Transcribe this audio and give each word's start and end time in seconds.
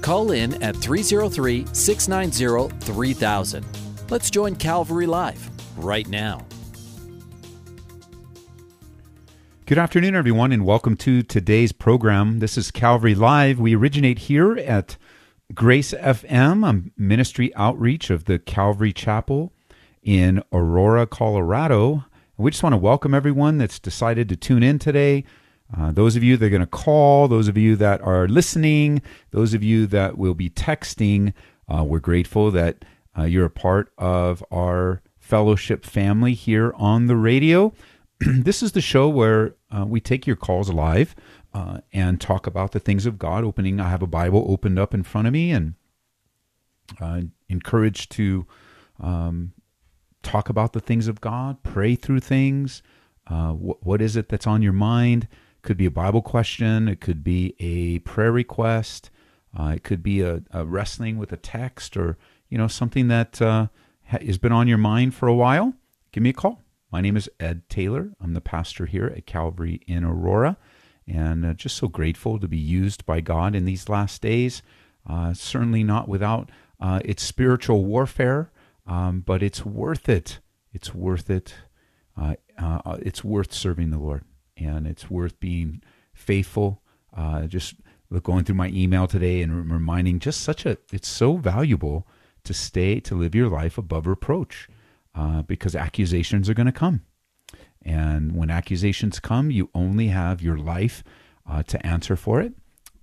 Call 0.00 0.30
in 0.30 0.62
at 0.62 0.76
303 0.76 1.66
690 1.72 2.84
3000. 2.84 3.66
Let's 4.10 4.30
join 4.30 4.56
Calvary 4.56 5.06
Live 5.06 5.50
right 5.76 6.08
now. 6.08 6.46
Good 9.66 9.76
afternoon, 9.76 10.14
everyone, 10.14 10.50
and 10.50 10.64
welcome 10.64 10.96
to 10.96 11.22
today's 11.22 11.72
program. 11.72 12.38
This 12.38 12.56
is 12.56 12.70
Calvary 12.70 13.14
Live. 13.14 13.60
We 13.60 13.76
originate 13.76 14.20
here 14.20 14.56
at 14.56 14.96
Grace 15.52 15.92
FM, 15.92 16.66
a 16.66 16.90
ministry 16.98 17.54
outreach 17.54 18.08
of 18.08 18.24
the 18.24 18.38
Calvary 18.38 18.94
Chapel 18.94 19.52
in 20.02 20.42
Aurora, 20.52 21.06
Colorado. 21.06 22.06
We 22.38 22.50
just 22.50 22.62
want 22.62 22.72
to 22.72 22.78
welcome 22.78 23.12
everyone 23.12 23.58
that's 23.58 23.78
decided 23.78 24.30
to 24.30 24.36
tune 24.36 24.62
in 24.62 24.78
today. 24.78 25.24
Uh, 25.76 25.92
those 25.92 26.16
of 26.16 26.22
you 26.22 26.36
that 26.36 26.46
are 26.46 26.50
going 26.50 26.60
to 26.60 26.66
call, 26.66 27.28
those 27.28 27.48
of 27.48 27.58
you 27.58 27.76
that 27.76 28.00
are 28.00 28.26
listening, 28.26 29.02
those 29.32 29.52
of 29.52 29.62
you 29.62 29.86
that 29.86 30.16
will 30.16 30.34
be 30.34 30.48
texting, 30.48 31.32
uh, 31.68 31.84
we're 31.84 31.98
grateful 31.98 32.50
that 32.50 32.84
uh, 33.16 33.24
you're 33.24 33.44
a 33.44 33.50
part 33.50 33.92
of 33.98 34.42
our 34.50 35.02
fellowship 35.18 35.84
family 35.84 36.32
here 36.32 36.72
on 36.76 37.06
the 37.06 37.16
radio. 37.16 37.72
this 38.20 38.62
is 38.62 38.72
the 38.72 38.80
show 38.80 39.08
where 39.08 39.54
uh, 39.70 39.84
we 39.86 40.00
take 40.00 40.26
your 40.26 40.36
calls 40.36 40.72
live 40.72 41.14
uh, 41.52 41.78
and 41.92 42.20
talk 42.20 42.46
about 42.46 42.72
the 42.72 42.80
things 42.80 43.04
of 43.04 43.18
God. 43.18 43.44
Opening, 43.44 43.78
I 43.78 43.90
have 43.90 44.02
a 44.02 44.06
Bible 44.06 44.46
opened 44.48 44.78
up 44.78 44.94
in 44.94 45.02
front 45.02 45.26
of 45.26 45.32
me 45.34 45.50
and 45.50 45.74
encouraged 47.50 48.10
to 48.12 48.46
um, 49.00 49.52
talk 50.22 50.48
about 50.48 50.72
the 50.72 50.80
things 50.80 51.08
of 51.08 51.20
God, 51.20 51.62
pray 51.62 51.94
through 51.94 52.20
things. 52.20 52.82
Uh, 53.26 53.52
wh- 53.52 53.86
what 53.86 54.00
is 54.00 54.16
it 54.16 54.28
that's 54.28 54.46
on 54.46 54.62
your 54.62 54.72
mind? 54.72 55.28
Could 55.62 55.76
be 55.76 55.86
a 55.86 55.90
Bible 55.90 56.22
question. 56.22 56.88
It 56.88 57.00
could 57.00 57.24
be 57.24 57.54
a 57.58 57.98
prayer 58.00 58.32
request. 58.32 59.10
Uh, 59.58 59.72
it 59.76 59.82
could 59.82 60.02
be 60.02 60.20
a, 60.20 60.42
a, 60.50 60.64
wrestling 60.64 61.18
with 61.18 61.32
a 61.32 61.36
text, 61.36 61.96
or 61.96 62.16
you 62.48 62.58
know 62.58 62.68
something 62.68 63.08
that 63.08 63.40
uh, 63.42 63.68
has 64.04 64.38
been 64.38 64.52
on 64.52 64.68
your 64.68 64.78
mind 64.78 65.14
for 65.14 65.26
a 65.26 65.34
while. 65.34 65.74
Give 66.12 66.22
me 66.22 66.30
a 66.30 66.34
call. 66.34 66.62
My 66.90 67.00
name 67.00 67.16
is 67.16 67.28
Ed 67.40 67.68
Taylor. 67.68 68.10
I'm 68.20 68.34
the 68.34 68.40
pastor 68.40 68.86
here 68.86 69.12
at 69.14 69.26
Calvary 69.26 69.82
in 69.86 70.04
Aurora, 70.04 70.56
and 71.06 71.44
uh, 71.44 71.54
just 71.54 71.76
so 71.76 71.88
grateful 71.88 72.38
to 72.38 72.48
be 72.48 72.58
used 72.58 73.04
by 73.04 73.20
God 73.20 73.54
in 73.54 73.64
these 73.64 73.88
last 73.88 74.22
days. 74.22 74.62
Uh, 75.06 75.34
certainly 75.34 75.82
not 75.82 76.08
without 76.08 76.50
uh, 76.80 77.00
its 77.04 77.22
spiritual 77.22 77.84
warfare, 77.84 78.50
um, 78.86 79.20
but 79.20 79.42
it's 79.42 79.64
worth 79.64 80.08
it. 80.08 80.40
It's 80.72 80.94
worth 80.94 81.30
it. 81.30 81.54
Uh, 82.16 82.34
it's 83.00 83.22
worth 83.22 83.52
serving 83.52 83.90
the 83.90 83.98
Lord, 83.98 84.24
and 84.58 84.86
it's 84.86 85.10
worth 85.10 85.38
being 85.40 85.82
faithful. 86.12 86.82
Uh, 87.16 87.46
just 87.46 87.74
going 88.22 88.44
through 88.44 88.54
my 88.54 88.68
email 88.68 89.06
today 89.06 89.42
and 89.42 89.70
reminding 89.70 90.18
just 90.18 90.40
such 90.40 90.64
a 90.64 90.78
it's 90.92 91.08
so 91.08 91.36
valuable 91.36 92.06
to 92.44 92.54
stay 92.54 93.00
to 93.00 93.14
live 93.14 93.34
your 93.34 93.48
life 93.48 93.76
above 93.76 94.06
reproach 94.06 94.68
uh, 95.14 95.42
because 95.42 95.76
accusations 95.76 96.48
are 96.48 96.54
going 96.54 96.66
to 96.66 96.72
come. 96.72 97.02
And 97.82 98.34
when 98.34 98.50
accusations 98.50 99.20
come, 99.20 99.50
you 99.50 99.70
only 99.74 100.08
have 100.08 100.42
your 100.42 100.58
life 100.58 101.02
uh, 101.48 101.62
to 101.64 101.86
answer 101.86 102.16
for 102.16 102.40
it. 102.40 102.52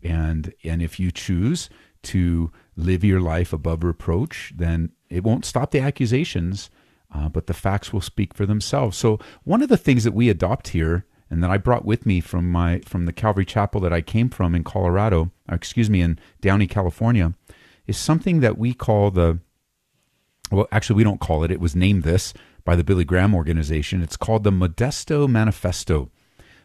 And, 0.04 0.54
and 0.64 0.82
if 0.82 1.00
you 1.00 1.12
choose 1.12 1.70
to 2.04 2.52
live 2.76 3.04
your 3.04 3.22
life 3.22 3.52
above 3.52 3.84
reproach, 3.84 4.54
then 4.56 4.92
it 5.10 5.24
won't 5.24 5.46
stop 5.46 5.72
the 5.72 5.80
accusations, 5.80 6.70
uh, 7.14 7.30
but 7.30 7.48
the 7.48 7.54
facts 7.54 7.92
will 7.92 8.02
speak 8.02 8.34
for 8.34 8.46
themselves. 8.46 8.98
So, 8.98 9.20
one 9.44 9.62
of 9.62 9.70
the 9.70 9.78
things 9.78 10.04
that 10.04 10.14
we 10.14 10.30
adopt 10.30 10.70
here 10.70 11.06
and 11.36 11.44
that 11.44 11.52
I 11.52 11.58
brought 11.58 11.84
with 11.84 12.06
me 12.06 12.22
from 12.22 12.50
my 12.50 12.80
from 12.86 13.06
the 13.06 13.12
Calvary 13.12 13.44
Chapel 13.44 13.82
that 13.82 13.92
I 13.92 14.00
came 14.00 14.30
from 14.30 14.56
in 14.56 14.64
Colorado, 14.64 15.32
excuse 15.52 15.90
me, 15.90 16.00
in 16.00 16.18
Downey, 16.40 16.66
California, 16.66 17.34
is 17.88 17.98
something 17.98 18.40
that 18.40 18.58
we 18.58 18.74
call 18.74 19.12
the 19.12 19.40
well, 20.50 20.66
actually, 20.72 20.96
we 20.96 21.04
don't 21.04 21.20
call 21.20 21.44
it. 21.44 21.52
It 21.52 21.60
was 21.60 21.76
named 21.76 22.04
this 22.04 22.34
by 22.64 22.78
the 22.78 22.86
Billy 22.86 23.04
Graham 23.04 23.36
organization. 23.36 24.02
It's 24.02 24.16
called 24.16 24.46
the 24.46 24.52
Modesto 24.52 25.28
Manifesto. 25.28 26.10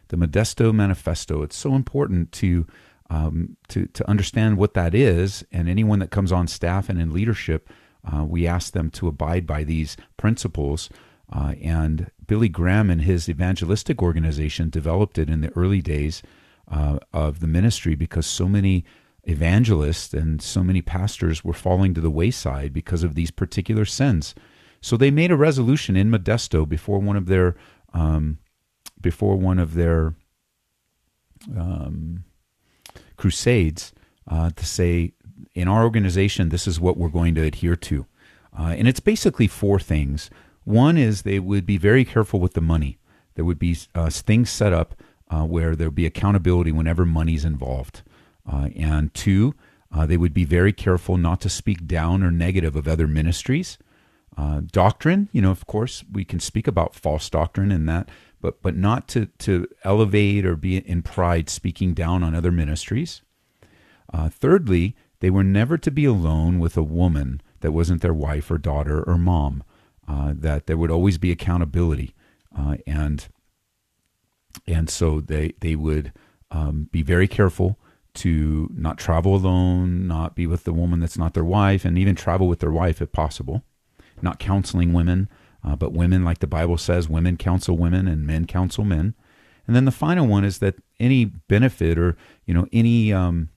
The 0.07 0.15
Modesto 0.15 0.73
Manifesto. 0.73 1.41
It's 1.41 1.57
so 1.57 1.75
important 1.75 2.31
to 2.33 2.65
um, 3.09 3.57
to 3.67 3.87
to 3.87 4.09
understand 4.09 4.55
what 4.55 4.73
that 4.75 4.95
is, 4.95 5.43
and 5.51 5.67
anyone 5.67 5.99
that 5.99 6.11
comes 6.11 6.31
on 6.31 6.47
staff 6.47 6.87
and 6.87 6.97
in 6.97 7.11
leadership, 7.11 7.69
uh, 8.09 8.23
we 8.23 8.47
ask 8.47 8.71
them 8.71 8.89
to 8.91 9.09
abide 9.09 9.45
by 9.45 9.65
these 9.65 9.97
principles. 10.15 10.89
Uh, 11.31 11.53
and 11.61 12.11
Billy 12.27 12.49
Graham 12.49 12.89
and 12.89 13.01
his 13.01 13.29
evangelistic 13.29 14.01
organization 14.01 14.69
developed 14.69 15.17
it 15.17 15.29
in 15.29 15.41
the 15.41 15.55
early 15.55 15.81
days 15.81 16.21
uh, 16.69 16.99
of 17.13 17.39
the 17.39 17.47
ministry 17.47 17.95
because 17.95 18.25
so 18.25 18.47
many 18.47 18.83
evangelists 19.23 20.13
and 20.13 20.41
so 20.41 20.63
many 20.63 20.81
pastors 20.81 21.43
were 21.43 21.53
falling 21.53 21.93
to 21.93 22.01
the 22.01 22.09
wayside 22.09 22.73
because 22.73 23.03
of 23.03 23.15
these 23.15 23.31
particular 23.31 23.85
sins. 23.85 24.33
So 24.81 24.97
they 24.97 25.11
made 25.11 25.31
a 25.31 25.37
resolution 25.37 25.95
in 25.95 26.09
Modesto 26.09 26.67
before 26.67 26.99
one 26.99 27.15
of 27.15 27.27
their 27.27 27.55
um, 27.93 28.39
before 28.99 29.35
one 29.35 29.59
of 29.59 29.73
their 29.73 30.15
um, 31.55 32.23
crusades 33.17 33.93
uh, 34.27 34.51
to 34.55 34.65
say, 34.65 35.13
in 35.53 35.67
our 35.67 35.83
organization, 35.83 36.49
this 36.49 36.67
is 36.67 36.79
what 36.79 36.97
we're 36.97 37.09
going 37.09 37.35
to 37.35 37.43
adhere 37.43 37.75
to, 37.75 38.05
uh, 38.57 38.73
and 38.77 38.87
it's 38.87 38.99
basically 38.99 39.47
four 39.47 39.79
things. 39.79 40.29
One 40.71 40.97
is 40.97 41.23
they 41.23 41.37
would 41.37 41.65
be 41.65 41.75
very 41.75 42.05
careful 42.05 42.39
with 42.39 42.53
the 42.53 42.61
money. 42.61 42.97
There 43.35 43.43
would 43.43 43.59
be 43.59 43.75
uh, 43.93 44.09
things 44.09 44.49
set 44.49 44.71
up 44.71 44.95
uh, 45.29 45.43
where 45.43 45.75
there 45.75 45.87
would 45.87 45.95
be 45.95 46.05
accountability 46.05 46.71
whenever 46.71 47.05
money's 47.05 47.43
involved. 47.43 48.03
Uh, 48.49 48.69
and 48.77 49.13
two, 49.13 49.53
uh, 49.93 50.05
they 50.05 50.15
would 50.15 50.33
be 50.33 50.45
very 50.45 50.71
careful 50.71 51.17
not 51.17 51.41
to 51.41 51.49
speak 51.49 51.87
down 51.87 52.23
or 52.23 52.31
negative 52.31 52.77
of 52.77 52.87
other 52.87 53.05
ministries. 53.05 53.77
Uh, 54.37 54.61
doctrine, 54.71 55.27
you 55.33 55.41
know, 55.41 55.51
of 55.51 55.67
course, 55.67 56.05
we 56.09 56.23
can 56.23 56.39
speak 56.39 56.67
about 56.67 56.95
false 56.95 57.29
doctrine 57.29 57.69
and 57.69 57.89
that, 57.89 58.07
but 58.39 58.61
but 58.61 58.77
not 58.77 59.09
to 59.09 59.25
to 59.39 59.67
elevate 59.83 60.45
or 60.45 60.55
be 60.55 60.77
in 60.77 61.01
pride 61.01 61.49
speaking 61.49 61.93
down 61.93 62.23
on 62.23 62.33
other 62.33 62.51
ministries. 62.51 63.21
Uh, 64.13 64.29
thirdly, 64.29 64.95
they 65.19 65.29
were 65.29 65.43
never 65.43 65.77
to 65.77 65.91
be 65.91 66.05
alone 66.05 66.59
with 66.59 66.77
a 66.77 66.83
woman 66.83 67.41
that 67.59 67.73
wasn't 67.73 68.01
their 68.01 68.13
wife 68.13 68.49
or 68.49 68.57
daughter 68.57 69.03
or 69.03 69.17
mom. 69.17 69.63
Uh, 70.11 70.33
that 70.35 70.65
there 70.67 70.77
would 70.77 70.91
always 70.91 71.17
be 71.17 71.31
accountability, 71.31 72.13
uh, 72.57 72.75
and 72.85 73.29
and 74.67 74.89
so 74.89 75.21
they 75.21 75.53
they 75.61 75.73
would 75.73 76.11
um, 76.49 76.89
be 76.91 77.01
very 77.01 77.29
careful 77.29 77.79
to 78.13 78.69
not 78.75 78.97
travel 78.97 79.35
alone, 79.35 80.07
not 80.07 80.35
be 80.35 80.45
with 80.45 80.65
the 80.65 80.73
woman 80.73 80.99
that's 80.99 81.17
not 81.17 81.33
their 81.33 81.45
wife, 81.45 81.85
and 81.85 81.97
even 81.97 82.13
travel 82.13 82.49
with 82.49 82.59
their 82.59 82.71
wife 82.71 83.01
if 83.01 83.13
possible. 83.13 83.63
Not 84.21 84.37
counseling 84.37 84.91
women, 84.91 85.29
uh, 85.63 85.77
but 85.77 85.93
women, 85.93 86.25
like 86.25 86.39
the 86.39 86.47
Bible 86.47 86.77
says, 86.77 87.07
women 87.07 87.37
counsel 87.37 87.77
women 87.77 88.05
and 88.05 88.27
men 88.27 88.45
counsel 88.45 88.83
men. 88.83 89.13
And 89.65 89.75
then 89.77 89.85
the 89.85 89.91
final 89.91 90.27
one 90.27 90.43
is 90.43 90.57
that 90.57 90.75
any 90.99 91.23
benefit 91.23 91.97
or 91.97 92.17
you 92.45 92.53
know 92.53 92.67
any 92.73 93.13
um, 93.13 93.47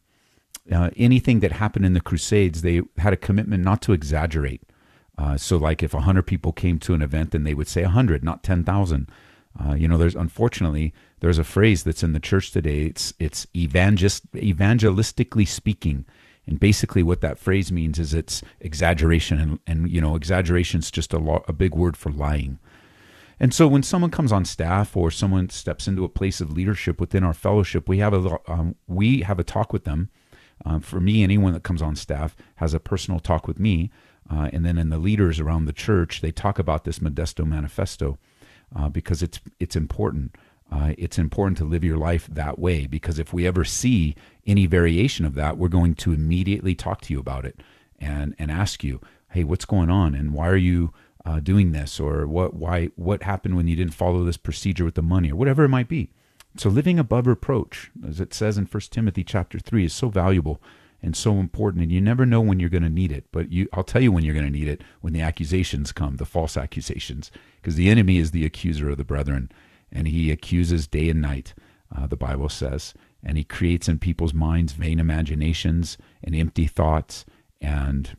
uh, 0.70 0.90
anything 0.96 1.40
that 1.40 1.52
happened 1.52 1.84
in 1.84 1.94
the 1.94 2.00
Crusades, 2.00 2.62
they 2.62 2.82
had 2.98 3.12
a 3.12 3.16
commitment 3.16 3.64
not 3.64 3.82
to 3.82 3.92
exaggerate. 3.92 4.62
Uh, 5.16 5.36
so, 5.36 5.56
like 5.56 5.82
if 5.82 5.92
hundred 5.92 6.26
people 6.26 6.52
came 6.52 6.78
to 6.80 6.94
an 6.94 7.02
event, 7.02 7.30
then 7.30 7.44
they 7.44 7.54
would 7.54 7.68
say 7.68 7.82
hundred, 7.82 8.24
not 8.24 8.42
ten 8.42 8.64
thousand. 8.64 9.08
Uh, 9.58 9.74
you 9.74 9.86
know, 9.86 9.96
there's 9.96 10.16
unfortunately 10.16 10.92
there's 11.20 11.38
a 11.38 11.44
phrase 11.44 11.84
that's 11.84 12.02
in 12.02 12.12
the 12.12 12.20
church 12.20 12.50
today. 12.50 12.82
It's 12.82 13.14
it's 13.20 13.46
evangel- 13.54 14.08
evangelistically 14.34 15.46
speaking, 15.46 16.04
and 16.46 16.58
basically 16.58 17.02
what 17.02 17.20
that 17.20 17.38
phrase 17.38 17.70
means 17.70 17.98
is 17.98 18.12
it's 18.12 18.42
exaggeration, 18.60 19.38
and, 19.38 19.58
and 19.66 19.90
you 19.90 20.00
know, 20.00 20.16
exaggeration 20.16 20.80
is 20.80 20.90
just 20.90 21.12
a, 21.12 21.18
lo- 21.18 21.44
a 21.46 21.52
big 21.52 21.74
word 21.74 21.96
for 21.96 22.10
lying. 22.10 22.58
And 23.40 23.52
so 23.52 23.66
when 23.66 23.82
someone 23.82 24.10
comes 24.10 24.32
on 24.32 24.44
staff 24.44 24.96
or 24.96 25.10
someone 25.10 25.48
steps 25.50 25.88
into 25.88 26.04
a 26.04 26.08
place 26.08 26.40
of 26.40 26.52
leadership 26.52 27.00
within 27.00 27.24
our 27.24 27.34
fellowship, 27.34 27.88
we 27.88 27.98
have 27.98 28.14
a 28.14 28.38
um, 28.48 28.74
we 28.86 29.22
have 29.22 29.38
a 29.38 29.44
talk 29.44 29.72
with 29.72 29.84
them. 29.84 30.10
Um, 30.64 30.80
for 30.80 31.00
me, 31.00 31.22
anyone 31.22 31.52
that 31.52 31.64
comes 31.64 31.82
on 31.82 31.96
staff 31.96 32.36
has 32.56 32.74
a 32.74 32.80
personal 32.80 33.18
talk 33.20 33.48
with 33.48 33.58
me, 33.58 33.90
uh, 34.30 34.48
and 34.52 34.64
then 34.64 34.78
in 34.78 34.90
the 34.90 34.98
leaders 34.98 35.38
around 35.40 35.64
the 35.66 35.72
church, 35.72 36.20
they 36.20 36.32
talk 36.32 36.58
about 36.58 36.84
this 36.84 36.98
Modesto 36.98 37.46
Manifesto 37.46 38.18
uh, 38.74 38.88
because 38.88 39.22
it's 39.22 39.40
it's 39.60 39.76
important. 39.76 40.36
uh, 40.72 40.94
it's 40.98 41.18
important 41.18 41.58
to 41.58 41.64
live 41.64 41.84
your 41.84 41.98
life 41.98 42.26
that 42.26 42.58
way 42.58 42.86
because 42.86 43.18
if 43.18 43.32
we 43.32 43.46
ever 43.46 43.64
see 43.64 44.14
any 44.46 44.66
variation 44.66 45.24
of 45.26 45.34
that, 45.34 45.58
we're 45.58 45.68
going 45.68 45.94
to 45.94 46.12
immediately 46.12 46.74
talk 46.74 47.00
to 47.02 47.12
you 47.12 47.20
about 47.20 47.44
it 47.44 47.60
and 48.00 48.34
and 48.38 48.50
ask 48.50 48.82
you, 48.82 49.00
hey, 49.30 49.44
what's 49.44 49.64
going 49.66 49.90
on, 49.90 50.14
and 50.14 50.32
why 50.32 50.48
are 50.48 50.56
you 50.56 50.92
uh, 51.24 51.40
doing 51.40 51.72
this, 51.72 52.00
or 52.00 52.26
what 52.26 52.54
why 52.54 52.86
what 52.96 53.22
happened 53.22 53.56
when 53.56 53.68
you 53.68 53.76
didn't 53.76 53.94
follow 53.94 54.24
this 54.24 54.36
procedure 54.38 54.84
with 54.84 54.94
the 54.94 55.02
money, 55.02 55.30
or 55.30 55.36
whatever 55.36 55.64
it 55.64 55.68
might 55.68 55.88
be. 55.88 56.10
So 56.56 56.68
living 56.70 56.98
above 56.98 57.26
reproach, 57.26 57.90
as 58.06 58.20
it 58.20 58.32
says 58.32 58.56
in 58.56 58.66
1 58.66 58.80
Timothy 58.90 59.24
chapter 59.24 59.58
3, 59.58 59.84
is 59.86 59.92
so 59.92 60.08
valuable 60.08 60.60
and 61.04 61.14
so 61.14 61.34
important 61.34 61.82
and 61.82 61.92
you 61.92 62.00
never 62.00 62.24
know 62.24 62.40
when 62.40 62.58
you're 62.58 62.70
going 62.70 62.82
to 62.82 62.88
need 62.88 63.12
it 63.12 63.26
but 63.30 63.52
you 63.52 63.68
I'll 63.74 63.84
tell 63.84 64.02
you 64.02 64.10
when 64.10 64.24
you're 64.24 64.34
going 64.34 64.50
to 64.50 64.58
need 64.58 64.68
it 64.68 64.82
when 65.02 65.12
the 65.12 65.20
accusations 65.20 65.92
come 65.92 66.16
the 66.16 66.24
false 66.24 66.56
accusations 66.56 67.30
because 67.60 67.74
the 67.74 67.90
enemy 67.90 68.16
is 68.16 68.30
the 68.30 68.46
accuser 68.46 68.88
of 68.88 68.96
the 68.96 69.04
brethren 69.04 69.52
and 69.92 70.08
he 70.08 70.30
accuses 70.30 70.86
day 70.86 71.10
and 71.10 71.20
night 71.20 71.52
uh, 71.94 72.06
the 72.06 72.16
Bible 72.16 72.48
says 72.48 72.94
and 73.22 73.36
he 73.36 73.44
creates 73.44 73.86
in 73.86 73.98
people's 73.98 74.32
minds 74.32 74.72
vain 74.72 74.98
imaginations 74.98 75.98
and 76.22 76.34
empty 76.34 76.66
thoughts 76.66 77.26
and 77.60 78.16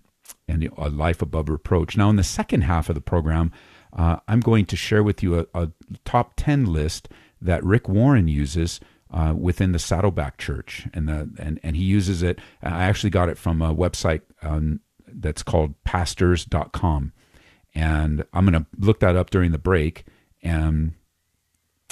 and 0.47 0.69
a 0.77 0.89
life 0.89 1.21
above 1.21 1.49
reproach. 1.49 1.97
Now 1.97 2.09
in 2.11 2.15
the 2.17 2.23
second 2.23 2.61
half 2.61 2.87
of 2.87 2.95
the 2.95 3.01
program 3.01 3.51
uh, 3.93 4.17
I'm 4.27 4.41
going 4.41 4.67
to 4.67 4.75
share 4.75 5.01
with 5.01 5.23
you 5.23 5.39
a, 5.39 5.45
a 5.55 5.71
top 6.03 6.33
10 6.37 6.65
list 6.65 7.09
that 7.41 7.63
Rick 7.63 7.89
Warren 7.89 8.27
uses 8.27 8.79
uh, 9.11 9.33
within 9.37 9.71
the 9.71 9.79
Saddleback 9.79 10.37
Church, 10.37 10.87
and 10.93 11.07
the 11.07 11.29
and 11.39 11.59
and 11.63 11.75
he 11.75 11.83
uses 11.83 12.23
it. 12.23 12.39
I 12.61 12.83
actually 12.83 13.11
got 13.11 13.29
it 13.29 13.37
from 13.37 13.61
a 13.61 13.73
website 13.73 14.21
um, 14.41 14.81
that's 15.07 15.43
called 15.43 15.81
Pastors.com, 15.83 17.13
and 17.73 18.25
I'm 18.33 18.45
going 18.45 18.63
to 18.63 18.67
look 18.77 18.99
that 18.99 19.15
up 19.15 19.29
during 19.29 19.51
the 19.51 19.57
break, 19.57 20.05
and 20.41 20.93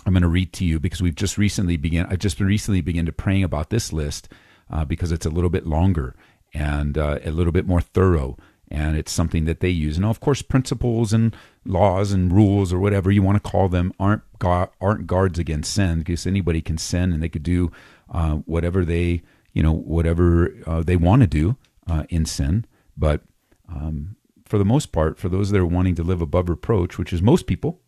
I'm 0.06 0.13
going 0.13 0.24
to 0.24 0.27
read 0.27 0.54
to 0.54 0.65
you 0.65 0.80
because 0.80 1.01
we've 1.01 1.15
just 1.15 1.38
recently 1.38 1.77
began. 1.77 2.07
I 2.10 2.15
just 2.15 2.38
been 2.38 2.48
recently 2.48 2.81
began 2.81 3.06
to 3.06 3.13
praying 3.13 3.44
about 3.44 3.69
this 3.69 3.94
list 3.94 4.30
uh, 4.69 4.86
because 4.86 5.12
it's 5.12 5.25
a 5.25 5.30
little 5.30 5.50
bit 5.50 5.65
longer 5.65 6.15
and 6.54 6.98
uh, 6.98 7.19
a 7.24 7.31
little 7.31 7.54
bit 7.54 7.68
more 7.68 7.81
thorough 7.81 8.38
and 8.74 8.98
it's 8.98 9.12
something 9.12 9.46
that 9.46 9.60
they 9.60 9.70
use. 9.70 10.00
Now, 10.00 10.10
of 10.10 10.20
course, 10.20 10.42
principles 10.42 11.14
and 11.14 11.36
laws 11.64 12.12
and 12.12 12.34
rules 12.34 12.74
or 12.74 12.80
whatever 12.80 13.12
you 13.12 13.22
want 13.22 13.42
to 13.42 13.50
call 13.50 13.70
them 13.70 13.94
aren't 14.00 14.24
aren't 14.44 15.08
guards 15.08 15.40
against 15.40 15.72
sin 15.72 16.00
because 16.00 16.25
anybody 16.25 16.62
can 16.62 16.78
sin 16.78 17.14
and 17.14 17.22
they 17.22 17.30
could 17.30 17.44
do 17.44 17.72
uh, 18.10 18.38
whatever 18.46 18.84
they 18.84 19.22
you 19.54 19.62
know 19.62 19.72
whatever 19.72 20.54
uh, 20.66 20.81
they 20.81 20.96
want 20.96 21.22
to 21.22 21.28
do 21.28 21.56
uh, 21.88 22.04
in 22.10 22.25
sin. 22.25 22.66
But 22.98 23.22
um, 23.70 24.16
for 24.44 24.58
the 24.58 24.66
most 24.66 24.92
part, 24.92 25.20
for 25.20 25.30
those 25.30 25.52
that 25.52 25.60
are 25.60 25.66
wanting 25.66 25.96
to 25.96 26.04
live 26.04 26.22
above 26.22 26.50
reproach, 26.50 26.98
which 26.98 27.14
is 27.14 27.22
most 27.22 27.46
people, 27.46 27.80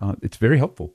uh, 0.00 0.16
it's 0.20 0.36
very 0.36 0.58
helpful. 0.58 0.92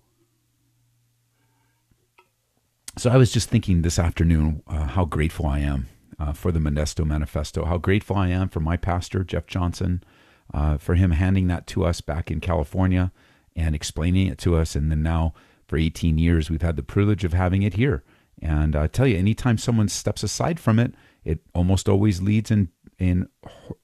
So 2.98 3.10
I 3.10 3.16
was 3.16 3.32
just 3.32 3.50
thinking 3.50 3.82
this 3.82 3.98
afternoon 3.98 4.62
uh, 4.68 4.88
how 4.88 5.06
grateful 5.06 5.46
I 5.46 5.60
am 5.60 5.88
uh, 6.20 6.34
for 6.34 6.52
the 6.52 6.60
Modesto 6.60 7.06
Manifesto. 7.06 7.66
How 7.66 7.78
grateful 7.78 8.18
I 8.18 8.28
am 8.30 8.50
for 8.50 8.60
my 8.60 8.78
pastor, 8.78 9.24
Jeff 9.24 9.48
Johnson, 9.48 10.04
uh, 10.54 10.78
for 10.78 10.96
him 10.96 11.12
handing 11.12 11.48
that 11.48 11.68
to 11.68 11.86
us 11.86 12.02
back 12.02 12.30
in 12.30 12.40
California 12.40 13.12
and 13.56 13.74
explaining 13.74 14.28
it 14.28 14.38
to 14.40 14.56
us. 14.56 14.76
And 14.76 14.92
then 14.92 15.02
now, 15.04 15.34
for 15.68 15.78
18 15.78 16.18
years, 16.18 16.50
we've 16.50 16.62
had 16.62 16.76
the 16.76 16.84
privilege 16.84 17.24
of 17.24 17.34
having 17.34 17.62
it 17.62 17.76
here. 17.76 18.04
And 18.42 18.76
I 18.76 18.88
tell 18.88 19.08
you, 19.08 19.18
anytime 19.18 19.58
someone 19.58 19.88
steps 19.90 20.24
aside 20.24 20.60
from 20.60 20.80
it, 20.80 20.94
it 21.24 21.40
almost 21.54 21.90
always 21.90 22.22
leads 22.22 22.52
in 22.52 22.70
in 22.98 23.28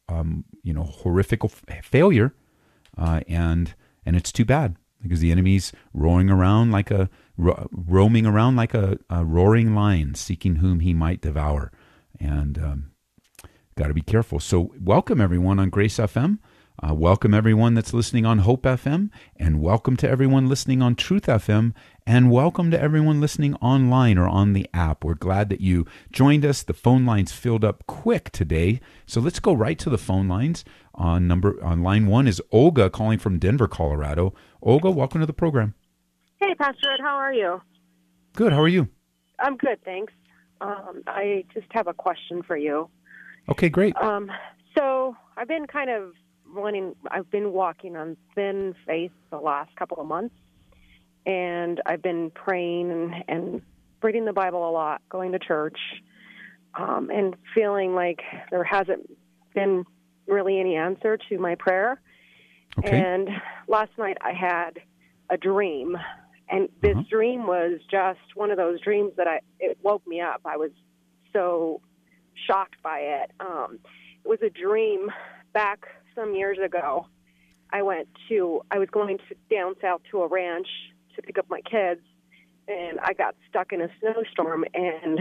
um, 0.10 0.46
you 0.64 0.74
know 0.74 0.84
horrific 0.84 1.42
failure, 1.84 2.34
uh, 2.98 3.22
and 3.28 3.76
and 4.06 4.16
it's 4.16 4.32
too 4.32 4.46
bad 4.46 4.78
because 5.02 5.20
the 5.20 5.32
enemy's 5.32 5.74
roaring 5.94 6.30
around 6.30 6.72
like 6.72 6.90
a 6.90 7.10
ro- 7.38 7.68
roaming 7.72 8.26
around 8.26 8.56
like 8.56 8.74
a, 8.74 8.98
a 9.10 9.26
roaring 9.26 9.76
lion, 9.76 10.16
seeking 10.16 10.56
whom 10.56 10.80
he 10.80 10.94
might 10.94 11.22
devour 11.22 11.72
and 12.26 12.58
um, 12.58 12.92
got 13.76 13.88
to 13.88 13.94
be 13.94 14.02
careful. 14.02 14.40
So, 14.40 14.74
welcome 14.82 15.22
everyone 15.22 15.60
on 15.60 15.70
Grace 15.70 15.98
FM. 15.98 16.40
Uh, 16.84 16.94
welcome 16.94 17.34
everyone 17.34 17.74
that's 17.74 17.94
listening 17.94 18.26
on 18.26 18.40
Hope 18.40 18.64
FM, 18.64 19.10
and 19.38 19.62
welcome 19.62 19.96
to 19.96 20.10
everyone 20.10 20.50
listening 20.50 20.82
on 20.82 20.96
Truth 20.96 21.28
FM, 21.28 21.74
and 22.06 22.30
welcome 22.30 22.70
to 22.70 22.82
everyone 22.82 23.22
listening 23.22 23.56
online 23.56 24.18
or 24.18 24.28
on 24.28 24.52
the 24.52 24.68
app. 24.74 25.06
We're 25.06 25.14
glad 25.14 25.48
that 25.50 25.62
you 25.62 25.86
joined 26.12 26.46
us. 26.46 26.64
The 26.64 26.74
phone 26.74 27.06
lines 27.06 27.32
filled 27.32 27.64
up 27.64 27.86
quick 27.88 28.30
today, 28.32 28.82
so 29.06 29.22
let's 29.22 29.40
go 29.40 29.54
right 29.54 29.80
to 29.80 29.90
the 29.90 29.98
phone 29.98 30.28
lines. 30.28 30.66
On 30.96 31.28
number 31.28 31.64
on 31.64 31.82
line 31.82 32.08
one 32.08 32.28
is 32.28 32.42
Olga 32.52 32.90
calling 32.90 33.20
from 33.20 33.40
Denver, 33.40 33.70
Colorado. 33.70 34.34
Olga, 34.62 34.92
welcome 34.92 35.22
to 35.22 35.28
the 35.28 35.34
program. 35.34 35.76
Hey, 36.42 36.54
Pastor 36.56 36.92
Ed, 36.92 37.00
how 37.02 37.16
are 37.16 37.34
you? 37.34 37.62
Good. 38.34 38.52
How 38.52 38.62
are 38.62 38.68
you? 38.68 38.90
I'm 39.40 39.56
good, 39.56 39.82
thanks. 39.86 40.12
Um, 40.62 41.04
I 41.08 41.46
just 41.54 41.68
have 41.72 41.88
a 41.88 41.94
question 41.94 42.44
for 42.44 42.58
you. 42.58 42.90
Okay, 43.50 43.70
great. 43.70 43.96
Um, 43.98 44.32
so 44.78 45.16
I've 45.38 45.48
been 45.48 45.68
kind 45.68 45.90
of 45.90 46.14
wanting. 46.54 46.96
I've 47.12 47.30
been 47.30 47.52
walking 47.52 47.96
on 47.96 48.18
thin 48.34 48.76
faith 48.86 49.12
the 49.30 49.38
last 49.38 49.76
couple 49.76 50.00
of 50.00 50.08
months, 50.08 50.36
and 51.26 51.82
I've 51.86 52.02
been 52.02 52.32
praying 52.32 52.92
and, 52.92 53.24
and 53.28 53.62
reading 54.02 54.26
the 54.26 54.34
Bible 54.34 54.68
a 54.68 54.72
lot, 54.72 55.02
going 55.10 55.32
to 55.34 55.40
church, 55.40 55.78
um, 56.76 57.10
and 57.10 57.36
feeling 57.54 57.96
like 57.96 58.22
there 58.52 58.64
hasn't 58.64 59.10
been 59.54 59.86
really 60.28 60.60
any 60.60 60.76
answer 60.76 61.18
to 61.30 61.38
my 61.38 61.56
prayer. 61.56 62.02
Okay. 62.80 63.00
And 63.00 63.30
last 63.68 63.92
night 63.98 64.18
I 64.22 64.34
had 64.34 64.80
a 65.30 65.38
dream 65.38 65.98
and 66.50 66.70
this 66.82 66.96
uh-huh. 66.96 67.04
dream 67.10 67.48
was 67.48 67.80
just 67.90 68.20
one 68.36 68.52
of 68.52 68.58
those 68.58 68.80
dreams 68.82 69.14
that 69.18 69.28
I 69.28 69.40
it 69.60 69.78
woke 69.82 70.06
me 70.08 70.22
up. 70.22 70.42
I 70.46 70.58
was 70.58 70.72
so 71.34 71.82
shocked 72.48 72.82
by 72.84 73.00
it. 73.00 73.32
Um, 73.40 73.80
it 74.24 74.28
was 74.28 74.40
a 74.46 74.50
dream 74.50 75.10
back 75.54 75.86
some 76.16 76.36
years 76.36 76.58
ago. 76.64 77.08
I 77.72 77.82
went 77.82 78.08
to 78.30 78.62
I 78.72 78.78
was 78.78 78.90
going 78.92 79.18
to 79.18 79.36
down 79.54 79.76
south 79.82 80.02
to 80.12 80.22
a 80.22 80.28
ranch 80.28 80.68
to 81.16 81.22
pick 81.22 81.38
up 81.38 81.46
my 81.50 81.62
kids, 81.62 82.02
and 82.68 83.00
I 83.02 83.14
got 83.14 83.36
stuck 83.50 83.72
in 83.72 83.82
a 83.82 83.90
snowstorm 84.00 84.66
and 84.74 85.20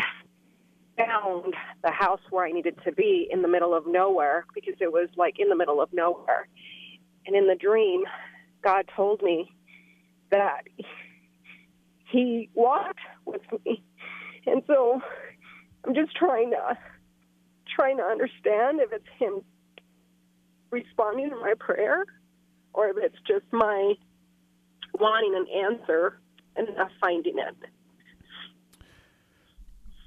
found 0.97 1.55
the 1.83 1.91
house 1.91 2.21
where 2.31 2.47
I 2.47 2.53
needed 2.53 2.79
to 2.85 2.93
be 2.93 3.29
in 3.31 3.43
the 3.43 3.49
middle 3.49 3.75
of 3.75 3.87
nowhere 3.87 4.47
because 4.55 4.75
it 4.81 4.93
was 4.93 5.09
like 5.17 5.37
in 5.39 5.49
the 5.49 5.57
middle 5.57 5.81
of 5.81 5.89
nowhere. 5.93 6.49
And 7.27 7.35
in 7.35 7.49
the 7.49 7.57
dream, 7.57 8.03
God 8.63 8.89
told 8.95 9.23
me 9.23 9.51
that 10.31 10.65
he 12.15 12.49
walked 12.55 13.01
with 13.25 13.43
me. 13.65 13.83
And 14.47 14.63
so 14.67 15.01
I'm 15.85 15.95
just 15.95 16.15
trying 16.17 16.51
to 16.51 16.79
trying 17.75 17.97
to 17.97 18.05
understand 18.05 18.81
if 18.81 18.93
it's 18.93 19.09
him 19.19 19.41
responding 20.71 21.31
to 21.31 21.37
my 21.37 21.55
prayer 21.59 22.05
or 22.73 22.89
if 22.89 22.97
it's 22.99 23.17
just 23.27 23.45
my 23.53 23.95
wanting 24.99 25.35
an 25.35 25.73
answer 25.73 26.21
and 26.57 26.69
not 26.77 26.91
finding 27.01 27.39
it. 27.39 27.57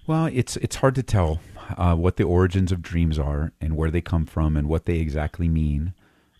Well, 0.05 0.27
it's 0.31 0.55
it's 0.57 0.77
hard 0.77 0.95
to 0.95 1.03
tell 1.03 1.41
uh, 1.77 1.95
what 1.95 2.15
the 2.15 2.23
origins 2.23 2.71
of 2.71 2.81
dreams 2.81 3.19
are 3.19 3.51
and 3.59 3.75
where 3.75 3.91
they 3.91 3.99
come 4.01 4.25
from 4.25 4.55
and 4.55 4.69
what 4.69 4.85
they 4.85 4.99
exactly 4.99 5.49
mean. 5.49 5.93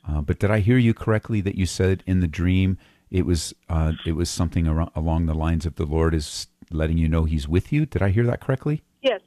Uh, 0.08 0.22
but 0.22 0.40
did 0.40 0.50
I 0.50 0.60
hear 0.60 0.78
you 0.78 0.94
correctly 0.94 1.42
that 1.42 1.56
you 1.56 1.66
said 1.66 2.04
in 2.08 2.22
the 2.22 2.28
dream 2.28 2.78
it 3.10 3.26
was 3.26 3.54
uh, 3.70 3.94
it 4.06 4.14
was 4.14 4.30
something 4.30 4.68
around, 4.68 4.92
along 4.96 5.26
the 5.26 5.34
lines 5.34 5.66
of 5.66 5.76
the 5.76 5.86
Lord 5.86 6.14
is 6.14 6.48
letting 6.72 6.98
you 6.98 7.08
know 7.08 7.26
He's 7.26 7.48
with 7.48 7.72
you. 7.72 7.86
Did 7.86 8.02
I 8.02 8.10
hear 8.10 8.26
that 8.26 8.42
correctly? 8.42 8.84
Yes. 9.02 9.22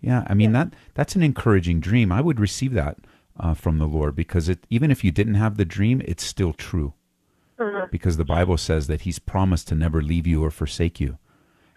Yeah, 0.00 0.24
I 0.26 0.34
mean 0.34 0.52
yes. 0.52 0.64
that 0.64 0.78
that's 0.94 1.16
an 1.16 1.22
encouraging 1.22 1.80
dream. 1.80 2.10
I 2.10 2.20
would 2.20 2.40
receive 2.40 2.72
that 2.74 2.98
uh, 3.38 3.54
from 3.54 3.78
the 3.78 3.86
Lord 3.86 4.16
because 4.16 4.48
it 4.48 4.66
even 4.70 4.90
if 4.90 5.04
you 5.04 5.10
didn't 5.10 5.34
have 5.34 5.56
the 5.56 5.64
dream, 5.64 6.02
it's 6.04 6.24
still 6.24 6.52
true. 6.52 6.94
Uh-huh. 7.58 7.86
Because 7.90 8.16
the 8.16 8.24
Bible 8.24 8.56
says 8.56 8.86
that 8.86 9.02
He's 9.02 9.18
promised 9.18 9.68
to 9.68 9.74
never 9.74 10.00
leave 10.00 10.26
you 10.26 10.42
or 10.42 10.50
forsake 10.50 10.98
you, 10.98 11.18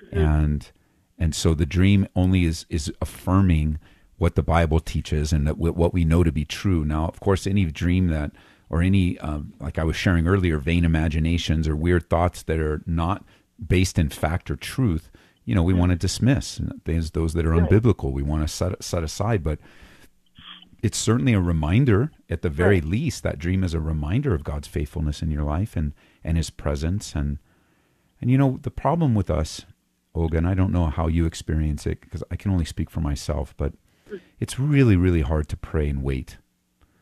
mm-hmm. 0.05 0.17
and 0.17 0.72
and 1.17 1.36
so 1.36 1.53
the 1.53 1.65
dream 1.65 2.08
only 2.15 2.46
is 2.46 2.65
is 2.70 2.91
affirming 3.01 3.79
what 4.17 4.36
the 4.36 4.43
Bible 4.43 4.79
teaches 4.79 5.34
and 5.34 5.46
that 5.46 5.58
what 5.58 5.93
we 5.93 6.05
know 6.05 6.24
to 6.24 6.32
be 6.32 6.46
true. 6.46 6.86
Now, 6.86 7.08
of 7.08 7.20
course, 7.20 7.46
any 7.46 7.65
dream 7.65 8.08
that 8.08 8.32
or 8.74 8.82
any, 8.82 9.20
um, 9.20 9.53
like 9.60 9.77
I 9.77 9.84
was 9.84 9.96
sharing 9.96 10.27
earlier, 10.27 10.58
vain 10.58 10.84
imaginations 10.84 11.68
or 11.68 11.75
weird 11.75 12.10
thoughts 12.10 12.42
that 12.42 12.60
are 12.60 12.82
not 12.88 13.24
based 13.63 14.00
in 14.00 14.10
fact 14.10 14.50
or 14.50 14.56
truth, 14.56 15.12
you 15.46 15.53
know, 15.53 15.62
we 15.62 15.75
want 15.75 15.92
to 15.92 15.96
dismiss 15.96 16.60
those, 16.86 17.12
those 17.12 17.34
that 17.34 17.46
are 17.46 17.51
unbiblical. 17.51 18.12
We 18.12 18.24
want 18.24 18.42
to 18.42 18.48
set, 18.48 18.84
set 18.84 19.03
aside. 19.03 19.44
But 19.44 19.60
it's 20.82 20.98
certainly 20.98 21.34
a 21.34 21.39
reminder, 21.39 22.12
at 22.32 22.42
the 22.42 22.50
very 22.50 22.77
right. 22.77 22.86
least, 22.86 23.22
that 23.22 23.38
dream 23.38 23.63
is 23.63 23.75
a 23.75 23.80
reminder 23.80 24.34
of 24.34 24.44
God's 24.44 24.68
faithfulness 24.68 25.22
in 25.22 25.30
your 25.30 25.44
life 25.44 25.75
and, 25.75 25.94
and 26.24 26.36
his 26.36 26.50
presence. 26.50 27.13
And, 27.13 27.38
and, 28.20 28.32
you 28.32 28.39
know, 28.39 28.58
the 28.60 28.72
problem 28.72 29.13
with 29.13 29.30
us, 29.30 29.68
Olga, 30.15 30.39
and 30.39 30.48
I 30.48 30.56
don't 30.56 30.72
know 30.72 30.88
how 30.88 31.06
you 31.06 31.27
experience 31.27 31.86
it 31.86 32.01
because 32.01 32.24
I 32.32 32.38
can 32.38 32.50
only 32.50 32.65
speak 32.65 32.89
for 32.89 33.01
myself, 33.01 33.53
but 33.56 33.74
mm. 34.10 34.20
it's 34.39 34.58
really, 34.58 34.96
really 34.96 35.22
hard 35.22 35.48
to 35.50 35.58
pray 35.58 35.89
and 35.89 36.01
wait. 36.01 36.38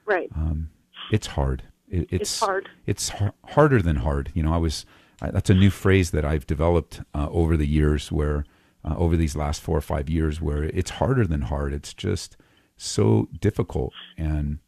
Right. 0.05 0.29
Um, 0.35 0.71
it's 1.11 1.27
hard. 1.27 1.63
It, 1.87 2.07
it's, 2.09 2.21
it's, 2.21 2.39
hard. 2.39 2.69
It's 2.85 3.09
har- 3.09 3.33
harder 3.47 3.81
than 3.81 3.97
hard. 3.97 4.31
You 4.33 4.43
know, 4.43 4.53
I 4.53 4.57
was 4.57 4.85
I, 5.21 5.29
that's 5.31 5.49
a 5.49 5.53
new 5.53 5.69
phrase 5.69 6.11
that 6.11 6.25
I've 6.25 6.47
developed 6.47 7.01
uh, 7.13 7.27
over 7.29 7.55
the 7.57 7.67
years, 7.67 8.11
where 8.11 8.45
uh, 8.83 8.95
over 8.97 9.15
these 9.15 9.35
last 9.35 9.61
four 9.61 9.77
or 9.77 9.81
five 9.81 10.09
years, 10.09 10.41
where 10.41 10.63
it's 10.63 10.91
harder 10.91 11.27
than 11.27 11.43
hard. 11.43 11.73
It's 11.73 11.93
just 11.93 12.37
so 12.77 13.27
difficult, 13.39 13.93
and 14.17 14.59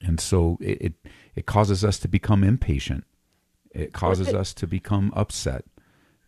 and 0.00 0.20
so 0.20 0.56
it 0.60 0.78
it, 0.80 0.94
it 1.34 1.46
causes 1.46 1.84
us 1.84 1.98
to 1.98 2.08
become 2.08 2.42
impatient. 2.44 3.04
It 3.72 3.92
causes 3.92 4.32
us 4.32 4.54
to 4.54 4.66
become 4.66 5.12
upset. 5.14 5.64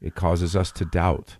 It 0.00 0.14
causes 0.14 0.54
us 0.54 0.70
to 0.72 0.84
doubt, 0.84 1.36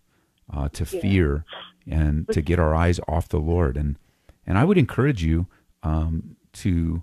uh, 0.52 0.68
to 0.70 0.84
Yeah. 0.84 1.00
fear, 1.00 1.44
and 1.86 2.26
to 2.28 2.40
get 2.40 2.58
our 2.58 2.74
eyes 2.74 3.00
off 3.06 3.28
the 3.28 3.38
Lord. 3.40 3.76
And 3.76 3.96
and 4.46 4.56
I 4.56 4.64
would 4.64 4.78
encourage 4.78 5.22
you 5.22 5.46
um, 5.82 6.36
to. 6.54 7.02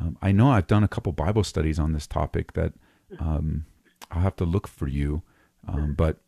Um, 0.00 0.16
I 0.22 0.32
know 0.32 0.50
I've 0.50 0.66
done 0.66 0.84
a 0.84 0.88
couple 0.88 1.12
Bible 1.12 1.44
studies 1.44 1.78
on 1.78 1.92
this 1.92 2.06
topic 2.06 2.52
that 2.52 2.72
um, 3.18 3.66
I'll 4.10 4.22
have 4.22 4.36
to 4.36 4.44
look 4.44 4.68
for 4.68 4.88
you, 4.88 5.22
um, 5.66 5.94
but 5.94 6.18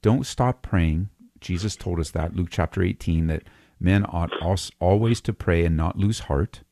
don't 0.00 0.26
stop 0.26 0.62
praying. 0.62 1.10
Jesus 1.40 1.76
told 1.76 2.00
us 2.00 2.10
that 2.12 2.34
Luke 2.34 2.48
chapter 2.50 2.82
eighteen 2.82 3.26
that 3.26 3.42
men 3.78 4.06
ought 4.08 4.30
always 4.80 5.20
to 5.20 5.32
pray 5.32 5.64
and 5.64 5.76
not 5.76 5.98
lose 5.98 6.20
heart. 6.20 6.62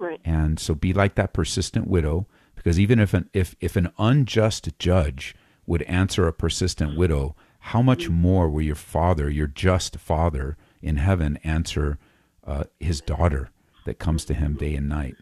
Right. 0.00 0.20
And 0.24 0.58
so 0.58 0.74
be 0.74 0.92
like 0.92 1.14
that 1.14 1.32
persistent 1.32 1.86
widow, 1.86 2.26
because 2.56 2.80
even 2.80 2.98
if 2.98 3.14
an 3.14 3.30
if 3.32 3.54
if 3.60 3.76
an 3.76 3.92
unjust 3.98 4.76
judge 4.78 5.36
would 5.66 5.82
answer 5.82 6.26
a 6.26 6.32
persistent 6.32 6.98
widow, 6.98 7.36
how 7.60 7.82
much 7.82 8.08
more 8.08 8.50
will 8.50 8.62
your 8.62 8.74
father, 8.74 9.30
your 9.30 9.46
just 9.46 9.96
father 9.96 10.56
in 10.80 10.96
heaven, 10.96 11.38
answer 11.44 11.98
uh, 12.44 12.64
his 12.80 13.00
daughter 13.00 13.50
that 13.86 14.00
comes 14.00 14.24
to 14.24 14.34
him 14.34 14.54
day 14.54 14.74
and 14.74 14.88
night? 14.88 15.14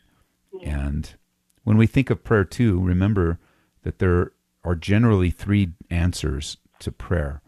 And 0.64 1.14
when 1.64 1.76
we 1.76 1.86
think 1.86 2.10
of 2.10 2.24
prayer 2.24 2.44
too, 2.44 2.80
remember 2.80 3.38
that 3.82 3.98
there 3.98 4.32
are 4.64 4.74
generally 4.74 5.30
three 5.30 5.70
answers 5.90 6.56
to 6.80 6.92
prayer. 6.92 7.42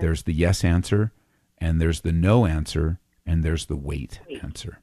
There's 0.00 0.22
the 0.22 0.32
yes 0.32 0.62
answer, 0.64 1.12
and 1.58 1.80
there's 1.80 2.02
the 2.02 2.12
no 2.12 2.46
answer, 2.46 3.00
and 3.26 3.42
there's 3.42 3.66
the 3.66 3.76
wait 3.76 4.20
answer 4.42 4.80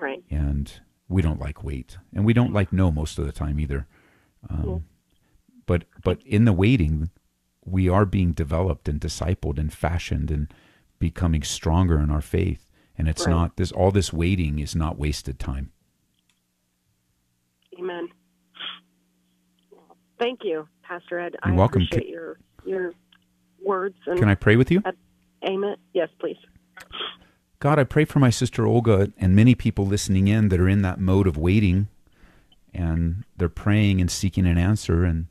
Right. 0.00 0.22
and 0.30 0.80
we 1.08 1.20
don't 1.20 1.40
like 1.40 1.62
wait, 1.64 1.98
and 2.14 2.24
we 2.24 2.32
don't 2.32 2.52
like 2.52 2.72
no 2.72 2.90
most 2.92 3.18
of 3.18 3.26
the 3.26 3.32
time 3.32 3.58
either. 3.60 3.86
Um, 4.48 4.84
But 5.66 5.84
but 6.02 6.22
in 6.24 6.44
the 6.44 6.52
waiting, 6.52 7.10
we 7.64 7.88
are 7.88 8.06
being 8.06 8.32
developed 8.32 8.88
and 8.88 9.00
discipled 9.00 9.58
and 9.58 9.72
fashioned 9.72 10.30
and 10.30 10.52
becoming 10.98 11.42
stronger 11.42 11.98
in 12.00 12.10
our 12.10 12.22
faith. 12.22 12.66
And 12.96 13.08
it's 13.08 13.26
Right. 13.26 13.32
not 13.32 13.56
this 13.56 13.70
all 13.72 13.90
this 13.90 14.12
waiting 14.12 14.58
is 14.60 14.74
not 14.76 14.98
wasted 14.98 15.38
time. 15.38 15.72
Amen. 17.78 18.08
Thank 20.20 20.40
you, 20.44 20.68
Pastor 20.82 21.18
Ed. 21.18 21.36
You're 21.44 21.54
I 21.54 21.56
welcome. 21.56 21.82
appreciate 21.82 22.08
your 22.08 22.38
your 22.64 22.92
words 23.64 23.96
and 24.06 24.18
Can 24.18 24.28
I 24.28 24.34
pray 24.34 24.56
with 24.56 24.70
you? 24.70 24.82
amen. 25.48 25.76
Yes, 25.94 26.08
please. 26.20 26.36
God, 27.58 27.78
I 27.78 27.84
pray 27.84 28.04
for 28.04 28.18
my 28.18 28.30
sister 28.30 28.66
Olga 28.66 29.12
and 29.18 29.34
many 29.34 29.54
people 29.54 29.86
listening 29.86 30.28
in 30.28 30.48
that 30.48 30.60
are 30.60 30.68
in 30.68 30.82
that 30.82 30.98
mode 31.00 31.26
of 31.26 31.36
waiting 31.36 31.88
and 32.72 33.24
they're 33.36 33.48
praying 33.48 34.00
and 34.00 34.10
seeking 34.10 34.46
an 34.46 34.58
answer 34.58 35.04
and 35.04 35.26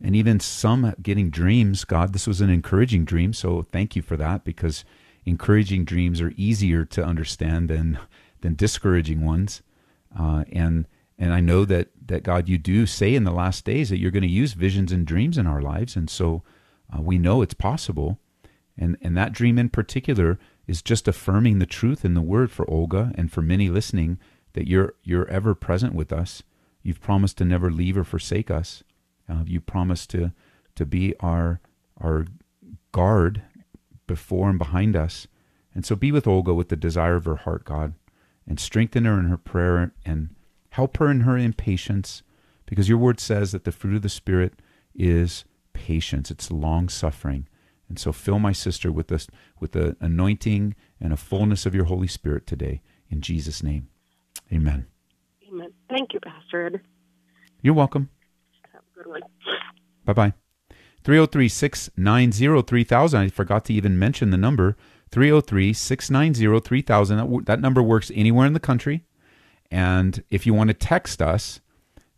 and 0.00 0.16
even 0.16 0.40
some 0.40 0.94
getting 1.00 1.30
dreams. 1.30 1.84
God, 1.84 2.12
this 2.12 2.26
was 2.26 2.40
an 2.40 2.50
encouraging 2.50 3.04
dream, 3.04 3.32
so 3.32 3.62
thank 3.70 3.94
you 3.94 4.02
for 4.02 4.16
that 4.16 4.44
because 4.44 4.84
encouraging 5.24 5.84
dreams 5.84 6.20
are 6.20 6.32
easier 6.36 6.84
to 6.86 7.04
understand 7.04 7.68
than 7.68 7.98
than 8.40 8.54
discouraging 8.54 9.24
ones. 9.24 9.62
Uh, 10.18 10.44
and 10.52 10.86
and 11.22 11.32
I 11.32 11.38
know 11.40 11.64
that 11.66 11.90
that 12.08 12.24
God, 12.24 12.48
you 12.48 12.58
do 12.58 12.84
say 12.84 13.14
in 13.14 13.22
the 13.22 13.30
last 13.30 13.64
days 13.64 13.90
that 13.90 13.98
you're 13.98 14.10
going 14.10 14.24
to 14.24 14.28
use 14.28 14.54
visions 14.54 14.90
and 14.90 15.06
dreams 15.06 15.38
in 15.38 15.46
our 15.46 15.62
lives, 15.62 15.94
and 15.94 16.10
so 16.10 16.42
uh, 16.92 17.00
we 17.00 17.16
know 17.16 17.42
it's 17.42 17.54
possible. 17.54 18.18
And 18.76 18.96
and 19.00 19.16
that 19.16 19.32
dream 19.32 19.56
in 19.56 19.68
particular 19.68 20.40
is 20.66 20.82
just 20.82 21.06
affirming 21.06 21.60
the 21.60 21.66
truth 21.66 22.04
in 22.04 22.14
the 22.14 22.20
Word 22.20 22.50
for 22.50 22.68
Olga 22.68 23.12
and 23.14 23.30
for 23.30 23.40
many 23.40 23.68
listening 23.68 24.18
that 24.54 24.66
you're 24.66 24.94
you're 25.04 25.28
ever 25.28 25.54
present 25.54 25.94
with 25.94 26.12
us. 26.12 26.42
You've 26.82 27.00
promised 27.00 27.38
to 27.38 27.44
never 27.44 27.70
leave 27.70 27.96
or 27.96 28.02
forsake 28.02 28.50
us. 28.50 28.82
Uh, 29.28 29.44
you 29.46 29.60
promised 29.60 30.10
to 30.10 30.32
to 30.74 30.84
be 30.84 31.14
our 31.20 31.60
our 32.00 32.26
guard 32.90 33.42
before 34.08 34.50
and 34.50 34.58
behind 34.58 34.96
us. 34.96 35.28
And 35.72 35.86
so 35.86 35.94
be 35.94 36.10
with 36.10 36.26
Olga 36.26 36.52
with 36.52 36.68
the 36.68 36.74
desire 36.74 37.14
of 37.14 37.26
her 37.26 37.36
heart, 37.36 37.64
God, 37.64 37.94
and 38.44 38.58
strengthen 38.58 39.04
her 39.04 39.20
in 39.20 39.26
her 39.26 39.38
prayer 39.38 39.92
and 40.04 40.30
help 40.72 40.96
her 40.96 41.10
in 41.10 41.20
her 41.20 41.36
impatience, 41.36 42.22
because 42.66 42.88
your 42.88 42.98
word 42.98 43.20
says 43.20 43.52
that 43.52 43.64
the 43.64 43.72
fruit 43.72 43.96
of 43.96 44.02
the 44.02 44.08
Spirit 44.08 44.54
is 44.94 45.44
patience, 45.74 46.30
it's 46.30 46.50
long 46.50 46.88
suffering. 46.88 47.46
And 47.88 47.98
so 47.98 48.10
fill 48.10 48.38
my 48.38 48.52
sister 48.52 48.90
with 48.90 49.08
this 49.08 49.26
with 49.60 49.72
the 49.72 49.96
anointing 50.00 50.74
and 50.98 51.12
a 51.12 51.16
fullness 51.16 51.66
of 51.66 51.74
your 51.74 51.84
Holy 51.84 52.06
Spirit 52.06 52.46
today. 52.46 52.80
In 53.10 53.20
Jesus' 53.20 53.62
name. 53.62 53.88
Amen. 54.50 54.86
Amen. 55.46 55.72
Thank 55.90 56.14
you, 56.14 56.20
Pastor 56.20 56.66
Ed. 56.66 56.80
You're 57.60 57.74
welcome. 57.74 58.08
Have 58.72 58.80
a 58.80 58.98
good 58.98 59.06
one. 59.08 59.20
Bye 60.06 60.12
bye. 60.14 60.32
303 61.04 61.48
690 61.48 62.62
3000. 62.62 63.20
I 63.20 63.28
forgot 63.28 63.66
to 63.66 63.74
even 63.74 63.98
mention 63.98 64.30
the 64.30 64.38
number 64.38 64.76
303 65.10 65.74
690 65.74 66.60
3000. 66.60 67.44
That 67.44 67.60
number 67.60 67.82
works 67.82 68.10
anywhere 68.14 68.46
in 68.46 68.54
the 68.54 68.60
country. 68.60 69.04
And 69.72 70.22
if 70.30 70.46
you 70.46 70.52
want 70.52 70.68
to 70.68 70.74
text 70.74 71.22
us, 71.22 71.60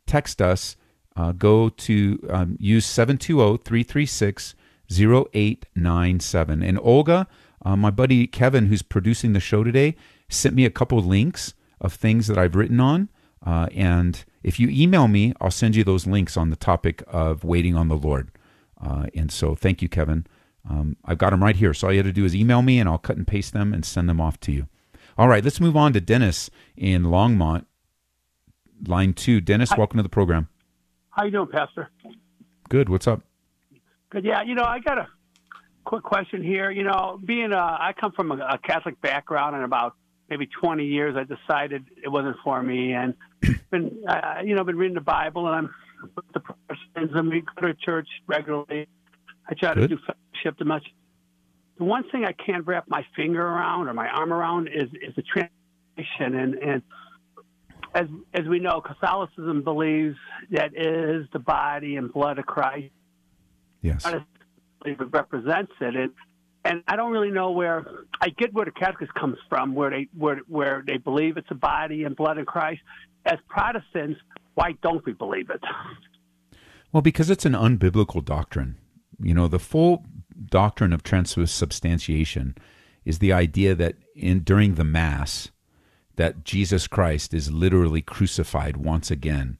text 0.06 0.42
us, 0.42 0.76
uh, 1.16 1.30
go 1.30 1.68
to 1.68 2.18
um, 2.28 2.56
use 2.58 2.84
720 2.84 3.58
336 3.58 4.54
0897. 4.90 6.62
And 6.62 6.78
Olga, 6.82 7.28
uh, 7.64 7.76
my 7.76 7.90
buddy 7.90 8.26
Kevin, 8.26 8.66
who's 8.66 8.82
producing 8.82 9.32
the 9.32 9.40
show 9.40 9.62
today, 9.62 9.94
sent 10.28 10.56
me 10.56 10.64
a 10.64 10.70
couple 10.70 10.98
links 10.98 11.54
of 11.80 11.94
things 11.94 12.26
that 12.26 12.36
I've 12.36 12.56
written 12.56 12.80
on. 12.80 13.08
Uh, 13.46 13.68
and 13.72 14.24
if 14.42 14.58
you 14.58 14.68
email 14.68 15.06
me, 15.06 15.32
I'll 15.40 15.52
send 15.52 15.76
you 15.76 15.84
those 15.84 16.08
links 16.08 16.36
on 16.36 16.50
the 16.50 16.56
topic 16.56 17.04
of 17.06 17.44
waiting 17.44 17.76
on 17.76 17.86
the 17.86 17.96
Lord. 17.96 18.32
Uh, 18.82 19.06
and 19.14 19.30
so 19.30 19.54
thank 19.54 19.80
you, 19.80 19.88
Kevin. 19.88 20.26
Um, 20.68 20.96
I've 21.04 21.18
got 21.18 21.30
them 21.30 21.42
right 21.42 21.54
here. 21.54 21.72
So 21.72 21.86
all 21.86 21.92
you 21.92 21.98
have 22.00 22.06
to 22.06 22.12
do 22.12 22.24
is 22.24 22.34
email 22.34 22.62
me 22.62 22.80
and 22.80 22.88
I'll 22.88 22.98
cut 22.98 23.16
and 23.16 23.26
paste 23.26 23.52
them 23.52 23.72
and 23.72 23.84
send 23.84 24.08
them 24.08 24.20
off 24.20 24.40
to 24.40 24.52
you. 24.52 24.66
All 25.16 25.28
right, 25.28 25.44
let's 25.44 25.60
move 25.60 25.76
on 25.76 25.92
to 25.92 26.00
Dennis 26.00 26.50
in 26.76 27.04
Longmont, 27.04 27.66
line 28.86 29.14
two. 29.14 29.40
Dennis, 29.40 29.70
welcome 29.76 29.96
to 29.98 30.02
the 30.02 30.08
program. 30.08 30.48
How 31.10 31.24
you 31.24 31.30
doing, 31.30 31.46
Pastor? 31.46 31.88
Good. 32.68 32.88
What's 32.88 33.06
up? 33.06 33.20
Good. 34.10 34.24
Yeah, 34.24 34.42
you 34.42 34.56
know, 34.56 34.64
I 34.64 34.80
got 34.80 34.98
a 34.98 35.06
quick 35.84 36.02
question 36.02 36.42
here. 36.42 36.68
You 36.72 36.82
know, 36.82 37.20
being 37.24 37.52
a, 37.52 37.56
I 37.56 37.92
come 37.98 38.10
from 38.10 38.32
a, 38.32 38.36
a 38.36 38.58
Catholic 38.58 39.00
background, 39.00 39.54
and 39.54 39.64
about 39.64 39.94
maybe 40.28 40.48
20 40.60 40.84
years, 40.84 41.14
I 41.16 41.22
decided 41.22 41.84
it 42.02 42.08
wasn't 42.08 42.36
for 42.42 42.60
me, 42.60 42.92
and 42.92 43.14
been, 43.70 44.02
uh, 44.08 44.40
you 44.44 44.56
know, 44.56 44.64
been 44.64 44.76
reading 44.76 44.96
the 44.96 45.00
Bible, 45.00 45.46
and 45.46 45.54
I'm 45.54 45.74
with 46.16 46.24
the 46.34 46.40
Protestants, 46.40 47.14
and 47.14 47.28
we 47.28 47.44
go 47.60 47.68
to 47.68 47.74
church 47.74 48.08
regularly. 48.26 48.88
I 49.48 49.54
try 49.54 49.74
Good. 49.74 49.90
to 49.90 49.96
do 49.96 49.98
fellowship 50.04 50.58
the 50.58 50.64
much. 50.64 50.84
The 51.78 51.84
one 51.84 52.08
thing 52.10 52.24
I 52.24 52.32
can't 52.32 52.66
wrap 52.66 52.84
my 52.88 53.04
finger 53.16 53.42
around 53.42 53.88
or 53.88 53.94
my 53.94 54.08
arm 54.08 54.32
around 54.32 54.68
is 54.68 54.88
is 54.94 55.14
the 55.16 55.22
translation, 55.22 56.38
and 56.38 56.54
and 56.54 56.82
as 57.94 58.06
as 58.32 58.46
we 58.46 58.58
know, 58.58 58.80
Catholicism 58.80 59.62
believes 59.62 60.16
that 60.50 60.72
is 60.76 61.26
the 61.32 61.38
body 61.38 61.96
and 61.96 62.12
blood 62.12 62.38
of 62.38 62.46
Christ. 62.46 62.92
Yes. 63.80 64.02
but 64.02 65.12
represents 65.12 65.72
it. 65.80 65.96
And 65.96 66.12
and 66.64 66.82
I 66.88 66.96
don't 66.96 67.12
really 67.12 67.30
know 67.30 67.50
where 67.50 67.84
I 68.20 68.30
get 68.30 68.52
where 68.54 68.64
the 68.64 68.70
Catholics 68.70 69.12
comes 69.18 69.36
from, 69.48 69.74
where 69.74 69.90
they 69.90 70.08
where 70.16 70.40
where 70.48 70.82
they 70.86 70.96
believe 70.96 71.36
it's 71.36 71.50
a 71.50 71.54
body 71.54 72.04
and 72.04 72.16
blood 72.16 72.38
of 72.38 72.46
Christ. 72.46 72.80
As 73.26 73.38
Protestants, 73.48 74.20
why 74.54 74.72
don't 74.82 75.04
we 75.06 75.12
believe 75.12 75.50
it? 75.50 75.62
Well, 76.92 77.02
because 77.02 77.28
it's 77.28 77.44
an 77.44 77.54
unbiblical 77.54 78.24
doctrine. 78.24 78.76
You 79.20 79.34
know, 79.34 79.48
the 79.48 79.58
full 79.58 80.04
doctrine 80.46 80.92
of 80.92 81.02
transubstantiation 81.02 82.56
is 83.04 83.18
the 83.18 83.32
idea 83.32 83.74
that 83.74 83.96
in 84.14 84.40
during 84.40 84.74
the 84.74 84.84
mass 84.84 85.50
that 86.16 86.44
Jesus 86.44 86.86
Christ 86.86 87.34
is 87.34 87.50
literally 87.50 88.02
crucified 88.02 88.76
once 88.76 89.10
again 89.10 89.58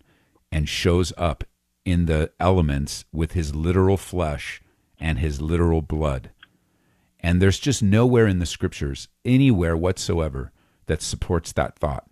and 0.53 0.69
shows 0.69 1.13
up 1.17 1.45
in 1.85 2.07
the 2.07 2.31
elements 2.39 3.05
with 3.13 3.33
his 3.33 3.55
literal 3.55 3.97
flesh 3.97 4.63
and 4.99 5.19
his 5.19 5.41
literal 5.41 5.83
blood. 5.83 6.31
And 7.21 7.41
there's 7.41 7.59
just 7.59 7.83
nowhere 7.83 8.27
in 8.27 8.39
the 8.39 8.47
scriptures, 8.47 9.09
anywhere 9.25 9.77
whatsoever, 9.77 10.53
that 10.87 11.03
supports 11.03 11.53
that 11.53 11.79
thought. 11.79 12.09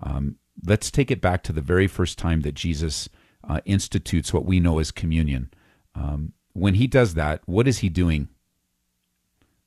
Um, 0.00 0.36
let's 0.64 0.90
take 0.90 1.10
it 1.10 1.20
back 1.20 1.42
to 1.44 1.52
the 1.52 1.60
very 1.60 1.86
first 1.86 2.18
time 2.18 2.42
that 2.42 2.54
Jesus 2.54 3.08
uh, 3.48 3.60
institutes 3.64 4.32
what 4.32 4.44
we 4.44 4.60
know 4.60 4.78
as 4.78 4.90
communion. 4.90 5.50
Um, 5.94 6.32
when 6.56 6.74
he 6.74 6.86
does 6.86 7.14
that, 7.14 7.42
what 7.46 7.68
is 7.68 7.78
he 7.78 7.88
doing? 7.88 8.28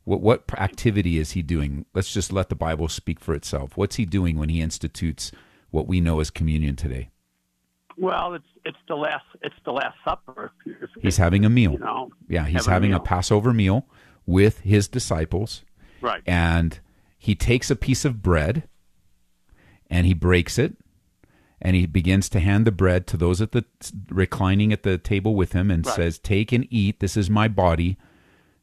What 0.03 0.21
what 0.21 0.43
activity 0.57 1.19
is 1.19 1.31
he 1.31 1.41
doing? 1.41 1.85
Let's 1.93 2.11
just 2.11 2.33
let 2.33 2.49
the 2.49 2.55
Bible 2.55 2.87
speak 2.87 3.19
for 3.19 3.35
itself. 3.35 3.77
What's 3.77 3.97
he 3.97 4.05
doing 4.05 4.37
when 4.37 4.49
he 4.49 4.59
institutes 4.59 5.31
what 5.69 5.87
we 5.87 6.01
know 6.01 6.19
as 6.19 6.31
communion 6.31 6.75
today? 6.75 7.11
Well, 7.95 8.33
it's 8.33 8.47
it's 8.65 8.77
the 8.87 8.95
last 8.95 9.25
it's 9.43 9.55
the 9.65 9.71
last 9.71 9.97
supper. 10.03 10.51
He's 10.99 11.17
having 11.17 11.45
a 11.45 11.49
meal. 11.49 11.73
You 11.73 11.79
know, 11.79 12.11
yeah, 12.27 12.45
he's 12.45 12.65
having 12.65 12.93
a 12.93 12.97
a. 12.97 13.01
Passover 13.01 13.53
meal 13.53 13.85
with 14.25 14.61
his 14.61 14.87
disciples, 14.87 15.63
right. 16.01 16.23
and 16.25 16.79
he 17.17 17.35
takes 17.35 17.69
a 17.69 17.75
piece 17.75 18.05
of 18.05 18.23
bread 18.23 18.67
and 19.89 20.07
he 20.07 20.13
breaks 20.13 20.57
it 20.57 20.75
and 21.61 21.75
he 21.75 21.85
begins 21.85 22.29
to 22.29 22.39
hand 22.39 22.65
the 22.65 22.71
bread 22.71 23.05
to 23.07 23.17
those 23.17 23.41
at 23.41 23.51
the 23.51 23.65
reclining 24.09 24.71
at 24.73 24.83
the 24.83 24.97
table 24.97 25.35
with 25.35 25.53
him 25.53 25.69
and 25.71 25.85
Right. 25.85 25.95
says 25.95 26.19
take 26.19 26.51
and 26.51 26.65
eat 26.69 26.99
this 26.99 27.17
is 27.17 27.29
my 27.29 27.47
body 27.47 27.97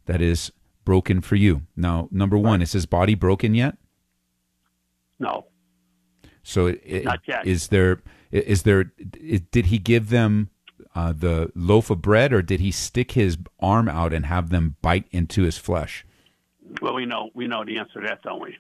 that 0.07 0.21
is 0.21 0.53
broken 0.85 1.21
for 1.21 1.37
you 1.37 1.63
now 1.77 2.09
number 2.11 2.39
one 2.39 2.63
is 2.63 2.73
his 2.73 2.87
body 2.87 3.15
broken 3.15 3.55
yet 3.55 3.77
No, 5.19 5.47
so 6.43 6.67
it, 6.67 6.81
it- 6.85 7.05
Not 7.05 7.21
yet. 7.27 7.47
is 7.47 7.69
there 7.69 8.03
is 8.31 8.63
there 8.63 8.93
i- 9.03 9.43
did 9.51 9.67
he 9.67 9.79
give 9.79 10.11
them 10.11 10.51
uh, 10.95 11.13
the 11.13 11.51
loaf 11.55 11.91
of 11.91 12.01
bread 12.03 12.33
or 12.33 12.41
did 12.43 12.61
he 12.61 12.71
stick 12.71 13.13
his 13.13 13.37
arm 13.61 13.89
out 13.89 14.13
and 14.13 14.27
have 14.27 14.51
them 14.51 14.77
bite 14.83 15.07
into 15.11 15.43
his 15.43 15.59
flesh 15.59 16.05
well 16.83 16.95
we 16.95 17.05
know 17.07 17.31
we 17.35 17.47
know 17.47 17.65
the 17.65 17.79
answer 17.79 18.01
to 18.01 18.07
that, 18.07 18.23
don't 18.23 18.41
we? 18.43 18.57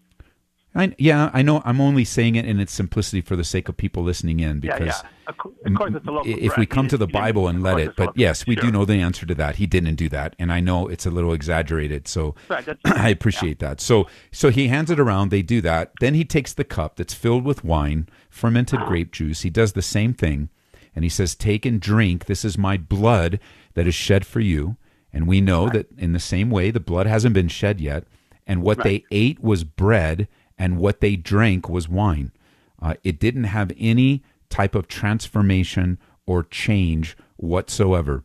I, 0.76 0.95
yeah, 0.99 1.30
I 1.33 1.40
know. 1.42 1.62
I'm 1.64 1.80
only 1.80 2.04
saying 2.04 2.37
it 2.37 2.45
in 2.45 2.61
its 2.61 2.73
simplicity 2.73 3.21
for 3.23 3.35
the 3.35 3.45
sake 3.45 3.68
of 3.68 3.76
people 3.76 4.02
listening 4.02 4.40
in, 4.40 4.61
because 4.61 4.87
yeah. 5.02 5.09
Of 5.28 5.37
course, 5.38 5.92
it's 5.97 6.06
a 6.06 6.11
loaf 6.11 6.26
if 6.26 6.56
we 6.56 6.66
come 6.66 6.87
to 6.88 6.97
the 6.97 7.06
didn't- 7.06 7.16
he 7.16 7.23
didn't- 7.26 7.35
Bible 7.35 7.49
and 7.49 7.62
let 7.62 7.78
it, 7.78 7.88
it's 7.88 7.99
a 7.99 8.02
loaf 8.02 8.14
but 8.14 8.18
yes, 8.21 8.47
we 8.47 8.54
Sure. 8.54 8.64
do 8.64 8.71
know 8.73 8.85
the 8.85 9.00
answer 9.00 9.26
to 9.26 9.35
that. 9.35 9.56
He 9.56 9.66
didn't 9.66 9.95
do 9.97 10.09
that, 10.11 10.37
and 10.38 10.52
I 10.52 10.61
know 10.61 10.87
it's 10.87 11.06
a 11.06 11.11
little 11.11 11.33
exaggerated. 11.33 12.06
So 12.06 12.35
Right, 12.49 12.68
I 12.85 13.09
appreciate 13.09 13.59
that. 13.61 13.80
So 13.80 14.06
so 14.30 14.50
he 14.50 14.68
hands 14.68 14.90
it 14.90 15.00
around. 15.00 15.30
They 15.30 15.42
do 15.42 15.61
that. 15.62 15.92
Then 16.00 16.14
he 16.14 16.25
takes 16.25 16.52
the 16.52 16.64
cup 16.64 16.97
that's 16.97 17.14
filled 17.14 17.45
with 17.45 17.64
wine, 17.64 18.09
fermented 18.28 18.80
Uh-huh. 18.80 18.88
grape 18.88 19.12
juice. 19.12 19.40
He 19.42 19.50
does 19.50 19.73
the 19.73 19.83
same 19.83 20.12
thing, 20.12 20.50
and 20.95 21.04
he 21.04 21.09
says, 21.09 21.35
"Take 21.35 21.64
and 21.66 21.80
drink. 21.80 22.26
This 22.26 22.45
is 22.45 22.59
my 22.59 22.76
blood 22.76 23.40
that 23.75 23.87
is 23.87 23.95
shed 23.95 24.26
for 24.26 24.40
you." 24.40 24.76
And 25.12 25.26
we 25.26 25.40
know 25.40 25.71
that 25.71 25.87
in 25.97 26.12
the 26.12 26.21
same 26.21 26.50
way, 26.50 26.71
the 26.71 26.80
blood 26.80 27.06
hasn't 27.06 27.35
been 27.35 27.49
shed 27.49 27.80
yet, 27.80 28.04
and 28.47 28.61
what 28.62 28.83
they 28.85 29.04
ate 29.11 29.40
was 29.42 29.64
bread, 29.64 30.28
and 30.59 30.79
what 30.79 31.01
they 31.01 31.17
drank 31.17 31.69
was 31.69 31.89
wine. 31.89 32.33
Uh, 32.81 32.95
it 33.05 33.19
didn't 33.19 33.45
have 33.45 33.73
any 33.79 34.23
type 34.49 34.75
of 34.75 34.89
transformation 34.89 35.99
or 36.27 36.43
change 36.43 37.17
whatsoever. 37.37 38.25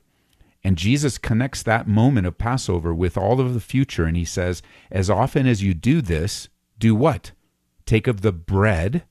And 0.64 0.78
Jesus 0.78 1.18
connects 1.18 1.64
that 1.64 1.88
moment 1.88 2.28
of 2.28 2.38
Passover 2.38 2.94
with 2.94 3.18
all 3.18 3.40
of 3.40 3.54
the 3.54 3.60
future. 3.60 4.06
And 4.06 4.16
he 4.16 4.26
says, 4.26 4.62
As 4.92 5.10
often 5.10 5.48
as 5.48 5.64
you 5.64 5.74
do 5.74 6.02
this, 6.02 6.50
do 6.78 6.94
what? 6.94 7.32
Take 7.86 8.08
of 8.08 8.22
the 8.22 8.32
bread 8.32 9.04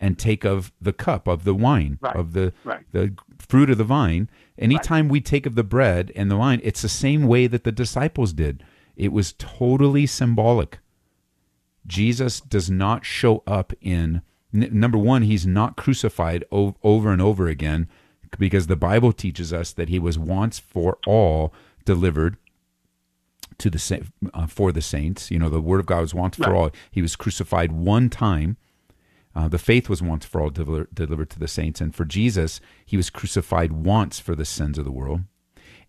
and 0.00 0.18
take 0.18 0.44
of 0.44 0.72
the 0.80 0.92
cup 0.92 1.26
of 1.28 1.44
the 1.44 1.54
wine, 1.54 1.98
Right. 2.00 2.16
of 2.16 2.32
the, 2.32 2.52
Right. 2.64 2.80
the 2.92 3.14
fruit 3.38 3.70
of 3.70 3.78
the 3.78 3.84
vine. 3.84 4.28
Anytime 4.58 5.08
we 5.08 5.20
take 5.20 5.46
of 5.46 5.54
the 5.54 5.64
bread 5.64 6.12
and 6.16 6.30
the 6.30 6.36
wine, 6.36 6.60
it's 6.62 6.82
the 6.82 6.88
same 6.88 7.26
way 7.26 7.46
that 7.46 7.64
the 7.64 7.72
disciples 7.72 8.32
did. 8.32 8.62
It 8.96 9.12
was 9.12 9.32
totally 9.38 10.06
symbolic. 10.06 10.80
Jesus 11.86 12.40
does 12.40 12.70
not 12.70 13.04
show 13.04 13.42
up 13.46 13.72
in 13.80 14.22
n- 14.54 14.68
number 14.72 14.98
one, 14.98 15.22
he's 15.22 15.46
not 15.46 15.76
crucified 15.76 16.44
o- 16.52 16.76
over 16.82 17.12
and 17.12 17.22
over 17.22 17.48
again 17.48 17.88
because 18.38 18.66
the 18.66 18.76
Bible 18.76 19.12
teaches 19.12 19.52
us 19.52 19.72
that 19.72 19.88
he 19.88 19.98
was 19.98 20.18
once 20.18 20.58
for 20.58 20.98
all 21.06 21.52
delivered 21.84 22.36
to 23.58 23.70
the 23.70 23.78
sa- 23.78 23.96
uh, 24.34 24.46
for 24.46 24.72
the 24.72 24.82
saints. 24.82 25.30
You 25.30 25.38
know, 25.38 25.48
the 25.48 25.60
word 25.60 25.80
of 25.80 25.86
God 25.86 26.00
was 26.00 26.14
once 26.14 26.36
for 26.36 26.54
all. 26.54 26.70
He 26.90 27.00
was 27.02 27.16
crucified 27.16 27.72
one 27.72 28.10
time. 28.10 28.56
Uh, 29.34 29.48
the 29.48 29.58
faith 29.58 29.88
was 29.88 30.02
once 30.02 30.24
for 30.24 30.40
all 30.40 30.50
deliver- 30.50 30.88
delivered 30.92 31.30
to 31.30 31.38
the 31.38 31.48
saints, 31.48 31.80
and 31.80 31.94
for 31.94 32.04
Jesus, 32.04 32.60
he 32.84 32.96
was 32.96 33.10
crucified 33.10 33.70
once 33.72 34.18
for 34.18 34.34
the 34.34 34.44
sins 34.46 34.78
of 34.78 34.84
the 34.84 34.90
world 34.90 35.22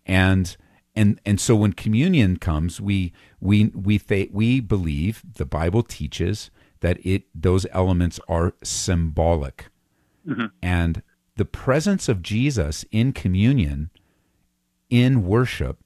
and 0.06 0.56
and 0.98 1.20
and 1.24 1.38
so 1.40 1.54
when 1.62 1.72
communion 1.84 2.36
comes 2.38 2.80
we 2.80 3.12
we 3.40 3.66
we 3.86 3.98
th- 3.98 4.30
we 4.32 4.60
believe 4.60 5.22
the 5.40 5.44
bible 5.46 5.82
teaches 5.82 6.50
that 6.80 6.96
it 7.06 7.22
those 7.34 7.64
elements 7.72 8.18
are 8.28 8.54
symbolic 8.62 9.66
and 10.62 11.02
the 11.36 11.44
presence 11.44 12.08
of 12.12 12.20
jesus 12.22 12.84
in 12.90 13.12
communion 13.12 13.90
in 14.90 15.24
worship 15.24 15.76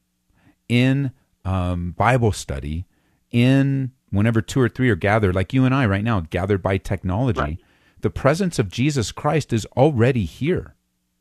in 0.69 1.13
um, 1.45 1.93
bible 1.93 2.33
study 2.33 2.87
in 3.31 3.93
whenever 4.11 4.41
two 4.43 4.61
or 4.61 4.69
three 4.69 4.91
are 4.91 4.97
gathered 4.97 5.35
like 5.35 5.53
you 5.53 5.65
and 5.65 5.75
i 5.75 5.85
right 5.87 6.05
now 6.05 6.21
gathered 6.21 6.63
by 6.63 6.77
technology 6.79 7.41
Right. 7.41 7.59
the 8.01 8.11
presence 8.11 8.59
of 8.59 8.69
jesus 8.69 9.13
christ 9.13 9.53
is 9.53 9.65
already 9.77 10.25
here 10.25 10.75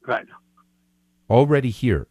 Right. 0.07 0.27
already 1.29 1.69
here 1.69 2.07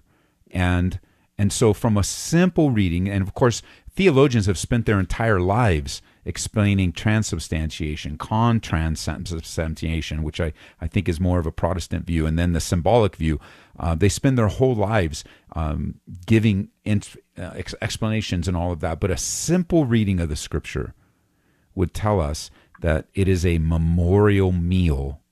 and 0.52 0.98
and 1.40 1.52
so 1.54 1.72
from 1.72 1.96
a 1.96 2.04
simple 2.04 2.70
reading 2.70 3.08
and 3.08 3.22
of 3.22 3.32
course 3.32 3.62
theologians 3.88 4.44
have 4.44 4.58
spent 4.58 4.84
their 4.84 5.00
entire 5.00 5.40
lives 5.40 6.02
explaining 6.26 6.92
transubstantiation 6.92 8.18
con-transubstantiation 8.18 10.22
which 10.22 10.38
I, 10.38 10.52
I 10.82 10.86
think 10.86 11.08
is 11.08 11.18
more 11.18 11.38
of 11.38 11.46
a 11.46 11.52
protestant 11.52 12.04
view 12.04 12.26
and 12.26 12.38
then 12.38 12.52
the 12.52 12.60
symbolic 12.60 13.16
view. 13.16 13.40
Uh, 13.78 13.94
they 13.94 14.10
spend 14.10 14.36
their 14.36 14.48
whole 14.48 14.74
lives 14.74 15.24
um, 15.56 15.94
giving 16.26 16.68
uh, 16.86 16.98
ex- 17.36 17.74
explanations 17.80 18.46
and 18.46 18.54
all 18.54 18.70
of 18.70 18.80
that 18.80 19.00
but 19.00 19.10
a 19.10 19.16
simple 19.16 19.86
reading 19.86 20.20
of 20.20 20.28
the 20.28 20.36
scripture 20.36 20.92
would 21.74 21.94
tell 21.94 22.20
us 22.20 22.50
that 22.82 23.06
it 23.14 23.28
is 23.28 23.46
a 23.46 23.56
memorial 23.56 24.52
meal 24.52 25.22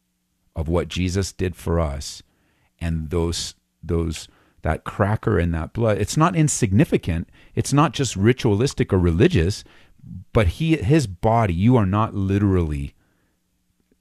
of 0.56 0.68
what 0.68 0.88
jesus 0.88 1.34
did 1.34 1.54
for 1.54 1.78
us 1.78 2.22
and 2.80 3.10
those 3.10 3.54
those 3.82 4.26
that 4.62 4.84
cracker 4.84 5.38
and 5.38 5.54
that 5.54 5.72
blood. 5.72 5.98
It's 5.98 6.16
not 6.16 6.36
insignificant. 6.36 7.28
It's 7.54 7.72
not 7.72 7.92
just 7.92 8.16
ritualistic 8.16 8.92
or 8.92 8.98
religious 8.98 9.64
but 10.32 10.46
he 10.48 10.76
his 10.76 11.06
body 11.06 11.54
you 11.54 11.76
are 11.76 11.86
not 11.86 12.14
literally 12.14 12.94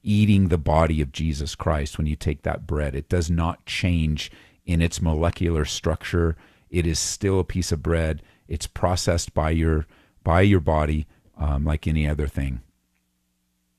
eating 0.04 0.48
the 0.48 0.58
body 0.58 1.02
of 1.02 1.12
Jesus 1.12 1.56
Christ 1.56 1.98
when 1.98 2.08
you 2.08 2.16
take 2.16 2.44
that 2.44 2.66
bread. 2.66 2.96
It 2.96 3.10
does 3.10 3.30
not 3.30 3.66
change 3.66 4.32
in 4.66 4.82
its 4.82 5.02
molecular 5.02 5.66
structure. 5.66 6.38
It 6.70 6.88
is 6.88 6.98
still 7.00 7.40
a 7.40 7.44
piece 7.44 7.72
of 7.72 7.84
bread. 7.84 8.22
It's 8.48 8.68
processed 8.68 9.34
by 9.34 9.52
your 9.52 9.86
by 10.24 10.42
your 10.42 10.60
body 10.62 11.08
um, 11.38 11.66
like 11.66 11.88
any 11.88 12.08
other 12.08 12.28
thing 12.28 12.62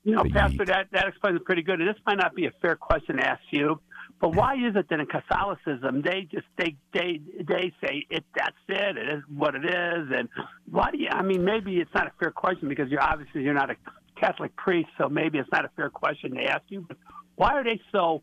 You 0.03 0.13
know, 0.13 0.23
that 0.23 0.29
you 0.29 0.33
Pastor, 0.33 0.63
eat. 0.63 0.67
that, 0.67 0.87
that 0.91 1.07
explains 1.07 1.37
it 1.37 1.45
pretty 1.45 1.63
good. 1.63 1.79
And 1.79 1.89
this 1.89 1.97
might 2.05 2.17
not 2.17 2.35
be 2.35 2.45
a 2.45 2.51
fair 2.61 2.75
question 2.75 3.17
to 3.17 3.25
ask 3.25 3.41
you, 3.51 3.79
but 4.19 4.35
why 4.35 4.55
is 4.55 4.75
it 4.75 4.89
that 4.89 4.99
in 4.99 5.05
Catholicism 5.05 6.01
they 6.01 6.27
just 6.31 6.45
they 6.57 6.75
they 6.93 7.21
they 7.37 7.71
say 7.81 8.05
it 8.09 8.25
that's 8.35 8.55
it, 8.67 8.97
it 8.97 9.17
is 9.17 9.23
what 9.33 9.55
it 9.55 9.63
is, 9.63 10.09
and 10.13 10.27
why 10.69 10.91
do 10.91 10.97
you? 10.97 11.07
I 11.09 11.21
mean, 11.21 11.45
maybe 11.45 11.77
it's 11.77 11.93
not 11.95 12.07
a 12.07 12.11
fair 12.19 12.31
question 12.31 12.67
because 12.67 12.89
you're 12.89 13.01
obviously 13.01 13.43
you're 13.43 13.53
not 13.53 13.69
a 13.69 13.75
Catholic 14.19 14.55
priest, 14.57 14.89
so 14.97 15.07
maybe 15.07 15.37
it's 15.37 15.51
not 15.51 15.63
a 15.63 15.69
fair 15.75 15.89
question 15.89 16.35
to 16.35 16.43
ask 16.43 16.63
you. 16.67 16.85
But 16.85 16.97
why 17.35 17.53
are 17.53 17.63
they 17.63 17.79
so? 17.91 18.21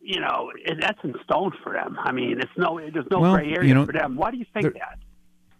You 0.00 0.20
know, 0.20 0.50
that's 0.80 0.98
in 1.04 1.14
stone 1.24 1.52
for 1.62 1.72
them. 1.72 1.96
I 2.00 2.12
mean, 2.12 2.38
it's 2.40 2.50
no 2.56 2.80
there's 2.80 3.06
no 3.10 3.20
Well, 3.20 3.34
gray 3.34 3.52
area 3.52 3.68
you 3.68 3.74
know, 3.74 3.86
for 3.86 3.92
them. 3.92 4.16
Why 4.16 4.32
do 4.32 4.36
you 4.36 4.46
think 4.52 4.74
that? 4.74 4.98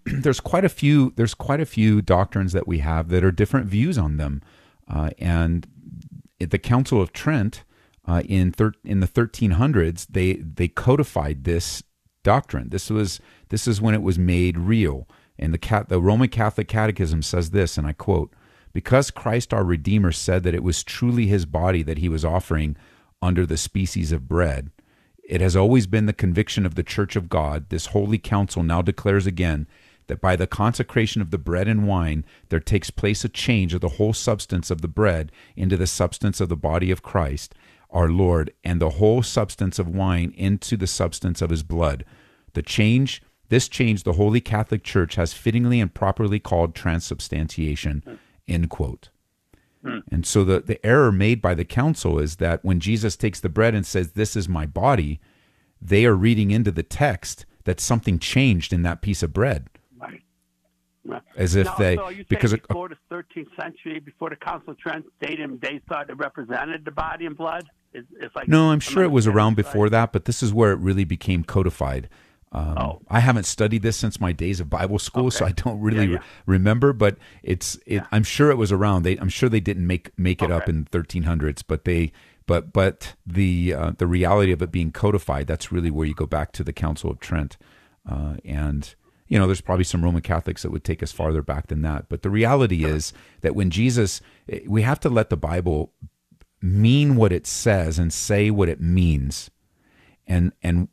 there's 0.23 0.41
quite 0.41 0.65
a 0.65 0.69
few 0.69 1.13
there's 1.17 1.35
quite 1.35 1.61
a 1.61 1.67
few 1.67 2.03
doctrines 2.03 2.53
that 2.53 2.67
we 2.67 2.79
have 2.79 3.09
that 3.11 3.23
are 3.23 3.33
different 3.33 3.67
views 3.67 3.99
on 3.99 4.17
them 4.17 4.43
uh, 4.89 5.11
and 5.19 5.67
the 6.39 6.59
council 6.59 7.01
of 7.01 7.13
trent 7.13 7.65
uh, 8.09 8.23
in 8.25 8.51
thir- 8.53 8.73
in 8.85 9.01
the 9.01 9.07
1300s 9.07 10.07
they 10.11 10.35
they 10.35 10.69
codified 10.69 11.45
this 11.45 11.83
doctrine 12.25 12.69
this 12.71 12.91
was 12.91 13.21
this 13.51 13.69
is 13.69 13.81
when 13.81 13.95
it 13.95 14.03
was 14.03 14.19
made 14.19 14.59
real 14.59 15.09
and 15.39 15.55
the 15.55 15.59
cat 15.59 15.89
the 15.89 16.01
roman 16.01 16.29
catholic 16.29 16.69
catechism 16.69 17.23
says 17.23 17.51
this 17.51 17.79
and 17.79 17.87
i 17.87 17.93
quote 17.93 18.33
because 18.73 19.11
christ 19.11 19.55
our 19.55 19.65
redeemer 19.65 20.13
said 20.13 20.43
that 20.43 20.55
it 20.55 20.63
was 20.63 20.83
truly 20.83 21.27
his 21.27 21.47
body 21.47 21.83
that 21.83 21.99
he 21.99 22.09
was 22.09 22.25
offering 22.25 22.77
under 23.23 23.47
the 23.47 23.57
species 23.57 24.11
of 24.11 24.29
bread 24.29 24.71
it 25.29 25.43
has 25.43 25.55
always 25.55 25.87
been 25.87 26.07
the 26.07 26.15
conviction 26.15 26.65
of 26.65 26.75
the 26.75 26.83
Church 26.83 27.15
of 27.15 27.29
God. 27.29 27.69
This 27.69 27.87
holy 27.87 28.17
council 28.17 28.63
now 28.63 28.81
declares 28.81 29.27
again 29.27 29.69
that 30.07 30.23
by 30.23 30.37
the 30.37 30.47
consecration 30.47 31.21
of 31.21 31.31
the 31.31 31.37
bread 31.37 31.69
and 31.69 31.87
wine, 31.87 32.25
there 32.49 32.61
takes 32.61 32.89
place 32.89 33.25
a 33.25 33.29
change 33.29 33.75
of 33.75 33.83
the 33.83 33.91
whole 33.91 34.15
substance 34.15 34.71
of 34.71 34.81
the 34.81 34.89
bread 34.89 35.31
into 35.55 35.77
the 35.77 35.87
substance 35.87 36.41
of 36.41 36.49
the 36.49 36.57
body 36.57 36.91
of 36.91 37.03
Christ, 37.03 37.55
our 37.91 38.09
Lord, 38.09 38.53
and 38.65 38.81
the 38.81 38.91
whole 38.91 39.23
substance 39.23 39.79
of 39.79 39.89
wine 39.89 40.33
into 40.37 40.77
the 40.77 40.87
substance 40.87 41.41
of 41.41 41.51
his 41.51 41.63
blood. 41.63 42.05
The 42.53 42.63
change, 42.63 43.23
this 43.49 43.69
change, 43.69 44.03
the 44.03 44.15
Holy 44.15 44.41
Catholic 44.41 44.85
Church 44.85 45.15
has 45.15 45.33
fittingly 45.33 45.81
and 45.81 45.93
properly 45.93 46.39
called 46.39 46.75
transubstantiation. 46.75 48.19
End 48.47 48.69
quote. 48.71 49.11
Hmm. 49.83 49.99
And 50.11 50.27
so 50.27 50.45
the, 50.45 50.61
the 50.61 50.85
error 50.85 51.13
made 51.13 51.41
by 51.41 51.55
the 51.55 51.65
council 51.65 52.19
is 52.19 52.37
that 52.37 52.65
when 52.65 52.81
Jesus 52.81 53.17
takes 53.17 53.41
the 53.41 53.49
bread 53.49 53.75
and 53.75 53.87
says, 53.87 54.13
This 54.13 54.37
is 54.37 54.49
my 54.49 54.67
body, 54.67 55.21
they 55.81 56.05
are 56.05 56.15
reading 56.15 56.51
into 56.51 56.73
the 56.73 56.83
text 56.83 57.47
that 57.65 57.81
something 57.81 58.19
changed 58.19 58.73
in 58.73 58.83
that 58.83 59.03
piece 59.03 59.23
of 59.23 59.33
bread. 59.33 59.69
Right. 59.99 60.23
Right. 61.05 61.23
As 61.37 61.55
if 61.55 61.67
Now, 61.67 61.77
they- 61.77 61.97
so 61.97 62.13
because 62.29 62.53
before 62.55 62.89
the 62.89 62.97
13th 63.11 63.55
century, 63.61 64.01
before 64.01 64.31
the 64.31 64.37
Council 64.37 64.71
of 64.73 64.79
Trent, 64.79 65.07
they 65.21 65.37
they 65.61 65.81
thought 65.89 66.11
it 66.11 66.17
represented 66.17 66.85
the 66.85 66.91
body 66.91 67.27
and 67.27 67.37
blood. 67.37 67.65
It, 67.93 68.07
it's 68.21 68.35
like 68.37 68.49
No, 68.49 68.71
I'm 68.71 68.81
sure 68.81 69.03
it 69.03 69.11
was 69.11 69.27
around 69.27 69.57
before 69.57 69.89
that, 69.91 70.13
but 70.13 70.25
this 70.27 70.43
is 70.43 70.53
where 70.53 70.73
it 70.73 70.79
really 70.79 71.05
became 71.05 71.45
codified. 71.45 72.09
Um, 72.53 72.79
Oh. 72.79 73.01
I 73.09 73.21
haven't 73.21 73.45
studied 73.45 73.83
this 73.83 73.97
since 73.97 74.21
my 74.21 74.33
days 74.33 74.59
of 74.61 74.71
Bible 74.71 74.99
school, 74.99 75.31
so 75.31 75.45
I 75.45 75.53
don't 75.53 75.81
really 75.81 76.07
Yeah, 76.07 76.13
yeah. 76.13 76.19
re- 76.19 76.23
remember. 76.47 76.93
But 76.93 77.19
it's, 77.43 77.79
it, 77.87 78.03
I'm 78.11 78.25
sure 78.25 78.51
it 78.51 78.57
was 78.57 78.73
around. 78.73 79.03
They, 79.03 79.17
I'm 79.19 79.29
sure 79.29 79.49
they 79.49 79.61
didn't 79.61 79.87
make 79.87 80.11
make 80.19 80.43
it 80.43 80.51
up 80.51 80.63
Okay. 80.63 80.73
in 80.73 80.85
1300s, 80.87 81.63
but 81.67 81.85
they, 81.85 82.13
but 82.47 82.73
but 82.73 83.15
the 83.27 83.75
uh, 83.75 83.91
the 83.99 84.07
reality 84.07 84.53
of 84.53 84.63
it 84.63 84.73
being 84.73 84.93
codified, 84.93 85.47
that's 85.47 85.71
really 85.71 85.91
where 85.91 86.07
you 86.07 86.15
go 86.15 86.25
back 86.27 86.53
to 86.53 86.65
the 86.65 86.73
Council 86.73 87.11
of 87.11 87.21
Trent, 87.21 87.59
uh, 88.11 88.37
and 88.47 88.95
you 89.27 89.39
know, 89.39 89.45
there's 89.47 89.61
probably 89.61 89.85
some 89.85 90.03
Roman 90.03 90.23
Catholics 90.23 90.63
that 90.63 90.71
would 90.71 90.85
take 90.85 91.03
us 91.03 91.13
farther 91.13 91.43
back 91.43 91.67
than 91.67 91.83
that. 91.83 92.09
But 92.09 92.23
the 92.23 92.31
reality 92.31 92.87
is 92.87 93.13
that 93.43 93.55
when 93.55 93.69
Jesus, 93.69 94.23
eh, 94.49 94.61
we 94.67 94.81
have 94.81 94.99
to 95.01 95.11
let 95.11 95.29
the 95.29 95.37
Bible 95.37 95.93
mean 96.61 97.17
what 97.17 97.33
it 97.33 97.47
says 97.47 97.99
and 97.99 98.13
say 98.13 98.51
what 98.51 98.69
it 98.69 98.81
means. 98.81 99.51
And 100.27 100.53
and 100.63 100.89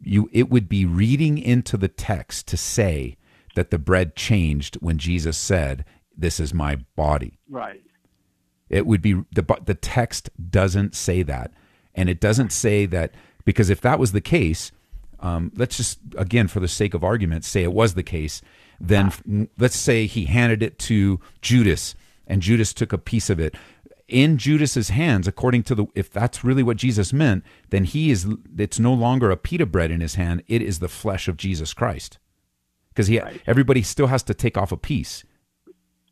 you 0.00 0.28
it 0.32 0.50
would 0.50 0.68
be 0.68 0.84
reading 0.84 1.38
into 1.38 1.76
the 1.76 1.88
text 1.88 2.46
to 2.48 2.56
say 2.56 3.16
that 3.54 3.70
the 3.70 3.78
bread 3.78 4.16
changed 4.16 4.76
when 4.76 4.98
Jesus 4.98 5.36
said 5.36 5.84
this 6.16 6.40
is 6.40 6.52
my 6.54 6.76
body. 6.96 7.38
Right. 7.48 7.82
it 8.68 8.86
would 8.86 9.02
be 9.02 9.14
the 9.32 9.44
the 9.64 9.74
text 9.74 10.30
doesn't 10.50 10.94
say 10.94 11.22
that. 11.22 11.52
And 11.94 12.08
it 12.08 12.20
doesn't 12.20 12.52
say 12.52 12.86
that 12.86 13.14
because 13.44 13.70
if 13.70 13.80
that 13.80 13.98
was 13.98 14.12
the 14.12 14.20
case 14.20 14.72
um, 15.20 15.52
let's 15.56 15.76
just 15.76 15.98
again 16.16 16.48
for 16.48 16.60
the 16.60 16.68
sake 16.68 16.94
of 16.94 17.04
argument 17.04 17.44
say 17.44 17.62
it 17.62 17.72
was 17.72 17.94
the 17.94 18.02
case 18.02 18.40
then 18.80 19.06
f- 19.06 19.22
let's 19.58 19.76
say 19.76 20.06
he 20.06 20.24
handed 20.24 20.62
it 20.62 20.78
to 20.78 21.20
Judas 21.42 21.94
and 22.26 22.40
Judas 22.40 22.72
took 22.72 22.92
a 22.92 22.98
piece 22.98 23.28
of 23.28 23.38
it 23.38 23.54
in 24.10 24.36
Judas's 24.36 24.90
hands 24.90 25.26
according 25.28 25.62
to 25.64 25.74
the 25.74 25.86
if 25.94 26.10
that's 26.10 26.44
really 26.44 26.62
what 26.62 26.76
Jesus 26.76 27.12
meant 27.12 27.44
then 27.70 27.84
he 27.84 28.10
is 28.10 28.26
it's 28.58 28.78
no 28.78 28.92
longer 28.92 29.30
a 29.30 29.36
pita 29.36 29.66
bread 29.66 29.90
in 29.90 30.00
his 30.00 30.16
hand. 30.16 30.42
It 30.48 30.62
is 30.62 30.78
the 30.78 30.88
flesh 30.88 31.28
of 31.28 31.36
Jesus 31.36 31.72
Christ. 31.72 32.18
Because 32.90 33.06
he 33.06 33.20
Right. 33.20 33.40
everybody 33.46 33.82
still 33.82 34.08
has 34.08 34.22
to 34.24 34.34
take 34.34 34.58
off 34.58 34.72
a 34.72 34.76
piece. 34.76 35.24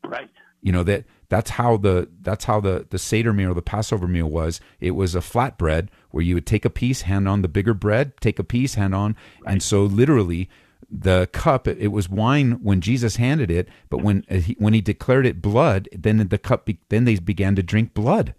Right. 0.05 0.31
you 0.63 0.73
know 0.73 0.83
that 0.85 1.05
that's 1.29 1.51
how 1.51 1.77
the 1.77 2.09
that's 2.23 2.45
how 2.47 2.61
the 2.61 2.87
the 2.91 2.99
seder 2.99 3.33
meal 3.33 3.53
the 3.55 3.63
passover 3.63 4.09
meal 4.09 4.29
was. 4.29 4.61
It 4.81 4.93
was 4.93 5.15
a 5.15 5.21
flat 5.21 5.59
bread 5.59 5.91
where 6.11 6.23
you 6.25 6.35
would 6.35 6.47
take 6.47 6.65
a 6.65 6.71
piece 6.71 7.03
hand 7.03 7.29
on 7.29 7.43
the 7.43 7.49
bigger 7.49 7.75
bread 7.75 8.13
take 8.21 8.39
a 8.39 8.45
piece 8.45 8.75
hand 8.75 8.95
on. 8.95 9.17
And 9.47 9.63
so 9.63 9.83
literally 9.85 10.49
the 10.91 11.29
cup 11.33 11.69
it, 11.69 11.88
was 11.88 12.09
wine 12.09 12.53
when 12.62 12.81
jesus 12.81 13.17
handed 13.17 13.51
it 13.51 13.69
but 13.91 14.03
when 14.03 14.25
uh, 14.31 14.37
he, 14.37 14.57
when 14.59 14.73
he 14.73 14.81
declared 14.81 15.27
it 15.27 15.43
blood 15.43 15.88
then 15.93 16.17
the 16.29 16.38
cup 16.38 16.64
be, 16.64 16.79
then 16.88 17.05
they 17.05 17.17
began 17.17 17.55
to 17.55 17.62
drink 17.62 17.95
blood. 17.95 18.35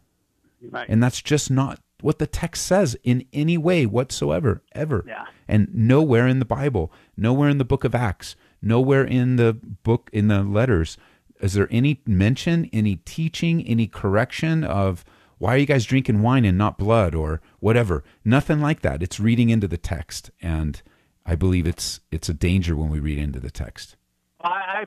Right. 0.62 0.88
and 0.90 1.02
that's 1.02 1.22
just 1.22 1.50
not 1.50 1.80
what 2.02 2.20
the 2.20 2.28
text 2.28 2.66
says 2.66 2.98
in 3.04 3.26
any 3.32 3.58
way 3.58 3.86
whatsoever 3.86 4.62
ever. 4.74 5.06
Yeah. 5.08 5.26
and 5.48 5.74
nowhere 5.74 6.28
in 6.28 6.40
the 6.40 6.46
bible 6.46 6.92
nowhere 7.16 7.50
in 7.50 7.60
the 7.60 7.66
book 7.66 7.84
of 7.84 7.94
acts 7.94 8.36
nowhere 8.62 9.04
in 9.04 9.36
the 9.36 9.54
book 9.54 10.10
in 10.12 10.28
the 10.28 10.44
letters 10.44 10.98
is 11.40 11.54
there 11.54 11.68
any 11.72 12.02
mention 12.06 12.70
any 12.74 12.98
teaching 12.98 13.66
any 13.66 13.88
correction 13.88 14.64
of 14.64 15.06
why 15.40 15.56
are 15.56 15.58
you 15.58 15.66
guys 15.66 15.86
drinking 15.86 16.22
wine 16.22 16.46
and 16.46 16.58
not 16.58 16.78
blood 16.78 17.16
or 17.16 17.42
whatever? 17.60 18.04
Nothing 18.24 18.60
like 18.62 18.82
that. 18.82 19.02
It's 19.02 19.20
reading 19.20 19.50
into 19.50 19.68
the 19.70 19.78
text. 19.78 20.30
And 20.42 20.82
i 21.30 21.36
believe 21.36 21.68
it's 21.68 22.00
it's 22.12 22.28
a 22.28 22.34
danger 22.34 22.76
when 22.76 22.90
we 22.90 23.00
read 23.00 23.20
into 23.20 23.40
the 23.40 23.52
text. 23.52 23.96
I, 24.42 24.50
I 24.50 24.86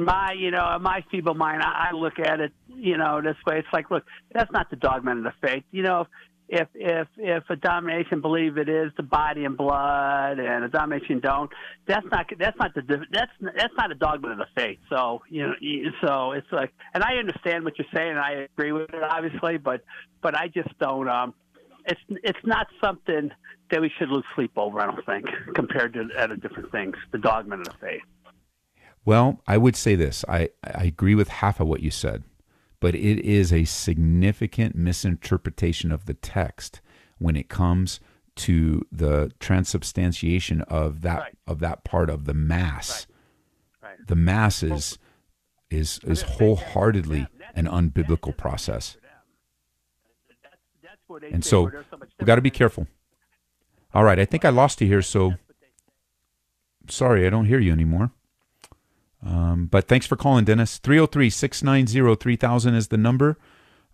my 0.00 0.32
you 0.32 0.50
know 0.50 0.78
my 0.80 1.04
feeble 1.10 1.34
mind 1.34 1.62
I, 1.62 1.88
I 1.90 1.92
look 1.92 2.18
at 2.18 2.40
it 2.40 2.52
you 2.68 2.96
know 2.96 3.20
this 3.20 3.36
way. 3.46 3.58
It's 3.58 3.68
like 3.72 3.90
look 3.90 4.04
that's 4.32 4.50
not 4.52 4.70
the 4.70 4.76
dogma 4.76 5.16
of 5.16 5.22
the 5.22 5.32
faith. 5.42 5.64
You 5.70 5.82
know 5.82 6.06
if 6.48 6.68
if 6.74 7.08
if 7.18 7.44
a 7.50 7.56
domination 7.56 8.20
believe 8.22 8.56
it 8.56 8.68
is 8.68 8.90
the 8.96 9.02
body 9.02 9.44
and 9.44 9.56
blood 9.56 10.38
and 10.38 10.64
a 10.64 10.68
domination 10.68 11.20
don't 11.20 11.50
that's 11.86 12.06
not 12.10 12.26
that's 12.38 12.56
not 12.58 12.72
the 12.74 12.82
that's 13.12 13.32
that's 13.40 13.74
not 13.76 13.90
a 13.90 13.94
dogma 13.94 14.30
of 14.30 14.38
the 14.38 14.46
faith. 14.54 14.78
So 14.88 15.22
you 15.28 15.46
know 15.46 15.54
so 16.06 16.32
it's 16.32 16.50
like 16.50 16.72
and 16.94 17.02
I 17.02 17.16
understand 17.16 17.64
what 17.64 17.78
you're 17.78 17.88
saying 17.94 18.10
and 18.10 18.18
I 18.18 18.46
agree 18.52 18.72
with 18.72 18.94
it 18.94 19.02
obviously 19.02 19.58
but 19.58 19.82
but 20.22 20.34
I 20.34 20.48
just 20.48 20.78
don't 20.78 21.08
um 21.08 21.34
it's 21.86 22.00
it's 22.08 22.38
not 22.44 22.66
something 22.82 23.30
that 23.70 23.80
we 23.80 23.90
should 23.98 24.08
lose 24.08 24.24
sleep 24.34 24.52
over 24.56 24.80
I 24.80 24.86
don't 24.86 25.04
think 25.06 25.26
compared 25.54 25.94
to 25.94 26.08
other 26.18 26.36
different 26.36 26.70
things 26.72 26.96
the 27.12 27.18
dogma 27.18 27.56
of 27.58 27.64
the 27.64 27.74
faith 27.80 28.02
Well, 29.04 29.40
I 29.46 29.56
would 29.56 29.76
say 29.76 29.94
this. 29.94 30.24
I, 30.28 30.48
I 30.64 30.84
agree 30.84 31.14
with 31.14 31.28
half 31.28 31.60
of 31.60 31.68
what 31.68 31.80
you 31.80 31.90
said, 31.92 32.24
but 32.80 32.94
it 32.96 33.20
is 33.24 33.52
a 33.52 33.64
significant 33.64 34.74
misinterpretation 34.74 35.92
of 35.92 36.06
the 36.06 36.14
text 36.14 36.80
when 37.18 37.36
it 37.36 37.48
comes 37.48 38.00
to 38.36 38.82
the 38.92 39.30
transubstantiation 39.40 40.60
of 40.62 41.00
that 41.02 41.18
Right. 41.20 41.38
of 41.46 41.60
that 41.60 41.84
part 41.84 42.10
of 42.10 42.24
the 42.24 42.34
mass. 42.34 43.06
Right. 43.82 44.06
The 44.06 44.16
mass 44.16 44.62
is 44.62 44.98
is 45.70 46.00
is 46.04 46.22
wholeheartedly 46.22 47.26
an 47.54 47.66
unbiblical 47.66 48.36
process. 48.36 48.96
That's, 50.28 50.36
that's 50.42 50.56
where 50.82 50.82
they 50.82 50.95
And 51.08 51.44
say 51.44 51.50
so 51.50 51.62
where 51.62 51.72
there's 51.72 51.86
so 51.90 51.96
much 51.96 52.10
we 52.18 52.26
got 52.26 52.36
to 52.36 52.42
be 52.42 52.50
careful. 52.50 52.86
All 53.94 54.04
right, 54.04 54.18
I 54.18 54.24
think 54.24 54.44
I 54.44 54.50
lost 54.50 54.80
you 54.80 54.86
here, 54.86 55.02
so 55.02 55.34
sorry, 56.88 57.26
I 57.26 57.30
don't 57.30 57.46
hear 57.46 57.60
you 57.60 57.72
anymore. 57.72 58.10
Um, 59.24 59.66
but 59.66 59.88
thanks 59.88 60.06
for 60.06 60.16
calling, 60.16 60.44
Dennis. 60.44 60.78
303 60.78 61.30
690 61.30 62.16
3000 62.16 62.74
is 62.74 62.88
the 62.88 62.96
number. 62.96 63.38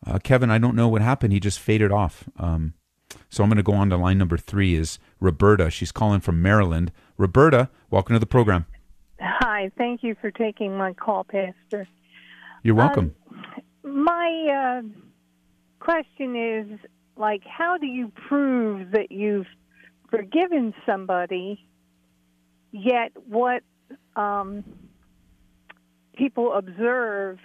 Uh, 0.04 0.18
Kevin, 0.18 0.50
I 0.50 0.58
don't 0.58 0.74
know 0.74 0.88
what 0.88 1.00
happened. 1.00 1.32
He 1.32 1.40
just 1.40 1.60
faded 1.60 1.92
off. 1.92 2.24
Um, 2.38 2.74
so 3.30 3.42
I'm 3.42 3.48
going 3.48 3.56
to 3.56 3.62
go 3.62 3.72
on 3.72 3.90
to 3.90 3.96
line 3.96 4.18
number 4.18 4.36
three 4.36 4.74
is 4.74 4.98
Roberta. 5.20 5.70
She's 5.70 5.92
calling 5.92 6.20
from 6.20 6.42
Maryland. 6.42 6.92
Roberta, 7.16 7.68
welcome 7.90 8.14
to 8.14 8.20
the 8.20 8.26
program. 8.26 8.66
Hi, 9.20 9.70
thank 9.78 10.02
you 10.02 10.16
for 10.20 10.30
taking 10.30 10.76
my 10.76 10.92
call, 10.94 11.24
Pastor. 11.24 11.86
You're 12.62 12.74
welcome. 12.74 13.14
My 13.84 14.82
uh, 14.82 14.82
question 15.78 16.36
is 16.36 16.78
like, 17.16 17.42
how 17.44 17.78
do 17.78 17.86
you 17.86 18.10
prove 18.28 18.92
that 18.92 19.12
you've 19.12 19.46
forgiven 20.10 20.74
somebody, 20.86 21.66
yet 22.70 23.12
what 23.26 23.62
um, 24.16 24.64
people 26.16 26.52
observe 26.52 27.38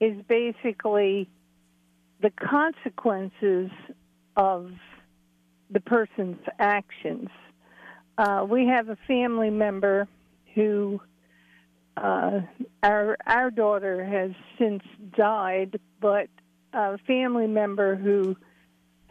is 0.00 0.16
basically 0.28 1.28
the 2.20 2.30
consequences 2.30 3.70
of 4.36 4.72
the 5.70 5.80
person's 5.80 6.40
actions? 6.58 7.28
Uh, 8.18 8.44
we 8.48 8.66
have 8.66 8.88
a 8.88 8.96
family 9.08 9.50
member 9.50 10.06
who 10.54 11.00
uh, 11.96 12.40
our 12.82 13.16
our 13.26 13.50
daughter 13.50 14.04
has 14.04 14.32
since 14.58 14.82
died, 15.16 15.78
but 16.00 16.28
a 16.72 16.98
family 16.98 17.46
member 17.46 17.96
who 17.96 18.36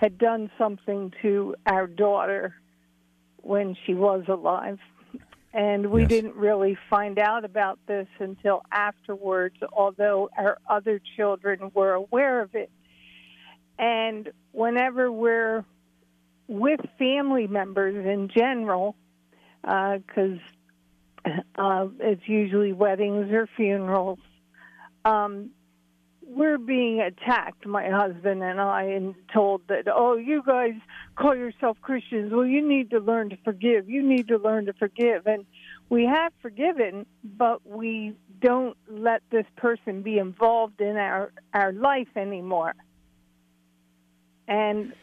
had 0.01 0.17
done 0.17 0.49
something 0.57 1.13
to 1.21 1.55
our 1.67 1.85
daughter 1.85 2.55
when 3.37 3.77
she 3.85 3.93
was 3.93 4.23
alive. 4.27 4.79
And 5.53 5.91
we 5.91 6.01
Yes. 6.01 6.09
didn't 6.09 6.35
really 6.35 6.75
find 6.89 7.19
out 7.19 7.45
about 7.45 7.77
this 7.85 8.07
until 8.19 8.63
afterwards, 8.71 9.57
although 9.71 10.29
our 10.35 10.57
other 10.67 10.99
children 11.15 11.71
were 11.75 11.93
aware 11.93 12.41
of 12.41 12.55
it. 12.55 12.71
And 13.77 14.31
whenever 14.53 15.11
we're 15.11 15.65
with 16.47 16.79
family 16.97 17.45
members 17.47 18.03
in 18.05 18.29
general, 18.29 18.95
because 19.61 20.39
uh, 21.55 21.87
it's 21.99 22.27
usually 22.27 22.73
weddings 22.73 23.31
or 23.31 23.47
funerals. 23.55 24.19
Um, 25.05 25.51
we're 26.33 26.57
being 26.57 27.01
attacked, 27.01 27.65
my 27.65 27.89
husband 27.89 28.41
and 28.41 28.59
I, 28.59 28.83
and 28.83 29.15
told 29.33 29.61
that, 29.67 29.87
oh, 29.93 30.15
you 30.15 30.41
guys 30.45 30.73
call 31.15 31.35
yourself 31.35 31.77
Christians. 31.81 32.31
Well, 32.33 32.45
you 32.45 32.67
need 32.67 32.89
to 32.91 32.99
learn 32.99 33.29
to 33.29 33.37
forgive. 33.43 33.89
You 33.89 34.01
need 34.01 34.27
to 34.29 34.37
learn 34.37 34.65
to 34.67 34.73
forgive. 34.73 35.27
And 35.27 35.45
we 35.89 36.05
have 36.05 36.31
forgiven, 36.41 37.05
but 37.23 37.65
we 37.67 38.15
don't 38.39 38.77
let 38.89 39.21
this 39.29 39.45
person 39.57 40.01
be 40.01 40.17
involved 40.17 40.79
in 40.79 40.95
our, 40.97 41.31
our 41.53 41.73
life 41.73 42.07
anymore. 42.15 42.75
And 44.47 44.93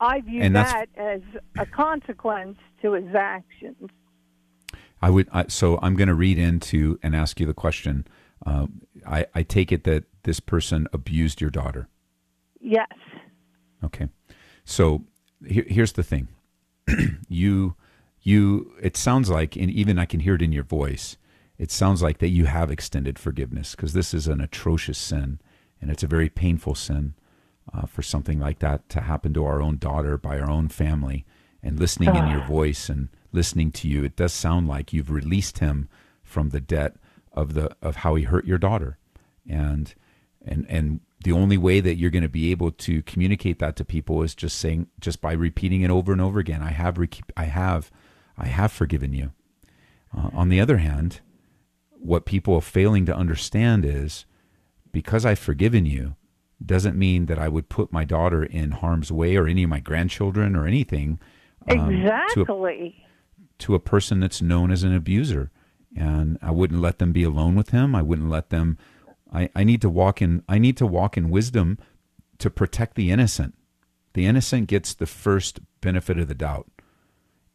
I 0.00 0.20
view 0.20 0.42
And 0.42 0.54
that 0.54 0.86
as 0.96 1.22
a 1.58 1.66
consequence 1.66 2.58
to 2.82 2.92
his 2.92 3.14
actions. 3.14 3.90
I 5.00 5.10
would. 5.10 5.28
I, 5.32 5.46
so 5.48 5.78
I'm 5.82 5.96
going 5.96 6.08
to 6.08 6.14
read 6.14 6.38
into 6.38 6.98
and 7.02 7.14
ask 7.14 7.40
you 7.40 7.46
the 7.46 7.54
question. 7.54 8.06
Uh, 8.46 8.66
I, 9.06 9.26
I 9.34 9.42
take 9.42 9.72
it 9.72 9.84
that 9.84 10.04
this 10.24 10.40
person 10.40 10.88
abused 10.92 11.40
your 11.40 11.50
daughter. 11.50 11.88
Yes. 12.60 12.88
Okay. 13.84 14.08
So 14.64 15.04
here, 15.46 15.64
here's 15.68 15.92
the 15.92 16.02
thing. 16.02 16.28
you 17.28 17.76
you 18.22 18.72
it 18.82 18.96
sounds 18.96 19.30
like 19.30 19.56
and 19.56 19.70
even 19.70 19.98
I 19.98 20.06
can 20.06 20.20
hear 20.20 20.34
it 20.34 20.42
in 20.42 20.52
your 20.52 20.64
voice. 20.64 21.16
It 21.58 21.70
sounds 21.70 22.02
like 22.02 22.18
that 22.18 22.28
you 22.28 22.46
have 22.46 22.70
extended 22.70 23.18
forgiveness 23.18 23.74
because 23.74 23.92
this 23.92 24.12
is 24.14 24.26
an 24.28 24.40
atrocious 24.40 24.98
sin 24.98 25.40
and 25.80 25.90
it's 25.90 26.02
a 26.02 26.08
very 26.08 26.28
painful 26.28 26.74
sin. 26.74 27.14
uh, 27.72 27.86
for 27.86 28.02
something 28.02 28.38
like 28.38 28.58
that 28.60 28.88
to 28.90 29.00
happen 29.00 29.32
to 29.34 29.44
our 29.44 29.62
own 29.62 29.78
daughter 29.78 30.18
by 30.18 30.38
our 30.38 30.50
own 30.50 30.68
family. 30.68 31.24
And 31.62 31.78
listening 31.78 32.14
in 32.14 32.28
your 32.30 32.44
voice 32.46 32.88
and 32.88 33.08
listening 33.32 33.72
to 33.72 33.88
you, 33.88 34.04
it 34.04 34.16
does 34.16 34.32
sound 34.32 34.68
like 34.68 34.92
you've 34.92 35.10
released 35.10 35.58
him 35.58 35.88
from 36.22 36.50
the 36.50 36.60
debt 36.60 36.96
of 37.32 37.54
the 37.54 37.74
of 37.80 37.96
how 37.96 38.14
he 38.16 38.24
hurt 38.24 38.44
your 38.44 38.58
daughter, 38.58 38.98
and 39.48 39.94
and 40.44 40.66
and 40.68 41.00
the 41.24 41.32
only 41.32 41.56
way 41.56 41.80
that 41.80 41.96
you're 41.96 42.10
going 42.10 42.22
to 42.22 42.28
be 42.28 42.50
able 42.50 42.70
to 42.70 43.02
communicate 43.02 43.58
that 43.58 43.76
to 43.76 43.84
people 43.84 44.22
is 44.22 44.34
just 44.34 44.58
saying 44.58 44.88
just 45.00 45.20
by 45.20 45.32
repeating 45.32 45.80
it 45.80 45.90
over 45.90 46.12
and 46.12 46.20
over 46.20 46.38
again. 46.38 46.62
I 46.62 46.70
have 46.70 46.98
I 47.36 47.44
have 47.44 47.90
I 48.36 48.46
have 48.46 48.72
forgiven 48.72 49.12
you. 49.12 49.32
Uh, 50.16 50.30
on 50.32 50.48
the 50.48 50.60
other 50.60 50.78
hand, 50.78 51.20
what 51.90 52.26
people 52.26 52.54
are 52.54 52.60
failing 52.60 53.06
to 53.06 53.16
understand 53.16 53.84
is 53.84 54.26
because 54.92 55.24
I've 55.24 55.38
forgiven 55.38 55.86
you 55.86 56.16
doesn't 56.64 56.96
mean 56.96 57.26
that 57.26 57.38
I 57.38 57.48
would 57.48 57.68
put 57.68 57.92
my 57.92 58.04
daughter 58.04 58.44
in 58.44 58.70
harm's 58.70 59.10
way 59.10 59.36
or 59.36 59.46
any 59.46 59.64
of 59.64 59.70
my 59.70 59.80
grandchildren 59.80 60.54
or 60.54 60.66
anything. 60.66 61.18
Um, 61.68 61.90
exactly. 61.90 62.44
To 62.44 62.66
a, 62.66 63.06
to 63.58 63.74
a 63.74 63.80
person 63.80 64.20
that's 64.20 64.40
known 64.40 64.70
as 64.70 64.82
an 64.82 64.94
abuser. 64.94 65.50
And 65.96 66.38
I 66.42 66.50
wouldn't 66.50 66.80
let 66.80 66.98
them 66.98 67.12
be 67.12 67.22
alone 67.22 67.54
with 67.54 67.70
him. 67.70 67.94
I 67.94 68.02
wouldn't 68.02 68.30
let 68.30 68.50
them. 68.50 68.78
I, 69.34 69.50
I 69.54 69.64
need 69.64 69.82
to 69.82 69.90
walk 69.90 70.22
in. 70.22 70.42
I 70.48 70.58
need 70.58 70.76
to 70.78 70.86
walk 70.86 71.16
in 71.16 71.28
wisdom 71.28 71.78
to 72.38 72.48
protect 72.48 72.94
the 72.94 73.10
innocent. 73.10 73.54
The 74.14 74.26
innocent 74.26 74.68
gets 74.68 74.94
the 74.94 75.06
first 75.06 75.60
benefit 75.80 76.18
of 76.18 76.28
the 76.28 76.34
doubt, 76.34 76.70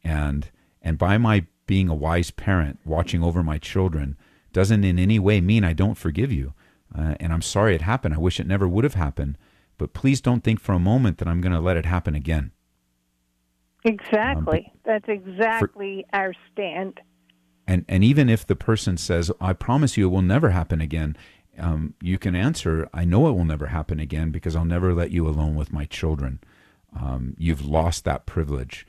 and 0.04 0.50
and 0.82 0.98
by 0.98 1.16
my 1.18 1.46
being 1.66 1.88
a 1.88 1.94
wise 1.94 2.30
parent, 2.30 2.80
watching 2.84 3.22
over 3.22 3.42
my 3.42 3.56
children, 3.56 4.16
doesn't 4.52 4.84
in 4.84 4.98
any 4.98 5.18
way 5.18 5.40
mean 5.40 5.64
I 5.64 5.72
don't 5.72 5.96
forgive 5.96 6.32
you. 6.32 6.52
Uh, 6.96 7.14
and 7.20 7.32
I'm 7.32 7.42
sorry 7.42 7.74
it 7.74 7.82
happened. 7.82 8.14
I 8.14 8.18
wish 8.18 8.40
it 8.40 8.46
never 8.46 8.66
would 8.66 8.84
have 8.84 8.94
happened. 8.94 9.38
But 9.78 9.92
please 9.92 10.20
don't 10.20 10.42
think 10.42 10.60
for 10.60 10.72
a 10.72 10.80
moment 10.80 11.18
that 11.18 11.28
I'm 11.28 11.40
going 11.40 11.52
to 11.52 11.60
let 11.60 11.76
it 11.76 11.86
happen 11.86 12.14
again. 12.14 12.50
Exactly. 13.84 14.72
Um, 14.74 14.80
That's 14.84 15.08
exactly 15.08 16.04
for, 16.10 16.16
our 16.16 16.34
stand. 16.52 17.00
And 17.66 17.84
and 17.88 18.02
even 18.02 18.28
if 18.28 18.44
the 18.46 18.56
person 18.56 18.96
says, 18.96 19.30
"I 19.40 19.52
promise 19.52 19.96
you, 19.96 20.08
it 20.08 20.10
will 20.10 20.22
never 20.22 20.50
happen 20.50 20.80
again," 20.80 21.16
um, 21.60 21.94
you 22.00 22.18
can 22.18 22.34
answer, 22.34 22.88
"I 22.92 23.04
know 23.04 23.28
it 23.28 23.32
will 23.32 23.44
never 23.44 23.66
happen 23.66 24.00
again 24.00 24.30
because 24.30 24.56
I'll 24.56 24.64
never 24.64 24.92
let 24.94 25.10
you 25.10 25.28
alone 25.28 25.54
with 25.54 25.72
my 25.72 25.84
children." 25.84 26.40
Um, 26.98 27.34
you've 27.38 27.64
lost 27.64 28.04
that 28.04 28.26
privilege, 28.26 28.86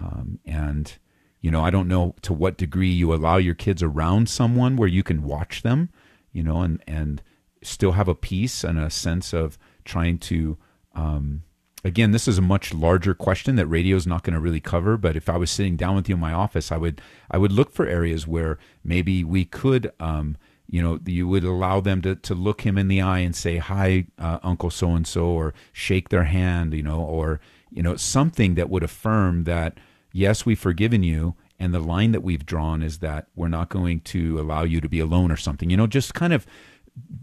um, 0.00 0.38
and 0.46 0.96
you 1.40 1.50
know 1.50 1.62
I 1.62 1.70
don't 1.70 1.88
know 1.88 2.14
to 2.22 2.32
what 2.32 2.56
degree 2.56 2.90
you 2.90 3.12
allow 3.12 3.36
your 3.36 3.54
kids 3.54 3.82
around 3.82 4.28
someone 4.28 4.76
where 4.76 4.88
you 4.88 5.02
can 5.02 5.22
watch 5.22 5.62
them, 5.62 5.90
you 6.32 6.42
know, 6.42 6.60
and 6.62 6.82
and 6.86 7.22
still 7.62 7.92
have 7.92 8.08
a 8.08 8.14
peace 8.14 8.64
and 8.64 8.78
a 8.78 8.90
sense 8.90 9.32
of 9.32 9.58
trying 9.84 10.18
to 10.18 10.58
um, 10.94 11.42
again 11.84 12.10
this 12.12 12.28
is 12.28 12.38
a 12.38 12.42
much 12.42 12.74
larger 12.74 13.14
question 13.14 13.56
that 13.56 13.66
radio 13.66 13.96
is 13.96 14.06
not 14.06 14.22
going 14.22 14.34
to 14.34 14.40
really 14.40 14.60
cover 14.60 14.96
but 14.96 15.16
if 15.16 15.28
i 15.28 15.36
was 15.36 15.50
sitting 15.50 15.76
down 15.76 15.96
with 15.96 16.08
you 16.08 16.14
in 16.14 16.20
my 16.20 16.32
office 16.32 16.70
i 16.70 16.76
would 16.76 17.00
i 17.30 17.38
would 17.38 17.52
look 17.52 17.72
for 17.72 17.86
areas 17.86 18.26
where 18.26 18.58
maybe 18.84 19.24
we 19.24 19.44
could 19.44 19.90
um, 19.98 20.36
you 20.72 20.82
know 20.82 20.98
you 21.06 21.28
would 21.28 21.44
allow 21.44 21.80
them 21.80 22.02
to, 22.02 22.16
to 22.16 22.34
look 22.34 22.62
him 22.62 22.76
in 22.76 22.88
the 22.88 23.00
eye 23.00 23.20
and 23.20 23.36
say 23.36 23.58
hi 23.58 24.04
uh, 24.18 24.38
uncle 24.42 24.70
so 24.70 24.90
and 24.96 25.06
so 25.06 25.26
or 25.26 25.54
shake 25.72 26.08
their 26.08 26.24
hand 26.24 26.74
you 26.74 26.82
know 26.82 27.00
or 27.00 27.40
you 27.70 27.82
know 27.82 27.94
something 27.94 28.56
that 28.56 28.68
would 28.68 28.82
affirm 28.82 29.44
that 29.44 29.78
yes 30.12 30.44
we've 30.44 30.58
forgiven 30.58 31.04
you 31.04 31.36
and 31.60 31.72
the 31.72 31.78
line 31.78 32.10
that 32.10 32.24
we've 32.24 32.44
drawn 32.44 32.82
is 32.82 32.98
that 32.98 33.28
we're 33.36 33.46
not 33.46 33.68
going 33.68 34.00
to 34.00 34.40
allow 34.40 34.64
you 34.64 34.80
to 34.80 34.88
be 34.88 34.98
alone 34.98 35.30
or 35.30 35.36
something 35.36 35.70
you 35.70 35.76
know 35.76 35.86
just 35.86 36.14
kind 36.14 36.32
of 36.32 36.44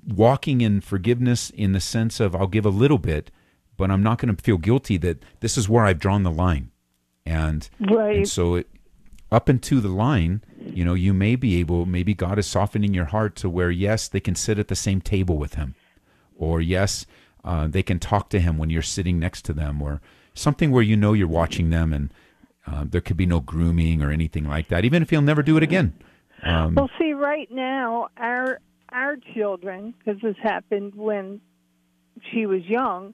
walking 0.06 0.62
in 0.62 0.82
forgiveness 0.82 1.50
in 1.50 1.74
the 1.74 1.80
sense 1.80 2.20
of 2.20 2.36
I'll 2.36 2.48
give 2.48 2.66
a 2.66 2.70
little 2.70 2.98
bit, 2.98 3.32
but 3.78 3.92
I'm 3.92 4.04
not 4.04 4.18
going 4.18 4.36
to 4.36 4.44
feel 4.44 4.58
guilty 4.58 4.98
that 4.98 5.24
this 5.40 5.58
is 5.58 5.70
where 5.70 5.86
I've 5.86 6.00
drawn 6.00 6.24
the 6.24 6.32
line. 6.32 6.72
And, 7.26 7.70
right. 7.80 8.18
and 8.18 8.30
so 8.30 8.56
it, 8.56 8.68
up 9.32 9.50
into 9.50 9.80
the 9.80 9.90
line, 9.90 10.44
you 10.60 10.84
know, 10.84 10.94
you 10.94 11.14
may 11.14 11.36
be 11.36 11.60
able, 11.60 11.86
maybe 11.86 12.14
God 12.14 12.40
is 12.40 12.48
softening 12.48 12.94
your 12.94 13.06
heart 13.06 13.36
to 13.38 13.50
where, 13.50 13.72
yes, 13.72 14.08
they 14.08 14.20
can 14.20 14.36
sit 14.36 14.60
at 14.60 14.68
the 14.68 14.76
same 14.76 15.02
table 15.02 15.38
with 15.38 15.56
Him. 15.56 15.76
Or, 16.36 16.62
yes, 16.62 17.06
uh, 17.44 17.68
they 17.68 17.84
can 17.84 18.00
talk 18.00 18.30
to 18.30 18.40
Him 18.40 18.58
when 18.58 18.70
you're 18.70 18.82
sitting 18.82 19.20
next 19.20 19.44
to 19.46 19.54
them. 19.54 19.82
Or 19.82 20.02
something 20.34 20.72
where 20.72 20.84
you 20.84 20.96
know 20.96 21.14
you're 21.14 21.28
watching 21.28 21.70
them 21.70 21.94
and 21.94 22.14
uh, 22.66 22.86
there 22.90 23.02
could 23.02 23.18
be 23.18 23.26
no 23.26 23.40
grooming 23.40 24.02
or 24.02 24.12
anything 24.12 24.48
like 24.48 24.68
that, 24.70 24.86
even 24.86 25.02
if 25.02 25.10
He'll 25.10 25.22
never 25.22 25.44
do 25.44 25.58
it 25.58 25.64
again. 25.64 25.94
Um, 26.44 26.76
well, 26.76 26.90
see, 26.98 27.14
right 27.14 27.50
now, 27.52 28.10
our 28.18 28.60
our 28.92 29.18
children, 29.36 29.94
because 29.98 30.22
this 30.22 30.36
happened 30.42 30.96
when 30.96 31.42
she 32.32 32.46
was 32.46 32.64
young. 32.66 33.14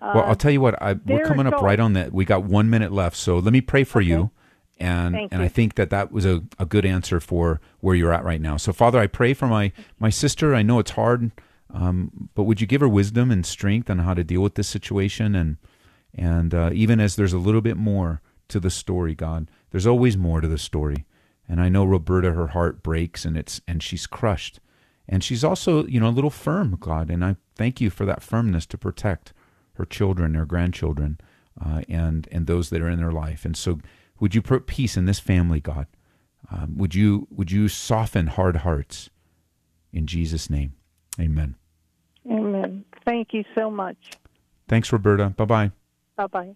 Uh, 0.00 0.12
well, 0.14 0.24
I'll 0.24 0.34
tell 0.34 0.50
you 0.50 0.60
what. 0.60 0.80
I, 0.80 0.94
we're 1.06 1.24
coming 1.24 1.46
up 1.46 1.60
right 1.62 1.80
on 1.80 1.94
that. 1.94 2.12
We 2.12 2.24
got 2.24 2.44
one 2.44 2.70
minute 2.70 2.92
left, 2.92 3.16
so 3.16 3.38
let 3.38 3.52
me 3.52 3.60
pray 3.60 3.84
for 3.84 4.00
okay. 4.00 4.08
you. 4.08 4.30
And 4.80 5.14
Thank 5.14 5.32
and 5.32 5.40
you. 5.40 5.44
I 5.44 5.48
think 5.48 5.74
that 5.74 5.90
that 5.90 6.10
was 6.10 6.24
a, 6.24 6.42
a 6.58 6.64
good 6.64 6.86
answer 6.86 7.20
for 7.20 7.60
where 7.80 7.94
you're 7.94 8.14
at 8.14 8.24
right 8.24 8.40
now. 8.40 8.56
So, 8.56 8.72
Father, 8.72 8.98
I 8.98 9.06
pray 9.06 9.34
for 9.34 9.46
my 9.46 9.72
my 9.98 10.08
sister. 10.08 10.54
I 10.54 10.62
know 10.62 10.78
it's 10.78 10.92
hard, 10.92 11.30
um, 11.72 12.30
but 12.34 12.44
would 12.44 12.60
you 12.60 12.66
give 12.66 12.80
her 12.80 12.88
wisdom 12.88 13.30
and 13.30 13.44
strength 13.44 13.90
on 13.90 13.98
how 13.98 14.14
to 14.14 14.24
deal 14.24 14.40
with 14.40 14.54
this 14.54 14.68
situation? 14.68 15.34
And 15.34 15.58
and 16.14 16.54
uh, 16.54 16.70
even 16.72 16.98
as 16.98 17.16
there's 17.16 17.34
a 17.34 17.38
little 17.38 17.60
bit 17.60 17.76
more 17.76 18.22
to 18.48 18.58
the 18.58 18.70
story, 18.70 19.14
God, 19.14 19.50
there's 19.70 19.86
always 19.86 20.16
more 20.16 20.40
to 20.40 20.48
the 20.48 20.58
story. 20.58 21.04
And 21.48 21.60
I 21.60 21.68
know 21.68 21.84
Roberta, 21.84 22.32
her 22.32 22.48
heart 22.48 22.82
breaks, 22.82 23.24
and 23.24 23.36
it's 23.36 23.60
and 23.68 23.82
she's 23.82 24.06
crushed. 24.06 24.60
And 25.08 25.24
she's 25.24 25.42
also, 25.42 25.84
you 25.86 25.98
know, 25.98 26.08
a 26.08 26.10
little 26.10 26.30
firm, 26.30 26.76
God. 26.78 27.10
And 27.10 27.24
I 27.24 27.36
thank 27.56 27.80
you 27.80 27.90
for 27.90 28.06
that 28.06 28.22
firmness 28.22 28.64
to 28.66 28.78
protect 28.78 29.32
her 29.74 29.84
children, 29.84 30.34
her 30.34 30.46
grandchildren, 30.46 31.18
uh, 31.60 31.82
and 31.88 32.28
and 32.30 32.46
those 32.46 32.70
that 32.70 32.80
are 32.80 32.88
in 32.88 32.98
their 32.98 33.12
life. 33.12 33.44
And 33.44 33.56
so, 33.56 33.80
would 34.20 34.34
you 34.34 34.42
put 34.42 34.66
peace 34.66 34.96
in 34.96 35.06
this 35.06 35.18
family, 35.18 35.60
God? 35.60 35.86
Um, 36.50 36.76
would 36.76 36.94
you 36.94 37.26
would 37.30 37.50
you 37.50 37.68
soften 37.68 38.28
hard 38.28 38.56
hearts 38.56 39.10
in 39.92 40.06
Jesus' 40.06 40.50
name? 40.50 40.74
Amen. 41.18 41.56
Amen. 42.30 42.84
Thank 43.04 43.32
you 43.32 43.44
so 43.54 43.70
much. 43.70 43.96
Thanks, 44.68 44.92
Roberta. 44.92 45.30
Bye 45.30 45.44
bye. 45.44 45.70
Bye 46.16 46.26
bye. 46.26 46.54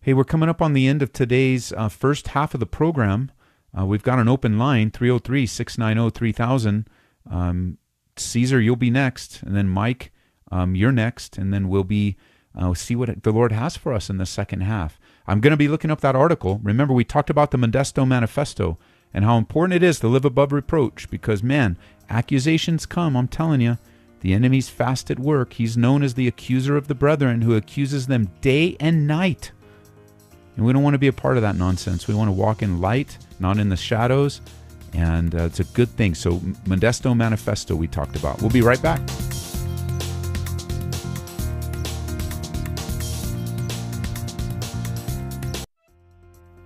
Hey, 0.00 0.14
we're 0.14 0.24
coming 0.24 0.48
up 0.48 0.60
on 0.60 0.72
the 0.72 0.88
end 0.88 1.02
of 1.02 1.12
today's 1.12 1.72
uh, 1.72 1.88
first 1.88 2.28
half 2.28 2.54
of 2.54 2.60
the 2.60 2.66
program. 2.66 3.30
Uh, 3.78 3.86
we've 3.86 4.02
got 4.02 4.18
an 4.18 4.28
open 4.28 4.58
line 4.58 4.90
303 4.90 5.46
690 5.46 6.18
3000. 6.18 6.88
Um, 7.30 7.78
Caesar, 8.16 8.60
you'll 8.60 8.76
be 8.76 8.90
next, 8.90 9.42
and 9.42 9.56
then 9.56 9.68
Mike, 9.68 10.12
um, 10.50 10.74
you're 10.74 10.92
next, 10.92 11.38
and 11.38 11.52
then 11.52 11.68
we'll 11.68 11.84
be 11.84 12.16
uh, 12.58 12.74
see 12.74 12.94
what 12.94 13.22
the 13.22 13.30
Lord 13.30 13.52
has 13.52 13.76
for 13.76 13.92
us 13.92 14.10
in 14.10 14.18
the 14.18 14.26
second 14.26 14.62
half. 14.62 14.98
I'm 15.26 15.40
going 15.40 15.52
to 15.52 15.56
be 15.56 15.68
looking 15.68 15.90
up 15.90 16.00
that 16.00 16.16
article. 16.16 16.60
Remember, 16.62 16.94
we 16.94 17.04
talked 17.04 17.30
about 17.30 17.50
the 17.50 17.58
Modesto 17.58 18.06
Manifesto 18.06 18.78
and 19.14 19.24
how 19.24 19.36
important 19.38 19.74
it 19.74 19.86
is 19.86 20.00
to 20.00 20.08
live 20.08 20.24
above 20.24 20.52
reproach 20.52 21.08
because, 21.10 21.42
man, 21.42 21.76
accusations 22.08 22.86
come. 22.86 23.16
I'm 23.16 23.28
telling 23.28 23.60
you, 23.60 23.78
the 24.20 24.32
enemy's 24.32 24.68
fast 24.68 25.10
at 25.10 25.18
work. 25.18 25.54
He's 25.54 25.76
known 25.76 26.02
as 26.02 26.14
the 26.14 26.28
accuser 26.28 26.76
of 26.76 26.88
the 26.88 26.94
brethren 26.94 27.42
who 27.42 27.54
accuses 27.54 28.06
them 28.06 28.30
day 28.40 28.76
and 28.80 29.06
night. 29.06 29.52
And 30.56 30.64
we 30.64 30.72
don't 30.72 30.82
want 30.82 30.94
to 30.94 30.98
be 30.98 31.08
a 31.08 31.12
part 31.12 31.36
of 31.36 31.42
that 31.42 31.56
nonsense. 31.56 32.06
We 32.06 32.14
want 32.14 32.28
to 32.28 32.32
walk 32.32 32.62
in 32.62 32.80
light, 32.80 33.18
not 33.40 33.58
in 33.58 33.68
the 33.68 33.76
shadows 33.76 34.40
and 34.94 35.34
uh, 35.34 35.44
it's 35.44 35.60
a 35.60 35.64
good 35.64 35.88
thing. 35.90 36.14
So, 36.14 36.38
Modesto 36.66 37.16
Manifesto, 37.16 37.74
we 37.74 37.88
talked 37.88 38.16
about. 38.16 38.40
We'll 38.40 38.50
be 38.50 38.62
right 38.62 38.80
back. 38.82 39.00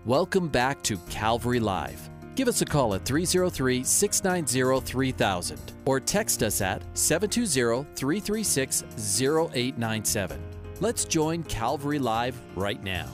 Welcome 0.06 0.46
back 0.46 0.84
to 0.84 0.98
Calvary 1.10 1.58
Live. 1.58 2.10
Give 2.36 2.46
us 2.46 2.62
a 2.62 2.64
call 2.64 2.94
at 2.94 3.04
303 3.04 3.82
690 3.82 4.86
3000 4.86 5.72
or 5.84 5.98
text 5.98 6.44
us 6.44 6.60
at 6.60 6.80
720 6.96 7.84
336 7.96 8.84
0897. 9.18 10.40
Let's 10.78 11.06
join 11.06 11.42
Calvary 11.42 11.98
Live 11.98 12.40
right 12.54 12.80
now. 12.84 13.08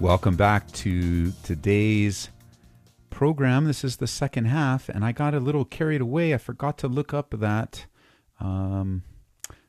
Welcome 0.00 0.34
back 0.34 0.68
to 0.72 1.30
today's 1.44 2.30
program. 3.10 3.66
This 3.66 3.84
is 3.84 3.98
the 3.98 4.08
second 4.08 4.46
half, 4.46 4.88
and 4.88 5.04
I 5.04 5.12
got 5.12 5.32
a 5.32 5.38
little 5.38 5.64
carried 5.64 6.00
away. 6.00 6.34
I 6.34 6.38
forgot 6.38 6.76
to 6.78 6.88
look 6.88 7.14
up 7.14 7.38
that. 7.38 7.86
Um, 8.40 9.04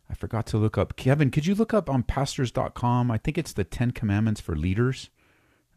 I 0.09 0.13
forgot 0.13 0.45
to 0.47 0.57
look 0.57 0.77
up. 0.77 0.95
Kevin, 0.95 1.31
could 1.31 1.45
you 1.45 1.55
look 1.55 1.73
up 1.73 1.89
on 1.89 2.03
pastors.com? 2.03 3.11
I 3.11 3.17
think 3.17 3.37
it's 3.37 3.53
the 3.53 3.63
10 3.63 3.91
Commandments 3.91 4.39
for 4.39 4.55
Leaders 4.55 5.09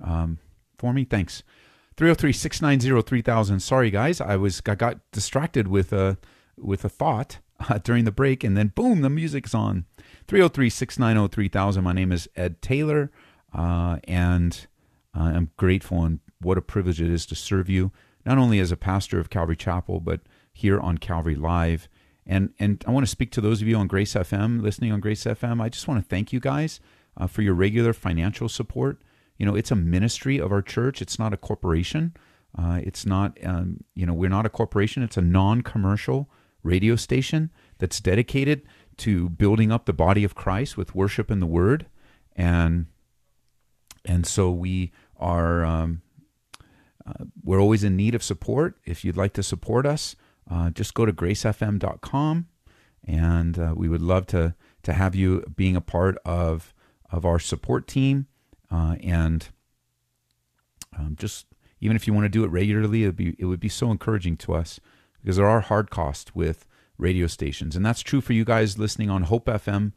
um, 0.02 0.38
for 0.78 0.92
me. 0.92 1.04
Thanks. 1.04 1.42
303 1.96 2.32
690 2.32 3.02
3000. 3.08 3.60
Sorry, 3.60 3.90
guys. 3.90 4.20
I 4.20 4.36
was 4.36 4.62
I 4.66 4.74
got 4.74 4.98
distracted 5.10 5.68
with 5.68 5.92
a, 5.92 6.16
with 6.56 6.84
a 6.84 6.88
thought 6.88 7.38
uh, 7.68 7.78
during 7.78 8.04
the 8.04 8.12
break, 8.12 8.44
and 8.44 8.56
then 8.56 8.68
boom, 8.68 9.02
the 9.02 9.10
music's 9.10 9.54
on. 9.54 9.84
303 10.28 10.70
690 10.70 11.34
3000. 11.34 11.84
My 11.84 11.92
name 11.92 12.12
is 12.12 12.28
Ed 12.36 12.62
Taylor. 12.62 13.10
Uh, 13.52 13.98
and 14.04 14.66
I'm 15.14 15.50
grateful 15.56 16.04
and 16.04 16.20
what 16.40 16.58
a 16.58 16.62
privilege 16.62 17.00
it 17.00 17.10
is 17.10 17.26
to 17.26 17.34
serve 17.34 17.68
you, 17.68 17.92
not 18.24 18.38
only 18.38 18.60
as 18.60 18.72
a 18.72 18.76
pastor 18.76 19.18
of 19.18 19.30
Calvary 19.30 19.56
Chapel, 19.56 20.00
but 20.00 20.20
here 20.52 20.80
on 20.80 20.98
Calvary 20.98 21.34
Live. 21.34 21.88
And 22.30 22.54
and 22.60 22.82
I 22.86 22.92
want 22.92 23.04
to 23.04 23.10
speak 23.10 23.32
to 23.32 23.40
those 23.40 23.60
of 23.60 23.66
you 23.66 23.76
on 23.76 23.88
Grace 23.88 24.14
FM, 24.14 24.62
listening 24.62 24.92
on 24.92 25.00
Grace 25.00 25.24
FM. 25.24 25.60
I 25.60 25.68
just 25.68 25.88
want 25.88 26.00
to 26.00 26.08
thank 26.08 26.32
you 26.32 26.38
guys 26.38 26.78
uh, 27.16 27.26
for 27.26 27.42
your 27.42 27.54
regular 27.54 27.92
financial 27.92 28.48
support. 28.48 29.02
You 29.36 29.46
know, 29.46 29.56
it's 29.56 29.72
a 29.72 29.76
ministry 29.76 30.38
of 30.38 30.52
our 30.52 30.62
church. 30.62 31.02
It's 31.02 31.18
not 31.18 31.34
a 31.34 31.36
corporation. 31.36 32.14
Uh, 32.56 32.80
it's 32.84 33.04
not, 33.04 33.36
um, 33.44 33.82
you 33.96 34.06
know, 34.06 34.14
we're 34.14 34.30
not 34.30 34.46
a 34.46 34.48
corporation. 34.48 35.02
It's 35.02 35.16
a 35.16 35.22
non-commercial 35.22 36.30
radio 36.62 36.94
station 36.94 37.50
that's 37.78 38.00
dedicated 38.00 38.62
to 38.98 39.28
building 39.28 39.72
up 39.72 39.86
the 39.86 39.92
body 39.92 40.22
of 40.22 40.36
Christ 40.36 40.76
with 40.76 40.94
worship 40.94 41.32
and 41.32 41.42
the 41.42 41.46
Word, 41.46 41.86
and 42.36 42.86
and 44.04 44.24
so 44.24 44.52
we 44.52 44.92
are. 45.18 45.64
Um, 45.64 46.02
uh, 47.04 47.24
we're 47.42 47.58
always 47.58 47.82
in 47.82 47.96
need 47.96 48.14
of 48.14 48.22
support. 48.22 48.78
If 48.84 49.04
you'd 49.04 49.16
like 49.16 49.32
to 49.32 49.42
support 49.42 49.84
us, 49.84 50.14
uh, 50.50 50.70
just 50.70 50.94
go 50.94 51.06
to 51.06 51.12
gracefm.com, 51.12 52.46
and 53.04 53.58
uh, 53.58 53.72
we 53.76 53.88
would 53.88 54.02
love 54.02 54.26
to 54.28 54.54
to 54.82 54.92
have 54.92 55.14
you 55.14 55.44
being 55.56 55.76
a 55.76 55.80
part 55.80 56.18
of 56.24 56.74
of 57.10 57.24
our 57.24 57.38
support 57.38 57.86
team. 57.86 58.26
Uh, 58.70 58.96
and 59.02 59.48
um, 60.98 61.16
just 61.18 61.46
even 61.80 61.96
if 61.96 62.06
you 62.06 62.12
want 62.12 62.24
to 62.24 62.28
do 62.28 62.44
it 62.44 62.48
regularly, 62.50 63.04
it 63.04 63.06
would 63.06 63.16
be 63.16 63.36
it 63.38 63.44
would 63.44 63.60
be 63.60 63.68
so 63.68 63.90
encouraging 63.90 64.36
to 64.38 64.54
us 64.54 64.80
because 65.22 65.36
there 65.36 65.48
are 65.48 65.60
hard 65.60 65.90
costs 65.90 66.34
with 66.34 66.66
radio 66.98 67.26
stations, 67.26 67.76
and 67.76 67.84
that's 67.84 68.02
true 68.02 68.20
for 68.20 68.32
you 68.32 68.44
guys 68.44 68.78
listening 68.78 69.10
on 69.10 69.22
Hope 69.22 69.46
FM, 69.46 69.92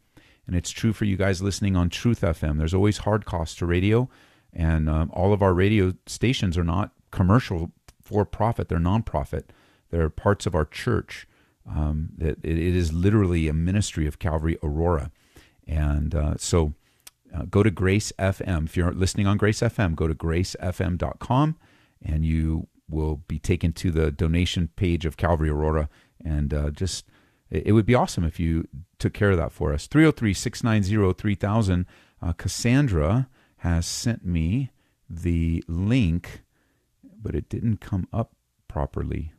and 0.47 0.55
it's 0.55 0.71
true 0.71 0.93
for 0.93 1.05
you 1.05 1.17
guys 1.17 1.41
listening 1.41 1.75
on 1.75 1.89
Truth 1.89 2.21
FM. 2.21 2.57
There's 2.57 2.73
always 2.73 2.99
hard 2.99 3.25
costs 3.25 3.55
to 3.57 3.65
radio, 3.65 4.09
and 4.51 4.89
um, 4.89 5.11
all 5.13 5.33
of 5.33 5.41
our 5.41 5.53
radio 5.53 5.93
stations 6.05 6.57
are 6.57 6.63
not 6.63 6.91
commercial 7.11 7.71
for 8.01 8.25
profit; 8.25 8.69
they're 8.69 8.77
nonprofit. 8.77 9.45
They're 9.93 10.09
parts 10.09 10.45
of 10.45 10.55
our 10.55 10.65
church. 10.65 11.27
Um, 11.69 12.09
it, 12.19 12.39
it 12.43 12.57
is 12.57 12.91
literally 12.91 13.47
a 13.47 13.53
ministry 13.53 14.07
of 14.07 14.19
Calvary 14.19 14.57
Aurora, 14.63 15.11
and 15.67 16.13
uh, 16.13 16.35
so. 16.37 16.73
Uh, 17.35 17.45
go 17.49 17.63
to 17.63 17.71
Grace 17.71 18.11
FM. 18.19 18.65
If 18.65 18.77
you're 18.77 18.91
listening 18.91 19.25
on 19.25 19.37
Grace 19.37 19.61
FM, 19.61 19.95
go 19.95 20.07
to 20.07 20.13
gracefm.com 20.13 21.57
and 21.99 22.23
you 22.23 22.67
will 22.89 23.17
be 23.27 23.39
taken 23.39 23.73
to 23.73 23.91
the 23.91 24.11
donation 24.11 24.69
page 24.75 25.05
of 25.05 25.17
Calvary 25.17 25.49
Aurora. 25.49 25.89
And 26.23 26.53
uh, 26.53 26.69
just, 26.69 27.05
it, 27.49 27.67
it 27.67 27.71
would 27.71 27.85
be 27.85 27.95
awesome 27.95 28.23
if 28.23 28.39
you 28.39 28.67
took 28.99 29.13
care 29.13 29.31
of 29.31 29.37
that 29.37 29.51
for 29.51 29.73
us. 29.73 29.87
303 29.87 30.33
690 30.33 31.19
3000. 31.19 31.85
Uh, 32.21 32.33
Cassandra 32.33 33.27
has 33.57 33.85
sent 33.85 34.25
me 34.25 34.71
the 35.09 35.63
link, 35.67 36.41
but 37.03 37.35
it 37.35 37.49
didn't 37.49 37.77
come 37.77 38.07
up 38.13 38.35
properly. 38.67 39.33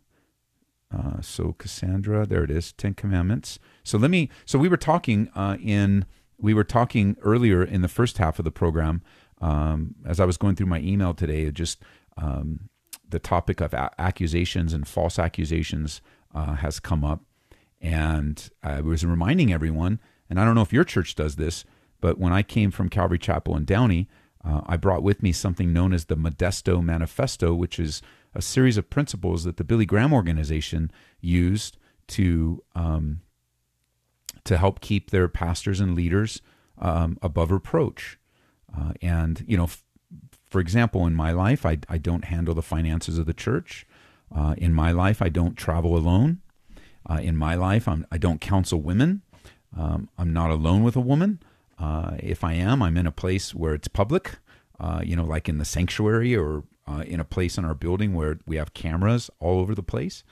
Uh, 0.95 1.21
so 1.21 1.55
Cassandra, 1.59 2.27
there 2.27 2.45
it 2.45 2.51
is, 2.51 2.73
Ten 2.73 2.95
Commandments. 2.95 3.59
So 3.83 3.99
let 3.99 4.11
me. 4.11 4.31
So 4.45 4.59
we 4.59 4.69
were 4.69 4.77
talking 4.77 5.29
uh, 5.35 5.57
in 5.61 6.05
we 6.39 6.55
were 6.55 6.65
talking 6.65 7.17
earlier 7.23 7.63
in 7.65 7.83
the 7.83 7.89
first 7.89 8.19
half 8.19 8.39
of 8.39 8.45
the 8.45 8.51
program 8.51 9.03
um, 9.41 9.95
as 10.05 10.21
I 10.21 10.25
was 10.25 10.37
going 10.37 10.57
through 10.57 10.67
my 10.67 10.81
email 10.81 11.15
today. 11.15 11.51
Just 11.51 11.83
um, 12.17 12.69
the 13.09 13.19
topic 13.19 13.61
of 13.61 13.73
a- 13.75 13.93
accusations 13.99 14.73
and 14.73 14.87
false 14.87 15.19
accusations 15.19 16.01
uh, 16.35 16.55
has 16.55 16.81
come 16.81 17.05
up, 17.05 17.23
and 17.81 18.49
I 18.63 18.81
was 18.81 19.05
reminding 19.05 19.53
everyone. 19.53 20.01
And 20.31 20.41
I 20.41 20.45
don't 20.45 20.55
know 20.55 20.63
if 20.63 20.73
your 20.73 20.85
church 20.85 21.15
does 21.15 21.37
this, 21.37 21.65
but 22.01 22.19
when 22.19 22.33
I 22.33 22.43
came 22.43 22.71
from 22.71 22.89
Calvary 22.89 23.19
Chapel 23.19 23.57
in 23.57 23.65
Downey, 23.65 24.09
uh, 24.45 24.63
I 24.67 24.77
brought 24.77 25.03
with 25.03 25.23
me 25.23 25.33
something 25.33 25.73
known 25.73 25.93
as 25.93 26.07
the 26.07 26.17
Modesto 26.17 26.83
Manifesto, 26.83 27.55
which 27.55 27.79
is 27.79 28.03
a 28.35 28.43
series 28.43 28.77
of 28.77 28.91
principles 28.91 29.45
that 29.45 29.57
the 29.57 29.65
Billy 29.65 29.87
Graham 29.87 30.13
organization 30.13 30.91
used 31.21 31.79
to 32.09 32.63
um, 32.75 33.21
to 34.45 34.59
help 34.59 34.81
keep 34.81 35.11
their 35.11 35.29
pastors 35.29 35.81
and 35.81 35.95
leaders 35.95 36.43
um, 36.79 37.19
above 37.23 37.51
reproach. 37.51 38.19
Uh, 38.77 38.93
and, 39.01 39.45
you 39.49 39.57
know, 39.57 39.65
f- 39.65 39.85
for 40.51 40.61
example, 40.61 41.07
in 41.07 41.15
my 41.15 41.33
life, 41.33 41.65
I, 41.65 41.79
I 41.89 41.99
don't 41.99 42.27
handle 42.27 42.55
the 42.55 42.63
finances 42.63 43.19
of 43.19 43.27
the 43.27 43.33
church. 43.33 43.87
Uh, 44.35 44.55
in 44.59 44.75
my 44.75 44.93
life, 44.93 45.23
I 45.23 45.29
don't 45.29 45.57
travel 45.57 45.97
alone. 45.97 46.41
Uh, 47.09 47.21
in 47.23 47.37
my 47.37 47.55
life, 47.55 47.89
I'm, 47.89 48.07
I 48.11 48.19
do 48.19 48.29
not 48.29 48.41
counsel 48.41 48.81
women. 48.81 49.23
Um, 49.77 50.09
I'm 50.19 50.33
not 50.33 50.51
alone 50.51 50.83
with 50.83 50.97
a 50.97 51.01
woman. 51.01 51.41
Uh, 51.79 52.17
if 52.21 52.45
I 52.45 52.55
am, 52.55 52.83
I'm 52.83 52.97
in 52.97 53.07
a 53.07 53.13
place 53.13 53.55
where 53.55 53.75
it's 53.75 53.89
public, 53.89 54.39
uh, 54.79 55.01
you 55.05 55.17
know, 55.17 55.25
like 55.25 55.49
in 55.49 55.59
the 55.59 55.65
sanctuary 55.65 56.37
or 56.37 56.65
uh, 56.87 57.05
in 57.07 57.21
a 57.21 57.25
place 57.25 57.57
in 57.57 57.65
our 57.65 57.75
building 57.75 58.15
where 58.15 58.39
we 58.47 58.57
have 58.57 58.75
cameras 58.75 59.31
all 59.41 59.61
over 59.61 59.75
the 59.75 59.83
place. 59.83 60.25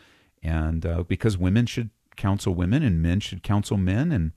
And 0.43 1.07
because 1.07 1.39
women 1.39 1.67
should 1.67 1.91
counsel 2.17 2.55
women 2.55 2.83
and 2.83 3.03
men 3.03 3.21
should 3.21 3.43
counsel 3.43 3.77
men. 3.77 4.13
And 4.13 4.33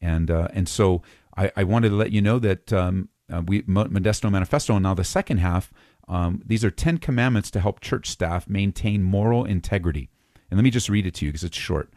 and 0.00 0.30
uh, 0.30 0.48
and 0.52 0.68
so 0.68 1.02
I, 1.36 1.50
I, 1.56 1.64
wanted 1.64 1.90
to 1.90 1.94
let 1.96 2.12
you 2.12 2.20
know 2.20 2.38
that 2.38 2.72
um, 2.72 3.08
uh, 3.32 3.42
we 3.46 3.62
Modesto 3.62 4.30
Manifesto 4.30 4.74
and 4.74 4.82
now 4.82 4.94
the 4.94 5.04
second 5.04 5.38
half 5.38 5.72
um, 6.06 6.42
these 6.44 6.64
are 6.64 6.70
10 6.70 6.98
commandments 6.98 7.50
to 7.52 7.60
help 7.60 7.80
church 7.80 8.10
staff 8.10 8.46
maintain 8.48 9.02
moral 9.02 9.44
integrity. 9.44 10.10
And 10.50 10.58
let 10.58 10.64
me 10.64 10.70
just 10.70 10.90
read 10.90 11.06
it 11.06 11.14
to 11.14 11.24
you 11.24 11.32
because 11.32 11.44
it's 11.44 11.56
short. 11.56 11.90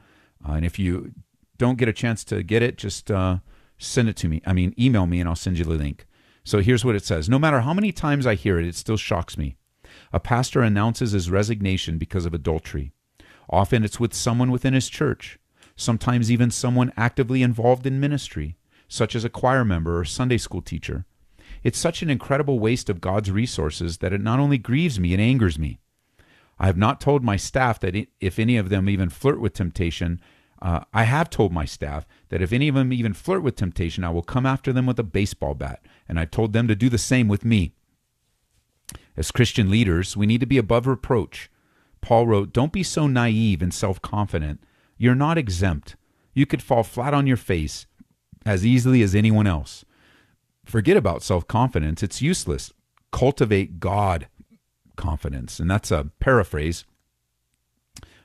Uh, 0.47 0.53
and 0.53 0.65
if 0.65 0.80
you 0.80 1.12
don't 1.58 1.77
get 1.77 1.89
a 1.89 1.93
chance 1.93 2.23
to 2.25 2.41
get 2.43 2.63
it 2.63 2.77
just 2.77 3.12
uh, 3.12 3.39
send 3.77 4.08
it 4.08 4.15
to 4.17 4.30
me. 4.30 4.41
I 4.45 4.53
mean 4.53 4.73
email 4.80 5.06
me 5.06 5.19
and 5.19 5.27
I'll 5.27 5.36
send 5.36 5.58
you 5.58 5.65
the 5.65 5.71
link 5.71 6.08
so 6.47 6.60
here's 6.60 6.86
what 6.86 6.95
it 6.95 7.05
says 7.05 7.29
no 7.29 7.39
matter 7.39 7.62
how 7.62 7.73
many 7.73 7.91
times 7.91 8.25
I 8.25 8.36
hear 8.36 8.60
it 8.60 8.65
it 8.65 8.75
still 8.75 8.97
shocks 8.97 9.38
me 9.38 9.57
a 10.12 10.19
pastor 10.19 10.62
announces 10.62 11.12
his 11.12 11.29
resignation 11.29 11.97
because 11.97 12.25
of 12.25 12.33
adultery 12.33 12.91
Often 13.49 13.83
it's 13.83 13.99
with 13.99 14.13
someone 14.13 14.51
within 14.51 14.73
his 14.73 14.89
church, 14.89 15.39
sometimes 15.75 16.31
even 16.31 16.51
someone 16.51 16.91
actively 16.97 17.41
involved 17.41 17.86
in 17.86 17.99
ministry, 17.99 18.57
such 18.88 19.15
as 19.15 19.23
a 19.23 19.29
choir 19.29 19.63
member 19.63 19.99
or 19.99 20.05
Sunday 20.05 20.38
school 20.38 20.62
teacher. 20.62 21.05
It's 21.63 21.79
such 21.79 22.01
an 22.01 22.10
incredible 22.10 22.60
waste 22.60 22.89
of 22.89 23.01
God's 23.01 23.31
resources 23.31 23.97
that 23.97 24.13
it 24.13 24.21
not 24.21 24.39
only 24.39 24.57
grieves 24.57 24.99
me, 24.99 25.13
it 25.13 25.19
angers 25.19 25.57
me. 25.57 25.79
I 26.60 26.65
have 26.65 26.77
not 26.77 26.99
told 26.99 27.23
my 27.23 27.36
staff 27.36 27.79
that 27.81 27.95
if 28.19 28.39
any 28.39 28.57
of 28.57 28.69
them 28.69 28.89
even 28.89 29.10
flirt 29.10 29.39
with 29.39 29.53
temptation, 29.53 30.19
uh, 30.62 30.82
I 30.93 31.04
have 31.04 31.30
told 31.30 31.52
my 31.52 31.65
staff 31.65 32.06
that 32.30 32.41
if 32.41 32.52
any 32.52 32.67
of 32.67 32.76
them 32.76 32.91
even 32.91 33.13
flirt 33.13 33.43
with 33.43 33.56
temptation, 33.56 34.04
I 34.04 34.10
will 34.10 34.24
come 34.24 34.46
after 34.46 34.74
them 34.74 34.86
with 34.86 35.00
a 35.00 35.04
baseball 35.04 35.54
bat. 35.54 35.86
And 36.08 36.20
I 36.20 36.26
told 36.26 36.54
them 36.54 36.67
to 36.67 36.76
do 36.76 36.89
the 36.89 36.98
same 36.98 37.28
with 37.28 37.46
me. 37.46 37.74
As 39.15 39.32
Christian 39.32 39.70
leaders, 39.70 40.15
we 40.15 40.26
need 40.26 40.39
to 40.39 40.48
be 40.48 40.58
above 40.58 40.88
reproach. 40.88 41.50
Paul 42.02 42.28
wrote, 42.28 42.54
Don't 42.54 42.72
be 42.72 42.84
so 42.84 43.08
naive 43.08 43.62
and 43.62 43.74
self 43.74 44.02
confident. 44.02 44.62
You're 44.98 45.15
not 45.15 45.38
exempt. 45.38 45.96
You 46.34 46.46
could 46.46 46.63
fall 46.63 46.84
flat 46.84 47.13
on 47.13 47.28
your 47.28 47.38
face 47.38 47.86
as 48.46 48.65
easily 48.65 49.02
as 49.02 49.13
anyone 49.13 49.48
else. 49.48 49.84
Forget 50.65 50.98
about 50.98 51.24
self 51.24 51.48
confidence, 51.48 52.04
it's 52.04 52.22
useless. 52.22 52.72
Cultivate 53.12 53.80
God 53.80 54.28
confidence. 54.96 55.60
And 55.60 55.70
that's 55.70 55.91
a 55.91 56.10
paraphrase 56.20 56.86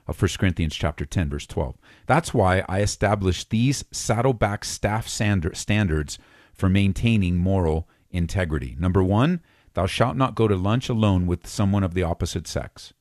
of 0.07 0.21
1 0.21 0.29
Corinthians 0.37 0.75
chapter 0.75 1.05
10 1.05 1.29
verse 1.29 1.47
12. 1.47 1.75
That's 2.05 2.33
why 2.33 2.63
I 2.67 2.81
established 2.81 3.49
these 3.49 3.85
saddleback 3.91 4.65
staff 4.65 5.07
standards 5.07 6.17
for 6.53 6.69
maintaining 6.69 7.37
moral 7.37 7.87
integrity. 8.11 8.75
Number 8.79 9.03
1, 9.03 9.41
thou 9.73 9.85
shalt 9.85 10.17
not 10.17 10.35
go 10.35 10.47
to 10.47 10.55
lunch 10.55 10.89
alone 10.89 11.27
with 11.27 11.47
someone 11.47 11.83
of 11.83 11.93
the 11.93 12.03
opposite 12.03 12.47
sex. 12.47 12.93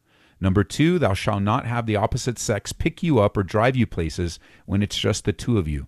Number 0.42 0.64
two, 0.64 0.98
thou 0.98 1.14
shalt 1.14 1.42
not 1.42 1.66
have 1.66 1.86
the 1.86 1.94
opposite 1.94 2.36
sex 2.36 2.72
pick 2.72 3.00
you 3.00 3.20
up 3.20 3.36
or 3.36 3.44
drive 3.44 3.76
you 3.76 3.86
places 3.86 4.40
when 4.66 4.82
it's 4.82 4.98
just 4.98 5.24
the 5.24 5.32
two 5.32 5.56
of 5.56 5.68
you. 5.68 5.86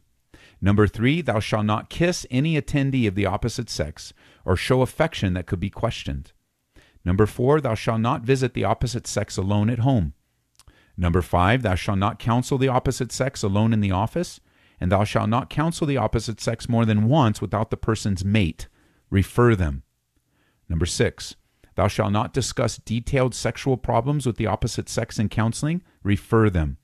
Number 0.60 0.86
three, 0.86 1.22
thou 1.22 1.40
shalt 1.40 1.66
not 1.66 1.90
kiss 1.90 2.24
any 2.30 2.54
attendee 2.54 3.08
of 3.08 3.16
the 3.16 3.26
opposite 3.26 3.68
sex 3.68 4.12
or 4.44 4.54
show 4.54 4.80
affection 4.82 5.34
that 5.34 5.46
could 5.46 5.58
be 5.58 5.70
questioned. 5.70 6.30
Number 7.04 7.26
four, 7.26 7.60
thou 7.60 7.74
shalt 7.74 8.00
not 8.00 8.22
visit 8.22 8.54
the 8.54 8.62
opposite 8.62 9.08
sex 9.08 9.36
alone 9.36 9.68
at 9.68 9.80
home. 9.80 10.14
Number 10.96 11.22
five, 11.22 11.62
thou 11.62 11.74
shalt 11.74 11.98
not 11.98 12.18
counsel 12.18 12.58
the 12.58 12.68
opposite 12.68 13.12
sex 13.12 13.42
alone 13.42 13.72
in 13.72 13.80
the 13.80 13.90
office, 13.90 14.40
and 14.80 14.92
thou 14.92 15.04
shalt 15.04 15.28
not 15.28 15.50
counsel 15.50 15.86
the 15.86 15.96
opposite 15.96 16.40
sex 16.40 16.68
more 16.68 16.84
than 16.84 17.08
once 17.08 17.40
without 17.40 17.70
the 17.70 17.76
person's 17.76 18.24
mate. 18.24 18.68
Refer 19.10 19.54
them. 19.54 19.82
Number 20.68 20.86
six, 20.86 21.36
Thou 21.74 21.88
shalt 21.88 22.12
not 22.12 22.32
discuss 22.32 22.78
detailed 22.78 23.34
sexual 23.34 23.76
problems 23.76 24.26
with 24.26 24.36
the 24.36 24.46
opposite 24.46 24.88
sex 24.88 25.18
in 25.18 25.28
counseling. 25.28 25.82
Refer 26.02 26.50
them. 26.50 26.78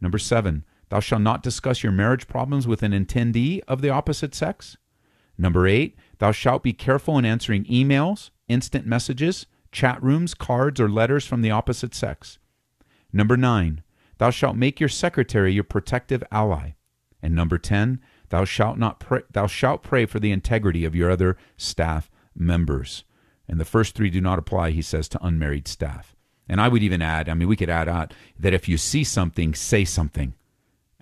Number 0.00 0.18
seven, 0.18 0.64
thou 0.90 1.00
shalt 1.00 1.22
not 1.22 1.42
discuss 1.42 1.82
your 1.82 1.92
marriage 1.92 2.28
problems 2.28 2.66
with 2.66 2.82
an 2.82 2.92
attendee 2.92 3.62
of 3.66 3.82
the 3.82 3.90
opposite 3.90 4.34
sex. 4.34 4.76
Number 5.36 5.66
eight, 5.66 5.96
thou 6.18 6.32
shalt 6.32 6.62
be 6.62 6.72
careful 6.72 7.18
in 7.18 7.24
answering 7.24 7.64
emails, 7.64 8.30
instant 8.48 8.86
messages, 8.86 9.46
chat 9.72 10.02
rooms, 10.02 10.34
cards, 10.34 10.80
or 10.80 10.88
letters 10.88 11.26
from 11.26 11.42
the 11.42 11.50
opposite 11.50 11.94
sex. 11.94 12.38
Number 13.12 13.36
nine, 13.36 13.82
thou 14.18 14.30
shalt 14.30 14.56
make 14.56 14.80
your 14.80 14.88
secretary 14.88 15.52
your 15.52 15.64
protective 15.64 16.22
ally. 16.30 16.70
And 17.22 17.34
number 17.34 17.58
10, 17.58 18.00
thou 18.28 18.44
shalt 18.44 18.78
not 18.78 19.00
pray, 19.00 19.22
thou 19.30 19.46
shalt 19.46 19.82
pray 19.82 20.06
for 20.06 20.20
the 20.20 20.32
integrity 20.32 20.84
of 20.84 20.94
your 20.94 21.10
other 21.10 21.36
staff 21.56 22.10
members. 22.34 23.04
And 23.48 23.58
the 23.60 23.64
first 23.64 23.94
three 23.94 24.10
do 24.10 24.20
not 24.20 24.38
apply, 24.38 24.70
he 24.70 24.82
says, 24.82 25.08
to 25.08 25.24
unmarried 25.24 25.68
staff. 25.68 26.14
And 26.48 26.60
I 26.60 26.68
would 26.68 26.82
even 26.82 27.02
add, 27.02 27.28
I 27.28 27.34
mean, 27.34 27.48
we 27.48 27.56
could 27.56 27.70
add 27.70 27.88
out 27.88 28.14
that 28.38 28.54
if 28.54 28.68
you 28.68 28.76
see 28.76 29.04
something, 29.04 29.54
say 29.54 29.84
something. 29.84 30.34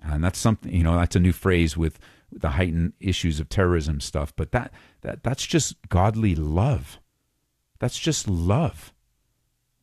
and 0.01 0.23
that's 0.23 0.39
something 0.39 0.73
you 0.73 0.83
know 0.83 0.95
that's 0.95 1.15
a 1.15 1.19
new 1.19 1.33
phrase 1.33 1.75
with 1.77 1.99
the 2.31 2.51
heightened 2.51 2.93
issues 2.99 3.39
of 3.39 3.49
terrorism 3.49 3.99
stuff. 3.99 4.35
But 4.35 4.51
that 4.51 4.71
that 5.01 5.23
that's 5.23 5.45
just 5.45 5.75
godly 5.89 6.35
love. 6.35 6.99
That's 7.79 7.99
just 7.99 8.27
love. 8.27 8.93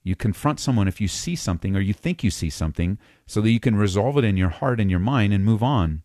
You 0.02 0.16
confront 0.16 0.60
someone 0.60 0.88
if 0.88 1.00
you 1.00 1.08
see 1.08 1.36
something 1.36 1.76
or 1.76 1.80
you 1.80 1.92
think 1.92 2.24
you 2.24 2.30
see 2.30 2.50
something, 2.50 2.98
so 3.26 3.40
that 3.40 3.50
you 3.50 3.60
can 3.60 3.76
resolve 3.76 4.18
it 4.18 4.24
in 4.24 4.36
your 4.36 4.48
heart 4.48 4.80
and 4.80 4.90
your 4.90 5.00
mind 5.00 5.32
and 5.32 5.44
move 5.44 5.62
on. 5.62 6.02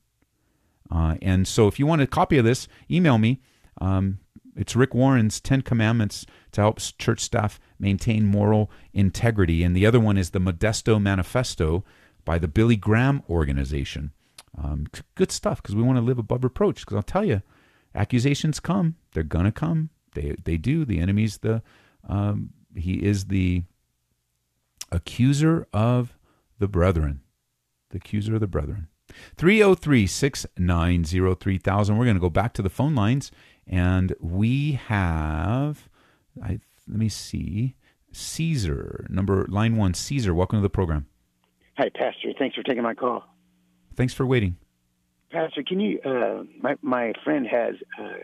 Uh, 0.91 1.15
and 1.21 1.47
so, 1.47 1.67
if 1.67 1.79
you 1.79 1.85
want 1.85 2.01
a 2.01 2.07
copy 2.07 2.37
of 2.37 2.45
this, 2.45 2.67
email 2.89 3.17
me. 3.17 3.41
Um, 3.81 4.19
it's 4.55 4.75
Rick 4.75 4.93
Warren's 4.93 5.39
Ten 5.39 5.61
Commandments 5.61 6.25
to 6.51 6.61
help 6.61 6.79
church 6.97 7.19
staff 7.19 7.59
maintain 7.79 8.25
moral 8.25 8.71
integrity, 8.93 9.63
and 9.63 9.75
the 9.75 9.85
other 9.85 9.99
one 9.99 10.17
is 10.17 10.31
the 10.31 10.39
Modesto 10.39 11.01
Manifesto 11.01 11.83
by 12.25 12.39
the 12.39 12.47
Billy 12.47 12.75
Graham 12.75 13.23
Organization. 13.29 14.11
Um, 14.57 14.87
good 15.15 15.31
stuff 15.31 15.61
because 15.61 15.75
we 15.75 15.83
want 15.83 15.97
to 15.97 16.03
live 16.03 16.17
above 16.17 16.43
reproach. 16.43 16.81
Because 16.81 16.95
I'll 16.95 17.03
tell 17.03 17.23
you, 17.23 17.41
accusations 17.93 18.59
come; 18.59 18.95
they're 19.13 19.23
gonna 19.23 19.51
come. 19.51 19.89
They 20.13 20.35
they 20.43 20.57
do. 20.57 20.85
The 20.85 20.99
enemy's 20.99 21.37
the 21.39 21.61
um, 22.07 22.51
he 22.75 23.03
is 23.03 23.25
the 23.25 23.63
accuser 24.91 25.67
of 25.73 26.17
the 26.59 26.67
brethren. 26.67 27.21
The 27.89 27.97
accuser 27.97 28.35
of 28.35 28.41
the 28.41 28.47
brethren. 28.47 28.87
303 29.37 30.05
690 30.05 31.35
3000. 31.35 31.97
We're 31.97 32.05
going 32.05 32.15
to 32.15 32.21
go 32.21 32.29
back 32.29 32.53
to 32.53 32.61
the 32.61 32.69
phone 32.69 32.95
lines 32.95 33.31
and 33.65 34.13
we 34.19 34.73
have, 34.73 35.89
I, 36.41 36.59
let 36.87 36.99
me 36.99 37.09
see, 37.09 37.75
Caesar, 38.11 39.05
number 39.09 39.45
line 39.49 39.75
one. 39.75 39.93
Caesar, 39.93 40.33
welcome 40.33 40.57
to 40.57 40.61
the 40.61 40.69
program. 40.69 41.07
Hi, 41.77 41.89
Pastor. 41.89 42.33
Thanks 42.39 42.55
for 42.55 42.63
taking 42.63 42.83
my 42.83 42.93
call. 42.93 43.23
Thanks 43.95 44.13
for 44.13 44.25
waiting. 44.25 44.57
Pastor, 45.31 45.63
can 45.63 45.79
you? 45.79 45.99
Uh, 46.01 46.43
my 46.61 46.75
my 46.81 47.13
friend 47.23 47.45
has 47.45 47.75
uh, 48.01 48.19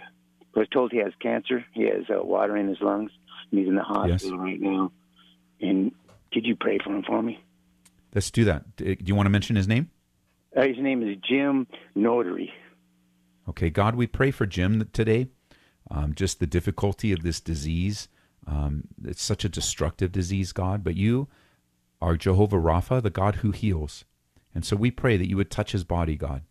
was 0.55 0.67
told 0.69 0.91
he 0.91 0.99
has 0.99 1.11
cancer. 1.19 1.65
He 1.73 1.83
has 1.83 2.05
uh, 2.09 2.23
water 2.23 2.55
in 2.55 2.67
his 2.67 2.77
lungs. 2.81 3.11
He's 3.51 3.67
in 3.67 3.75
the 3.75 3.83
hospital 3.83 4.37
yes. 4.37 4.39
right 4.39 4.61
now. 4.61 4.91
And 5.59 5.91
could 6.33 6.45
you 6.45 6.55
pray 6.55 6.79
for 6.83 6.95
him 6.95 7.03
for 7.03 7.21
me? 7.21 7.43
Let's 8.13 8.31
do 8.31 8.43
that. 8.45 8.75
Do 8.75 8.95
you 9.03 9.15
want 9.15 9.25
to 9.27 9.31
mention 9.31 9.55
his 9.55 9.67
name? 9.67 9.89
Uh, 10.55 10.67
his 10.67 10.77
name 10.77 11.01
is 11.01 11.17
Jim 11.27 11.67
Notary. 11.95 12.51
Okay, 13.49 13.69
God, 13.69 13.95
we 13.95 14.07
pray 14.07 14.31
for 14.31 14.45
Jim 14.45 14.87
today. 14.93 15.27
Um, 15.89 16.13
just 16.13 16.39
the 16.39 16.47
difficulty 16.47 17.11
of 17.11 17.23
this 17.23 17.39
disease. 17.39 18.07
Um, 18.47 18.85
it's 19.03 19.23
such 19.23 19.43
a 19.43 19.49
destructive 19.49 20.11
disease, 20.11 20.51
God, 20.51 20.83
but 20.83 20.95
you 20.95 21.27
are 22.01 22.17
Jehovah 22.17 22.57
Rapha, 22.57 23.01
the 23.01 23.09
God 23.09 23.35
who 23.35 23.51
heals. 23.51 24.05
And 24.53 24.65
so 24.65 24.75
we 24.75 24.91
pray 24.91 25.17
that 25.17 25.29
you 25.29 25.37
would 25.37 25.49
touch 25.49 25.71
his 25.71 25.83
body, 25.83 26.15
God, 26.15 26.43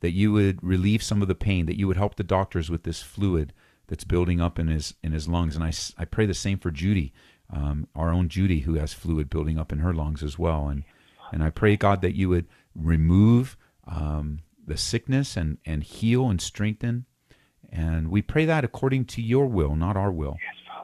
that 0.00 0.12
you 0.12 0.32
would 0.32 0.62
relieve 0.62 1.02
some 1.02 1.22
of 1.22 1.28
the 1.28 1.34
pain, 1.34 1.66
that 1.66 1.78
you 1.78 1.86
would 1.88 1.96
help 1.96 2.14
the 2.16 2.24
doctors 2.24 2.70
with 2.70 2.84
this 2.84 3.02
fluid 3.02 3.52
that's 3.88 4.04
building 4.04 4.40
up 4.40 4.58
in 4.58 4.68
his 4.68 4.94
in 5.02 5.12
his 5.12 5.28
lungs. 5.28 5.56
And 5.56 5.64
I, 5.64 5.72
I 6.00 6.04
pray 6.04 6.26
the 6.26 6.34
same 6.34 6.58
for 6.58 6.70
Judy, 6.70 7.12
um, 7.52 7.86
our 7.94 8.10
own 8.10 8.28
Judy, 8.28 8.60
who 8.60 8.74
has 8.74 8.94
fluid 8.94 9.28
building 9.30 9.58
up 9.58 9.72
in 9.72 9.80
her 9.80 9.92
lungs 9.92 10.22
as 10.22 10.38
well. 10.38 10.68
And 10.68 10.84
and 11.30 11.42
I 11.42 11.50
pray 11.50 11.76
God 11.76 12.02
that 12.02 12.14
you 12.14 12.28
would 12.28 12.46
remove 12.74 13.56
um, 13.86 14.40
the 14.66 14.76
sickness 14.76 15.36
and 15.36 15.58
and 15.64 15.82
heal 15.82 16.28
and 16.28 16.40
strengthen. 16.40 17.06
And 17.70 18.10
we 18.10 18.20
pray 18.20 18.44
that 18.46 18.64
according 18.64 19.06
to 19.06 19.22
your 19.22 19.46
will, 19.46 19.76
not 19.76 19.96
our 19.96 20.12
will. 20.12 20.36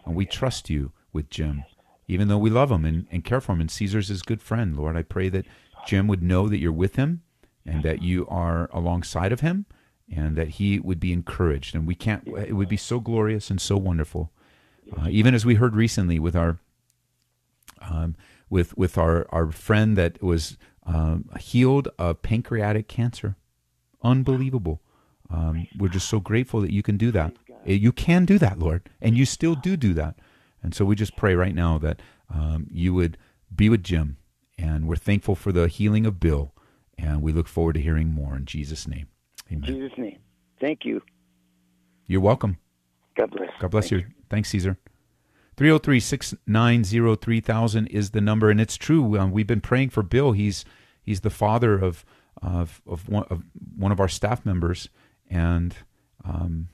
And 0.06 0.14
we 0.14 0.24
trust 0.24 0.70
you 0.70 0.92
with 1.12 1.28
Jim, 1.28 1.64
even 2.06 2.28
though 2.28 2.38
we 2.38 2.48
love 2.48 2.70
him 2.70 2.84
and, 2.86 3.06
and 3.10 3.24
care 3.24 3.42
for 3.42 3.52
him. 3.52 3.60
And 3.60 3.70
Caesar's 3.70 4.08
his 4.08 4.22
good 4.22 4.40
friend, 4.40 4.74
Lord. 4.74 4.96
I 4.96 5.02
pray 5.02 5.28
that 5.28 5.44
Jim 5.86 6.06
would 6.08 6.22
know 6.22 6.48
that 6.48 6.58
you're 6.58 6.72
with 6.72 6.96
him 6.96 7.22
and 7.66 7.82
that 7.82 8.02
you 8.02 8.26
are 8.28 8.70
alongside 8.72 9.32
of 9.32 9.40
him 9.40 9.66
and 10.10 10.36
that 10.36 10.48
he 10.48 10.80
would 10.80 10.98
be 10.98 11.12
encouraged. 11.12 11.74
And 11.74 11.86
we 11.86 11.94
can't, 11.94 12.26
it 12.26 12.54
would 12.54 12.68
be 12.68 12.78
so 12.78 13.00
glorious 13.00 13.50
and 13.50 13.60
so 13.60 13.76
wonderful. 13.76 14.32
Uh, 14.96 15.08
even 15.10 15.34
as 15.34 15.44
we 15.44 15.56
heard 15.56 15.74
recently 15.76 16.18
with 16.18 16.34
our, 16.34 16.58
um, 17.80 18.16
with, 18.48 18.76
with 18.76 18.96
our, 18.96 19.26
our 19.30 19.50
friend 19.50 19.96
that 19.96 20.22
was 20.22 20.56
um, 20.86 21.28
healed 21.38 21.88
of 21.98 22.22
pancreatic 22.22 22.88
cancer. 22.88 23.36
Unbelievable. 24.02 24.80
Um, 25.30 25.68
we're 25.76 25.88
just 25.88 26.08
so 26.08 26.20
grateful 26.20 26.60
that 26.62 26.72
you 26.72 26.82
can 26.82 26.96
do 26.96 27.10
that. 27.10 27.36
Eh, 27.66 27.74
you 27.74 27.92
can 27.92 28.24
do 28.24 28.38
that, 28.38 28.58
Lord, 28.58 28.88
and 29.00 29.16
you 29.16 29.26
still 29.26 29.54
do 29.54 29.76
do 29.76 29.92
that. 29.94 30.18
And 30.62 30.74
so 30.74 30.84
we 30.84 30.96
just 30.96 31.16
pray 31.16 31.34
right 31.34 31.54
now 31.54 31.78
that 31.78 32.00
um, 32.32 32.66
you 32.70 32.94
would 32.94 33.18
be 33.54 33.68
with 33.68 33.82
Jim, 33.82 34.16
and 34.56 34.88
we're 34.88 34.96
thankful 34.96 35.34
for 35.34 35.52
the 35.52 35.68
healing 35.68 36.06
of 36.06 36.18
Bill, 36.18 36.52
and 36.96 37.22
we 37.22 37.32
look 37.32 37.48
forward 37.48 37.74
to 37.74 37.80
hearing 37.80 38.08
more 38.08 38.34
in 38.36 38.44
Jesus' 38.44 38.88
name. 38.88 39.08
Amen. 39.52 39.68
In 39.68 39.74
Jesus' 39.74 39.98
name. 39.98 40.18
Thank 40.60 40.84
you. 40.84 41.02
You're 42.06 42.20
welcome. 42.20 42.58
God 43.16 43.30
bless. 43.30 43.50
God 43.60 43.70
bless 43.70 43.90
you. 43.90 43.98
you. 43.98 44.06
Thanks, 44.28 44.50
Caesar. 44.50 44.78
303 45.56 45.98
690 45.98 47.16
3000 47.16 47.86
is 47.88 48.10
the 48.10 48.20
number. 48.20 48.50
And 48.50 48.60
it's 48.60 48.76
true. 48.76 49.18
Um, 49.18 49.32
we've 49.32 49.46
been 49.46 49.60
praying 49.60 49.90
for 49.90 50.02
Bill. 50.02 50.32
He's 50.32 50.64
he's 51.02 51.20
the 51.22 51.30
father 51.30 51.78
of, 51.78 52.04
of, 52.40 52.80
of, 52.86 53.08
one, 53.08 53.24
of 53.30 53.42
one 53.76 53.90
of 53.90 53.98
our 53.98 54.08
staff 54.08 54.46
members. 54.46 54.88
And 55.28 55.74
um, 56.24 56.68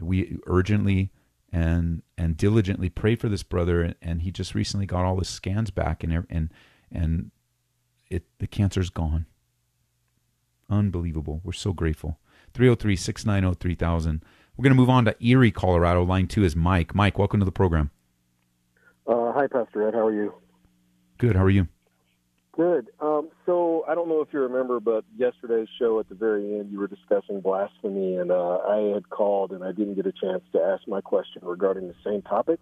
we 0.00 0.38
urgently 0.46 1.10
and 1.52 2.02
and 2.16 2.36
diligently 2.36 2.88
prayed 2.88 3.20
for 3.20 3.28
this 3.28 3.42
brother. 3.42 3.94
And, 4.00 4.22
he 4.22 4.30
just 4.30 4.54
recently 4.54 4.86
got 4.86 5.04
all 5.04 5.18
his 5.18 5.28
scans 5.28 5.70
back, 5.70 6.02
and 6.02 6.24
and 6.30 6.50
and 6.90 7.30
it 8.08 8.24
the 8.38 8.46
cancer's 8.46 8.90
gone. 8.90 9.26
Unbelievable. 10.70 11.40
We're 11.44 11.52
so 11.52 11.72
grateful. 11.72 12.18
303 12.54 12.96
690 12.96 13.58
3000. 13.58 14.24
We're 14.56 14.64
going 14.64 14.72
to 14.72 14.80
move 14.80 14.90
on 14.90 15.06
to 15.06 15.16
Erie, 15.24 15.50
Colorado. 15.50 16.04
Line 16.04 16.26
two 16.26 16.44
is 16.44 16.54
Mike. 16.54 16.94
Mike, 16.94 17.18
welcome 17.18 17.40
to 17.40 17.46
the 17.46 17.52
program. 17.52 17.90
Uh, 19.06 19.32
hi, 19.32 19.46
Pastor 19.46 19.88
Ed. 19.88 19.94
How 19.94 20.06
are 20.06 20.12
you? 20.12 20.34
Good. 21.18 21.36
How 21.36 21.44
are 21.44 21.50
you? 21.50 21.68
Good. 22.52 22.88
Um, 23.00 23.30
so 23.46 23.82
I 23.88 23.94
don't 23.94 24.08
know 24.08 24.20
if 24.20 24.28
you 24.30 24.40
remember, 24.40 24.78
but 24.78 25.04
yesterday's 25.16 25.68
show 25.78 25.98
at 26.00 26.08
the 26.10 26.14
very 26.14 26.58
end, 26.58 26.70
you 26.70 26.78
were 26.78 26.86
discussing 26.86 27.40
blasphemy, 27.40 28.16
and 28.16 28.30
uh, 28.30 28.58
I 28.58 28.92
had 28.92 29.08
called 29.08 29.52
and 29.52 29.64
I 29.64 29.72
didn't 29.72 29.94
get 29.94 30.04
a 30.04 30.12
chance 30.12 30.42
to 30.52 30.60
ask 30.60 30.86
my 30.86 31.00
question 31.00 31.40
regarding 31.44 31.88
the 31.88 31.94
same 32.04 32.20
topic. 32.20 32.60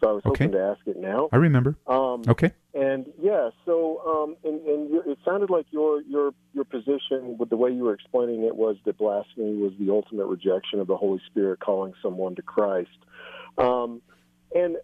So 0.00 0.08
I 0.08 0.12
was 0.12 0.22
okay. 0.26 0.44
hoping 0.44 0.52
to 0.52 0.64
ask 0.64 0.80
it 0.86 0.96
now. 0.96 1.28
I 1.30 1.36
remember. 1.36 1.76
Um, 1.86 2.22
okay. 2.26 2.52
And 2.72 3.06
yeah, 3.20 3.50
so 3.66 4.00
um, 4.06 4.36
and, 4.44 4.60
and 4.66 5.06
it 5.06 5.18
sounded 5.24 5.50
like 5.50 5.66
your 5.70 6.02
your 6.02 6.32
your 6.54 6.64
position 6.64 7.36
with 7.38 7.50
the 7.50 7.56
way 7.56 7.70
you 7.70 7.84
were 7.84 7.94
explaining 7.94 8.44
it 8.44 8.56
was 8.56 8.76
that 8.84 8.96
blasphemy 8.96 9.56
was 9.56 9.72
the 9.78 9.90
ultimate 9.90 10.26
rejection 10.26 10.80
of 10.80 10.86
the 10.86 10.96
Holy 10.96 11.20
Spirit 11.26 11.60
calling 11.60 11.92
someone 12.02 12.34
to 12.36 12.42
Christ. 12.42 12.88
Um, 13.58 14.00
and 14.54 14.76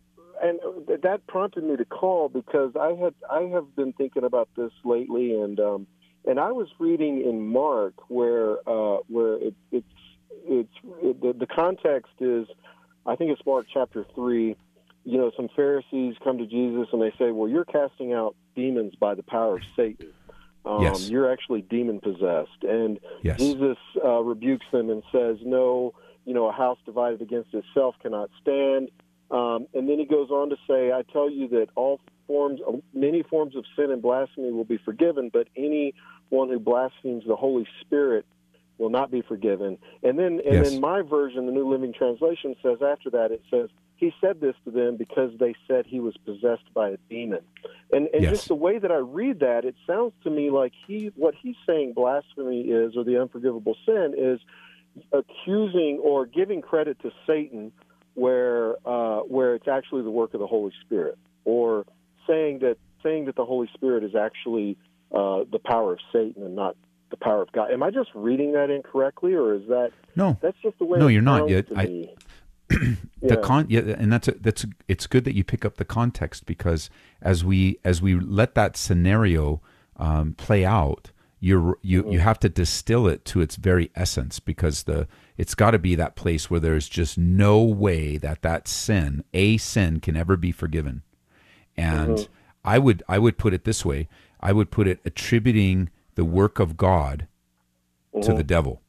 and 0.43 0.61
that 1.03 1.27
prompted 1.27 1.65
me 1.65 1.77
to 1.77 1.85
call 1.85 2.29
because 2.29 2.73
I 2.79 2.93
had 2.95 3.15
I 3.31 3.43
have 3.55 3.75
been 3.75 3.93
thinking 3.93 4.25
about 4.25 4.49
this 4.57 4.73
lately, 4.85 5.35
and 5.35 5.59
um, 5.61 5.87
and 6.27 6.39
I 6.39 6.53
was 6.53 6.69
reading 6.79 7.23
in 7.23 7.47
Mark 7.47 7.95
where 8.09 8.57
uh, 8.69 8.99
where 9.09 9.35
it, 9.35 9.55
it's 9.73 9.87
it's 10.45 10.75
it, 11.03 11.21
the, 11.21 11.33
the 11.33 11.47
context 11.47 12.13
is 12.21 12.47
I 13.07 13.17
think 13.17 13.31
it's 13.31 13.43
Mark 13.47 13.67
chapter 13.73 14.05
three. 14.15 14.57
You 15.07 15.19
know, 15.19 15.31
some 15.37 15.49
Pharisees 15.55 16.17
come 16.23 16.39
to 16.39 16.47
Jesus 16.47 16.89
and 16.93 17.01
they 17.01 17.13
say, 17.19 17.31
"Well, 17.31 17.49
you're 17.49 17.65
casting 17.65 18.13
out 18.13 18.37
demons 18.55 18.95
by 18.97 19.15
the 19.15 19.23
power 19.23 19.57
of 19.57 19.63
Satan. 19.75 20.09
Um, 20.65 20.83
yes. 20.83 21.09
You're 21.09 21.33
actually 21.33 21.63
demon 21.63 22.01
possessed." 22.01 22.63
And 22.63 22.99
yes. 23.23 23.39
Jesus 23.39 23.79
uh, 24.05 24.21
rebukes 24.21 24.67
them 24.73 24.91
and 24.91 25.03
says, 25.13 25.39
"No, 25.45 25.95
you 26.25 26.35
know, 26.35 26.47
a 26.49 26.53
house 26.53 26.79
divided 26.85 27.23
against 27.23 27.55
itself 27.55 27.95
cannot 28.03 28.31
stand." 28.43 28.91
Um, 29.31 29.67
and 29.75 29.89
then 29.89 29.99
he 29.99 30.05
goes 30.05 30.31
on 30.31 30.51
to 30.51 30.57
say, 30.69 30.93
I 30.93 31.03
tell 31.13 31.31
you 31.31 31.49
that 31.49 31.69
all 31.75 32.01
forms, 32.27 32.61
many 32.95 33.23
forms 33.23 33.57
of 33.57 33.65
sin 33.75 33.91
and 33.91 34.01
blasphemy 34.01 34.53
will 34.53 34.65
be 34.65 34.79
forgiven, 34.79 35.31
but 35.33 35.49
any 35.57 35.95
one 36.29 36.49
who 36.49 36.59
blasphemes 36.59 37.25
the 37.27 37.37
Holy 37.37 37.67
Spirit 37.81 38.25
will 38.79 38.91
not 38.91 39.11
be 39.11 39.23
forgiven. 39.23 39.79
And 40.03 40.19
then, 40.19 40.41
and 40.45 40.65
yes. 40.65 40.71
then 40.71 40.81
my 40.81 41.03
version, 41.03 41.47
the 41.47 41.53
New 41.53 41.69
Living 41.69 41.93
Translation, 41.93 42.55
says 42.63 42.79
after 42.83 43.11
that, 43.11 43.33
it 43.33 43.43
says, 43.51 43.69
he 43.97 44.13
said 44.21 44.41
this 44.41 44.55
to 44.65 44.71
them 44.71 44.97
because 44.97 45.33
they 45.39 45.55
said 45.67 45.87
he 45.87 46.01
was 46.01 46.17
possessed 46.25 46.73
by 46.75 46.91
a 46.91 46.97
demon. 47.09 47.41
And, 47.93 48.09
and 48.13 48.23
yes. 48.23 48.33
just 48.33 48.49
the 48.49 48.55
way 48.55 48.79
that 48.79 48.93
I 48.93 48.97
read 48.97 49.41
that, 49.41 49.65
it 49.65 49.75
sounds 49.87 50.13
to 50.25 50.31
me 50.31 50.51
like 50.51 50.73
he, 50.87 51.11
what 51.17 51.35
he's 51.35 51.57
saying 51.67 51.95
blasphemy 51.95 52.63
is, 52.63 52.97
or 52.97 53.05
the 53.05 53.21
unforgivable 53.21 53.77
sin 53.87 54.15
is 54.17 54.41
accusing 55.13 56.01
or 56.03 56.27
giving 56.27 56.61
credit 56.61 56.99
to 57.01 57.11
Satan 57.27 57.73
where 58.17 58.77
uh, 58.87 59.21
where 59.21 59.55
it's 59.55 59.69
actually 59.69 60.03
the 60.03 60.11
work 60.11 60.35
of 60.35 60.41
the 60.41 60.47
Holy 60.47 60.73
Spirit, 60.85 61.19
or 61.45 61.85
saying 62.27 62.61
that 62.61 62.79
saying 63.03 63.27
that 63.27 63.37
the 63.37 63.45
Holy 63.45 63.69
Spirit 63.75 64.03
is 64.03 64.15
actually 64.15 64.77
uh, 65.13 65.45
the 65.53 65.61
power 65.63 65.93
of 65.93 65.99
Satan 66.13 66.43
and 66.43 66.57
not 66.57 66.77
the 67.11 67.17
power 67.17 67.43
of 67.43 67.53
God. 67.53 67.71
Am 67.71 67.83
I 67.83 67.91
just 67.91 68.11
reading 68.15 68.53
that 68.53 68.71
incorrectly, 68.71 69.35
or 69.35 69.55
is 69.55 69.69
that 69.69 69.93
no? 70.17 70.37
That's 70.41 70.57
just 70.63 70.79
the 70.79 70.87
way. 70.87 70.99
No, 70.99 71.09
you're 71.09 71.23
not 71.23 71.49
yet. 71.49 71.67
I, 71.77 72.09
the 73.23 73.35
yeah. 73.35 73.37
con 73.37 73.67
yeah, 73.69 73.81
and 73.81 74.13
that's 74.13 74.29
a, 74.29 74.33
that's 74.33 74.65
a, 74.65 74.69
it's 74.89 75.07
good 75.07 75.25
that 75.25 75.35
you 75.35 75.45
pick 75.45 75.65
up 75.65 75.77
the 75.77 75.85
context 75.85 76.47
because 76.47 76.91
as 77.23 77.45
we 77.45 77.79
as 77.85 78.01
we 78.03 78.15
let 78.15 78.55
that 78.55 78.77
scenario 78.77 79.61
um, 79.97 80.35
play 80.35 80.65
out, 80.65 81.11
you're 81.41 81.79
you 81.83 82.11
you 82.11 82.19
have 82.19 82.39
to 82.41 82.49
distill 82.49 83.07
it 83.07 83.25
to 83.27 83.41
its 83.41 83.57
very 83.57 83.91
essence 83.95 84.41
because 84.41 84.85
the 84.85 85.07
it's 85.37 85.55
got 85.55 85.73
to 85.73 85.79
be 85.79 85.95
that 85.95 86.17
place 86.17 86.51
where 86.51 86.61
there's 86.61 86.89
just 86.89 87.19
no 87.19 87.63
way 87.63 88.17
that 88.17 88.43
that 88.43 88.67
sin 88.69 89.23
a 89.35 89.57
sin 89.59 90.01
can 90.01 90.17
ever 90.17 90.37
be 90.37 90.51
forgiven 90.53 91.03
and 91.77 92.17
Mhm. 92.17 92.29
i 92.65 92.79
would 92.79 93.03
i 93.09 93.19
would 93.19 93.37
put 93.37 93.53
it 93.53 93.65
this 93.65 93.85
way 93.85 94.09
i 94.41 94.51
would 94.53 94.71
put 94.71 94.89
it 94.89 94.99
attributing 95.05 95.91
the 96.15 96.25
work 96.25 96.59
of 96.59 96.77
god 96.79 97.27
to 98.23 98.31
Mhm. 98.31 98.37
the 98.37 98.45
devil 98.45 98.81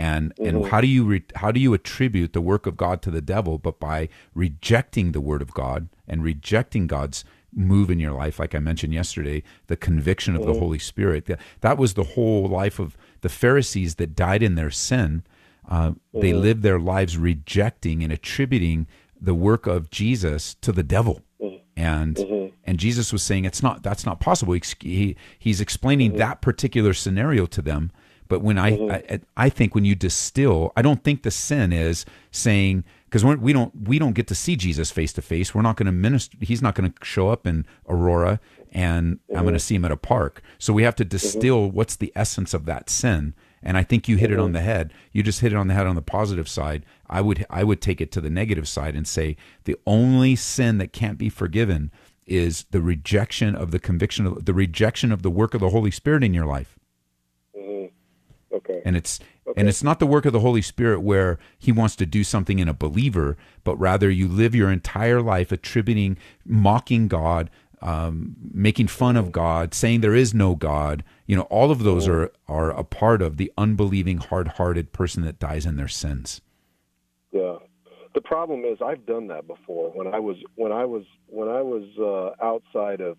and 0.00 0.32
and 0.38 0.56
Mhm. 0.56 0.68
how 0.70 0.80
do 0.80 0.86
you 0.86 1.04
re, 1.04 1.22
how 1.36 1.50
do 1.52 1.60
you 1.60 1.74
attribute 1.74 2.32
the 2.32 2.40
work 2.40 2.64
of 2.66 2.76
god 2.76 3.02
to 3.02 3.10
the 3.10 3.20
devil 3.20 3.58
but 3.58 3.78
by 3.78 4.08
rejecting 4.34 5.12
the 5.12 5.20
word 5.20 5.42
of 5.42 5.52
god 5.52 5.88
and 6.08 6.24
rejecting 6.24 6.86
god's 6.86 7.24
move 7.52 7.90
in 7.90 7.98
your 7.98 8.12
life 8.12 8.38
like 8.38 8.54
i 8.54 8.58
mentioned 8.58 8.94
yesterday 8.94 9.42
the 9.66 9.76
conviction 9.76 10.34
of 10.36 10.42
the 10.46 10.52
Mhm. 10.54 10.58
holy 10.58 10.78
spirit 10.78 11.26
that, 11.26 11.38
that 11.60 11.76
was 11.76 11.94
the 11.94 12.04
whole 12.14 12.46
life 12.48 12.78
of 12.78 12.96
the 13.20 13.28
pharisees 13.28 13.96
that 13.96 14.14
died 14.16 14.42
in 14.42 14.54
their 14.54 14.70
sin 14.70 15.22
uh, 15.68 15.92
they 16.14 16.32
Mhm. 16.32 16.40
lived 16.40 16.62
their 16.62 16.80
lives 16.80 17.16
rejecting 17.18 18.02
and 18.02 18.12
attributing 18.12 18.86
the 19.20 19.34
work 19.34 19.66
of 19.66 19.90
jesus 19.90 20.54
to 20.62 20.72
the 20.72 20.82
devil 20.82 21.20
and 21.76 22.16
Mhm. 22.16 22.52
and 22.66 22.78
Jesus 22.78 23.12
was 23.12 23.22
saying 23.22 23.44
it's 23.46 23.62
not 23.62 23.82
that's 23.82 24.04
not 24.04 24.20
possible. 24.20 24.52
He, 24.52 24.62
he 24.80 25.16
he's 25.38 25.60
explaining 25.60 26.16
that 26.16 26.40
particular 26.42 26.92
scenario 26.92 27.46
to 27.46 27.62
them. 27.62 27.90
But 28.30 28.42
when 28.42 28.58
I, 28.58 28.70
mm-hmm. 28.72 29.12
I 29.12 29.20
I 29.36 29.48
think 29.50 29.74
when 29.74 29.84
you 29.84 29.96
distill, 29.96 30.72
I 30.76 30.82
don't 30.82 31.02
think 31.02 31.24
the 31.24 31.32
sin 31.32 31.72
is 31.72 32.06
saying 32.30 32.84
because 33.06 33.24
we 33.24 33.52
don't 33.52 33.88
we 33.88 33.98
don't 33.98 34.12
get 34.12 34.28
to 34.28 34.36
see 34.36 34.54
Jesus 34.54 34.92
face 34.92 35.12
to 35.14 35.22
face. 35.22 35.52
We're 35.52 35.62
not 35.62 35.76
going 35.76 35.86
to 35.86 35.92
minister. 35.92 36.38
He's 36.40 36.62
not 36.62 36.76
going 36.76 36.92
to 36.92 37.04
show 37.04 37.28
up 37.28 37.44
in 37.44 37.66
Aurora, 37.88 38.38
and 38.70 39.18
I'm 39.30 39.42
going 39.42 39.46
to 39.46 39.50
mm-hmm. 39.50 39.58
see 39.58 39.74
him 39.74 39.84
at 39.84 39.90
a 39.90 39.96
park. 39.96 40.42
So 40.60 40.72
we 40.72 40.84
have 40.84 40.94
to 40.96 41.04
mm-hmm. 41.04 41.10
distill 41.10 41.70
what's 41.72 41.96
the 41.96 42.12
essence 42.14 42.54
of 42.54 42.66
that 42.66 42.88
sin. 42.88 43.34
And 43.64 43.76
I 43.76 43.82
think 43.82 44.08
you 44.08 44.16
hit 44.16 44.30
it 44.30 44.38
on 44.38 44.52
the 44.52 44.62
head. 44.62 44.94
You 45.12 45.22
just 45.22 45.40
hit 45.40 45.52
it 45.52 45.56
on 45.56 45.66
the 45.66 45.74
head 45.74 45.86
on 45.86 45.96
the 45.96 46.00
positive 46.00 46.48
side. 46.48 46.86
I 47.08 47.20
would 47.20 47.44
I 47.50 47.64
would 47.64 47.80
take 47.80 48.00
it 48.00 48.12
to 48.12 48.20
the 48.20 48.30
negative 48.30 48.68
side 48.68 48.94
and 48.94 49.08
say 49.08 49.36
the 49.64 49.76
only 49.86 50.36
sin 50.36 50.78
that 50.78 50.92
can't 50.92 51.18
be 51.18 51.28
forgiven 51.28 51.90
is 52.26 52.64
the 52.70 52.80
rejection 52.80 53.56
of 53.56 53.72
the 53.72 53.80
conviction 53.80 54.24
of 54.24 54.44
the 54.44 54.54
rejection 54.54 55.10
of 55.10 55.22
the 55.22 55.30
work 55.30 55.52
of 55.52 55.60
the 55.60 55.70
Holy 55.70 55.90
Spirit 55.90 56.22
in 56.22 56.32
your 56.32 56.46
life. 56.46 56.78
Okay. 58.52 58.82
And 58.84 58.96
it's 58.96 59.20
and 59.56 59.68
it's 59.68 59.82
not 59.82 60.00
the 60.00 60.06
work 60.06 60.24
of 60.24 60.32
the 60.32 60.40
Holy 60.40 60.62
Spirit 60.62 61.00
where 61.00 61.38
he 61.58 61.72
wants 61.72 61.96
to 61.96 62.06
do 62.06 62.24
something 62.24 62.58
in 62.58 62.68
a 62.68 62.74
believer, 62.74 63.36
but 63.64 63.76
rather 63.76 64.10
you 64.10 64.28
live 64.28 64.54
your 64.54 64.70
entire 64.70 65.22
life 65.22 65.52
attributing 65.52 66.18
mocking 66.44 67.06
God, 67.06 67.48
um, 67.80 68.34
making 68.52 68.88
fun 68.88 69.16
of 69.16 69.30
God, 69.30 69.72
saying 69.72 70.00
there 70.00 70.14
is 70.14 70.34
no 70.34 70.54
God. 70.54 71.04
You 71.26 71.36
know, 71.36 71.42
all 71.42 71.70
of 71.70 71.84
those 71.84 72.08
are 72.08 72.32
are 72.48 72.70
a 72.70 72.84
part 72.84 73.22
of 73.22 73.36
the 73.36 73.52
unbelieving, 73.56 74.18
hard-hearted 74.18 74.92
person 74.92 75.24
that 75.24 75.38
dies 75.38 75.64
in 75.64 75.76
their 75.76 75.88
sins. 75.88 76.40
Yeah. 77.32 77.56
The 78.12 78.20
problem 78.20 78.64
is 78.64 78.78
I've 78.84 79.06
done 79.06 79.28
that 79.28 79.46
before 79.46 79.90
when 79.90 80.08
I 80.08 80.18
was 80.18 80.36
when 80.56 80.72
I 80.72 80.84
was 80.84 81.04
when 81.26 81.48
I 81.48 81.62
was 81.62 81.84
uh, 81.98 82.44
outside 82.44 83.00
of 83.00 83.16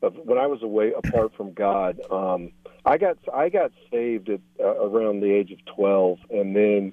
of 0.00 0.16
when 0.24 0.38
I 0.38 0.46
was 0.46 0.62
away 0.62 0.92
apart 0.96 1.32
from 1.36 1.52
God. 1.52 2.00
Um, 2.10 2.52
I 2.84 2.98
got 2.98 3.18
I 3.32 3.48
got 3.48 3.72
saved 3.90 4.28
at 4.28 4.40
uh, 4.60 4.64
around 4.64 5.20
the 5.20 5.32
age 5.32 5.52
of 5.52 5.64
twelve, 5.76 6.18
and 6.30 6.54
then 6.54 6.92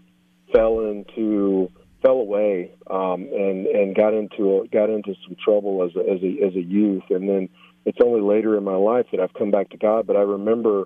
fell 0.54 0.82
into 0.82 1.72
fell 2.02 2.18
away 2.18 2.72
um, 2.90 3.28
and 3.34 3.66
and 3.68 3.96
got 3.96 4.14
into 4.14 4.62
a, 4.62 4.68
got 4.68 4.90
into 4.90 5.16
some 5.26 5.36
trouble 5.44 5.84
as 5.84 5.96
a, 5.96 6.00
as 6.00 6.22
a 6.22 6.48
as 6.48 6.56
a 6.56 6.62
youth, 6.62 7.04
and 7.10 7.28
then 7.28 7.50
it's 7.86 7.98
only 8.04 8.22
later 8.22 8.58
in 8.58 8.64
my 8.64 8.76
life 8.76 9.08
that 9.12 9.20
I've 9.20 9.34
come 9.34 9.52
back 9.52 9.70
to 9.70 9.78
God. 9.78 10.06
But 10.06 10.16
I 10.16 10.22
remember, 10.22 10.86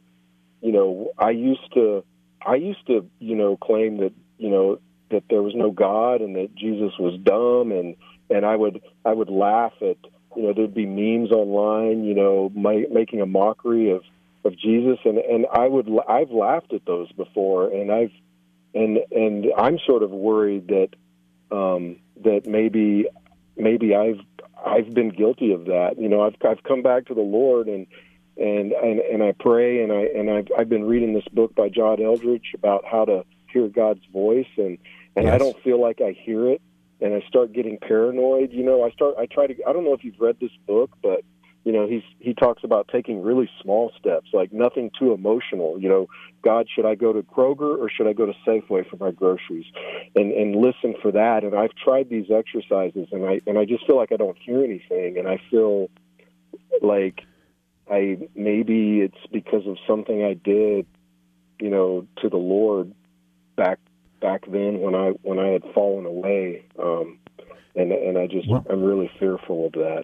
you 0.62 0.72
know, 0.72 1.12
I 1.18 1.32
used 1.32 1.74
to 1.74 2.04
I 2.45 2.56
used 2.56 2.86
to 2.88 3.06
you 3.20 3.36
know 3.36 3.58
claim 3.58 3.97
that 3.97 4.14
you 4.38 4.49
know 4.49 4.80
that 5.12 5.24
there 5.30 5.41
was 5.41 5.54
no 5.56 5.72
God 5.72 6.22
and 6.22 6.36
that 6.36 6.56
Jesus 6.56 6.93
was 6.97 7.20
dumb 7.22 7.72
and 7.72 7.95
and 8.30 8.45
I 8.45 8.56
would 8.56 8.82
I 9.06 9.14
would 9.14 9.30
laugh 9.30 9.74
at 9.82 9.97
you 10.36 10.43
know 10.43 10.54
there'd 10.54 10.74
be 10.74 10.86
memes 10.86 11.32
online 11.32 12.04
you 12.04 12.16
know 12.16 12.51
my, 12.56 12.86
making 12.91 13.22
a 13.22 13.26
mockery 13.26 13.91
of 13.91 14.01
of 14.46 14.58
Jesus 14.58 15.00
and 15.06 15.18
and 15.18 15.46
I 15.52 15.68
would 15.68 15.89
I've 16.08 16.32
laughed 16.32 16.74
at 16.74 16.86
those 16.86 17.12
before 17.14 17.70
and 17.70 17.91
I've 17.91 18.12
and 18.74 19.00
and 19.12 19.48
I'm 19.58 19.80
sort 19.86 20.04
of 20.04 20.12
worried 20.12 20.68
that 20.68 20.89
um 21.56 21.98
that 22.24 22.46
maybe 22.46 23.08
maybe 23.56 23.96
I've 23.96 24.20
I've 24.66 24.94
been 24.94 25.10
guilty 25.10 25.54
of 25.54 25.66
that 25.66 25.96
you 25.98 26.10
know 26.10 26.22
I've 26.22 26.36
I've 26.46 26.64
come 26.64 26.82
back 26.82 27.06
to 27.08 27.14
the 27.14 27.22
Lord 27.22 27.68
and 27.68 27.88
and 28.36 28.72
and, 28.74 29.00
and 29.00 29.24
I 29.24 29.34
pray 29.39 29.82
and 29.82 29.91
I 29.91 30.02
and 30.16 30.30
I've 30.30 30.48
I've 30.58 30.70
been 30.70 30.86
reading 30.86 31.14
this 31.14 31.28
book 31.32 31.56
by 31.56 31.70
John 31.70 31.98
Eldredge 31.98 32.54
about 32.54 32.84
how 32.86 33.06
to 33.06 33.24
hear 33.52 33.68
God's 33.68 34.06
voice 34.12 34.48
and 34.58 34.78
and 35.16 35.30
I 35.30 35.38
don't 35.38 35.58
feel 35.64 35.80
like 35.80 36.02
I 36.02 36.12
hear 36.12 36.50
it 36.50 36.62
and 37.00 37.14
I 37.14 37.22
start 37.28 37.54
getting 37.54 37.78
paranoid. 37.78 38.52
You 38.52 38.64
know, 38.64 38.84
I 38.84 38.89
start 38.91 39.16
I 39.18 39.26
try 39.26 39.48
to 39.48 39.56
I 39.68 39.74
don't 39.74 39.84
know 39.84 39.94
if 39.94 40.04
you've 40.04 40.20
read 40.20 40.38
this 40.39 40.52
book, 40.66 40.91
but 41.02 41.24
you 41.64 41.72
know, 41.72 41.88
he's 41.88 42.03
he 42.20 42.34
talks 42.34 42.64
about 42.64 42.89
taking 42.91 43.24
really 43.24 43.49
small 43.61 43.91
steps, 43.97 44.30
like 44.34 44.51
nothing 44.51 44.91
too 44.99 45.14
emotional. 45.14 45.80
You 45.80 45.88
know, 45.88 46.07
God, 46.43 46.68
should 46.74 46.86
I 46.86 46.95
go 46.95 47.14
to 47.14 47.22
Kroger 47.22 47.78
or 47.78 47.89
should 47.89 48.07
I 48.07 48.14
go 48.14 48.26
to 48.26 48.34
Safeway 48.45 48.88
for 48.89 48.97
my 48.97 49.11
groceries? 49.11 49.66
And 50.16 50.34
and 50.34 50.55
listen 50.57 50.93
for 51.01 51.11
that. 51.14 51.43
And 51.43 51.55
I've 51.55 51.74
tried 51.76 52.09
these 52.09 52.30
exercises 52.30 53.07
and 53.11 53.26
I 53.26 53.39
and 53.47 53.57
I 53.57 53.64
just 53.66 53.86
feel 53.88 53.95
like 53.95 54.11
I 54.11 54.18
don't 54.18 54.38
hear 54.38 54.61
anything 54.64 55.18
and 55.18 55.28
I 55.28 55.39
feel 55.49 55.89
like 56.82 57.22
I 57.89 58.18
maybe 58.36 58.99
it's 58.99 59.26
because 59.32 59.66
of 59.66 59.78
something 59.88 60.22
I 60.24 60.34
did, 60.34 60.86
you 61.59 61.70
know, 61.70 62.05
to 62.22 62.28
the 62.30 62.38
Lord 62.38 62.93
back 63.55 63.80
back 64.20 64.41
then 64.51 64.82
when 64.82 64.95
I 64.95 65.11
when 65.22 65.39
I 65.39 65.47
had 65.47 65.64
fallen 65.74 66.05
away. 66.05 66.66
Um 66.78 67.20
and 67.74 67.93
and 67.93 68.18
I 68.18 68.28
just 68.28 68.49
Well- 68.49 68.66
I'm 68.70 68.84
really 68.84 69.09
fearful 69.18 69.68
of 69.68 69.72
that. 69.74 70.03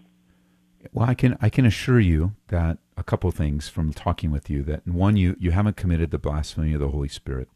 Well, 0.92 1.10
I 1.10 1.14
can 1.14 1.38
I 1.42 1.50
can 1.50 1.66
assure 1.66 2.00
you 2.00 2.36
that 2.48 2.78
a 2.98 3.04
couple 3.04 3.30
things 3.32 3.70
from 3.70 3.94
talking 3.94 4.32
with 4.32 4.50
you 4.50 4.64
that 4.64 4.88
one 4.88 5.18
you 5.18 5.36
you 5.40 5.52
haven't 5.52 5.78
committed 5.78 6.12
the 6.12 6.18
blasphemy 6.18 6.74
of 6.74 6.80
the 6.80 6.90
Holy 6.90 7.10
Spirit, 7.10 7.50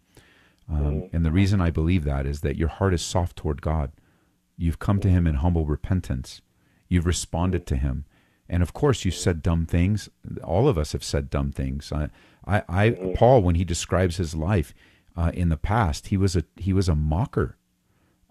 um, 0.69 1.09
and 1.13 1.25
the 1.25 1.31
reason 1.31 1.61
I 1.61 1.69
believe 1.69 2.03
that 2.03 2.25
is 2.25 2.41
that 2.41 2.57
your 2.57 2.67
heart 2.67 2.93
is 2.93 3.01
soft 3.01 3.37
toward 3.37 3.61
God. 3.61 3.91
You've 4.57 4.79
come 4.79 4.99
to 4.99 5.09
Him 5.09 5.25
in 5.25 5.35
humble 5.35 5.65
repentance. 5.65 6.41
You've 6.87 7.05
responded 7.05 7.65
to 7.67 7.75
Him, 7.75 8.05
and 8.49 8.61
of 8.61 8.73
course 8.73 9.05
you 9.05 9.11
said 9.11 9.41
dumb 9.41 9.65
things. 9.65 10.09
All 10.43 10.67
of 10.67 10.77
us 10.77 10.91
have 10.91 11.03
said 11.03 11.29
dumb 11.29 11.51
things. 11.51 11.91
I, 11.91 12.09
I, 12.45 12.63
I 12.67 13.13
Paul, 13.15 13.41
when 13.41 13.55
he 13.55 13.63
describes 13.63 14.17
his 14.17 14.35
life 14.35 14.73
uh, 15.15 15.31
in 15.33 15.49
the 15.49 15.57
past, 15.57 16.07
he 16.07 16.17
was 16.17 16.35
a 16.35 16.43
he 16.57 16.73
was 16.73 16.89
a 16.89 16.95
mocker. 16.95 17.57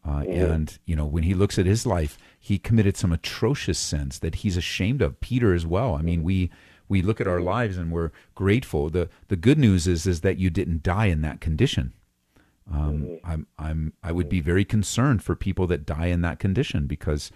Uh, 0.05 0.25
and 0.29 0.79
you 0.85 0.97
know 0.97 1.07
when 1.07 1.23
he 1.23 1.35
looks 1.35 1.59
at 1.59 1.67
his 1.67 1.87
life, 1.87 2.19
he 2.39 2.59
committed 2.59 2.97
some 2.97 3.13
atrocious 3.13 3.79
sins 3.79 4.19
that 4.19 4.37
he's 4.37 4.57
ashamed 4.57 5.01
of. 5.01 5.21
Peter 5.21 5.55
as 5.55 5.65
well. 5.65 5.95
I 5.95 6.03
mean, 6.03 6.25
we 6.25 6.51
we 6.89 7.03
look 7.03 7.21
at 7.21 7.29
our 7.29 7.37
mm-hmm. 7.37 7.47
lives 7.47 7.79
and 7.79 7.93
we're 7.93 8.11
grateful. 8.35 8.91
the 8.91 9.09
The 9.29 9.37
good 9.37 9.59
news 9.59 9.87
is 9.87 10.07
is 10.07 10.23
that 10.23 10.39
you 10.39 10.51
didn't 10.51 10.83
die 10.83 11.07
in 11.07 11.23
that 11.23 11.41
condition. 11.41 11.93
Um, 12.71 13.03
mm-hmm. 13.03 13.31
I'm 13.31 13.47
I'm 13.59 13.93
I 14.03 14.11
would 14.11 14.29
be 14.29 14.39
mm-hmm. 14.39 14.47
very 14.47 14.65
concerned 14.65 15.23
for 15.23 15.37
people 15.37 15.69
that 15.69 15.87
die 15.87 16.07
in 16.07 16.21
that 16.23 16.41
condition 16.41 16.87
because 16.87 17.31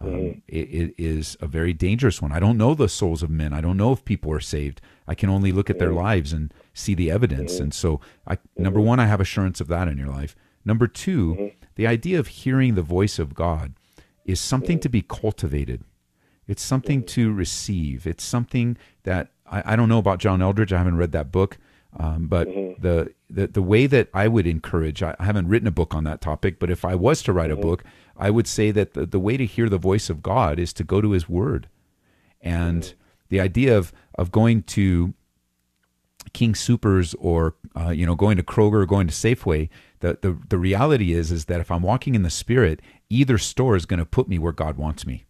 um, 0.00 0.42
it, 0.48 0.68
it 0.68 0.94
is 0.98 1.36
a 1.40 1.46
very 1.46 1.72
dangerous 1.72 2.22
one. 2.22 2.32
I 2.32 2.40
don't 2.40 2.56
know 2.56 2.74
the 2.74 2.88
souls 2.88 3.22
of 3.22 3.30
men. 3.30 3.52
I 3.52 3.60
don't 3.60 3.76
know 3.76 3.92
if 3.92 4.04
people 4.04 4.32
are 4.32 4.40
saved. 4.40 4.80
I 5.06 5.14
can 5.14 5.28
only 5.28 5.52
look 5.52 5.70
at 5.70 5.78
their 5.78 5.92
lives 5.92 6.32
and 6.32 6.52
see 6.74 6.94
the 6.94 7.10
evidence. 7.10 7.60
And 7.60 7.72
so, 7.72 8.00
I, 8.26 8.38
number 8.56 8.80
one, 8.80 8.98
I 8.98 9.06
have 9.06 9.20
assurance 9.20 9.60
of 9.60 9.68
that 9.68 9.86
in 9.88 9.98
your 9.98 10.08
life. 10.08 10.34
Number 10.64 10.86
2 10.86 11.52
the 11.74 11.86
idea 11.86 12.18
of 12.18 12.26
hearing 12.28 12.74
the 12.74 12.82
voice 12.82 13.18
of 13.18 13.34
God 13.34 13.74
is 14.24 14.40
something 14.40 14.78
to 14.80 14.88
be 14.88 15.02
cultivated. 15.02 15.82
It's 16.46 16.62
something 16.62 17.04
to 17.04 17.32
receive. 17.32 18.06
It's 18.06 18.24
something 18.24 18.76
that 19.04 19.28
I, 19.46 19.62
I 19.72 19.76
don't 19.76 19.88
know 19.88 19.98
about 19.98 20.18
John 20.18 20.40
Eldredge. 20.40 20.72
I 20.72 20.78
haven't 20.78 20.96
read 20.96 21.12
that 21.12 21.30
book, 21.30 21.58
um, 21.98 22.26
but 22.26 22.46
the, 22.48 23.12
the 23.30 23.46
the 23.46 23.62
way 23.62 23.86
that 23.86 24.08
I 24.12 24.28
would 24.28 24.46
encourage. 24.46 25.02
I, 25.02 25.14
I 25.18 25.24
haven't 25.24 25.48
written 25.48 25.68
a 25.68 25.72
book 25.72 25.94
on 25.94 26.04
that 26.04 26.20
topic, 26.20 26.58
but 26.58 26.70
if 26.70 26.84
I 26.84 26.94
was 26.94 27.22
to 27.22 27.32
write 27.32 27.50
a 27.50 27.56
book, 27.56 27.84
I 28.16 28.30
would 28.30 28.46
say 28.46 28.70
that 28.72 28.94
the, 28.94 29.06
the 29.06 29.20
way 29.20 29.36
to 29.36 29.46
hear 29.46 29.68
the 29.68 29.78
voice 29.78 30.10
of 30.10 30.22
God 30.22 30.58
is 30.58 30.72
to 30.74 30.84
go 30.84 31.00
to 31.00 31.12
His 31.12 31.28
Word, 31.28 31.68
and 32.40 32.92
the 33.28 33.40
idea 33.40 33.76
of 33.76 33.92
of 34.16 34.30
going 34.32 34.62
to 34.64 35.14
King 36.32 36.54
Soopers 36.54 37.14
or 37.18 37.54
uh, 37.78 37.90
you 37.90 38.06
know 38.06 38.14
going 38.14 38.36
to 38.36 38.42
Kroger 38.42 38.82
or 38.82 38.86
going 38.86 39.06
to 39.06 39.14
Safeway. 39.14 39.68
The, 40.02 40.18
the 40.20 40.38
the 40.48 40.58
reality 40.58 41.12
is 41.12 41.30
is 41.32 41.46
that 41.46 41.60
if 41.60 41.70
I'm 41.70 41.82
walking 41.82 42.14
in 42.14 42.22
the 42.22 42.30
Spirit, 42.30 42.80
either 43.08 43.38
store 43.38 43.76
is 43.76 43.86
going 43.86 43.98
to 44.00 44.04
put 44.06 44.28
me 44.28 44.38
where 44.38 44.52
God 44.52 44.76
wants 44.76 45.06
me, 45.06 45.24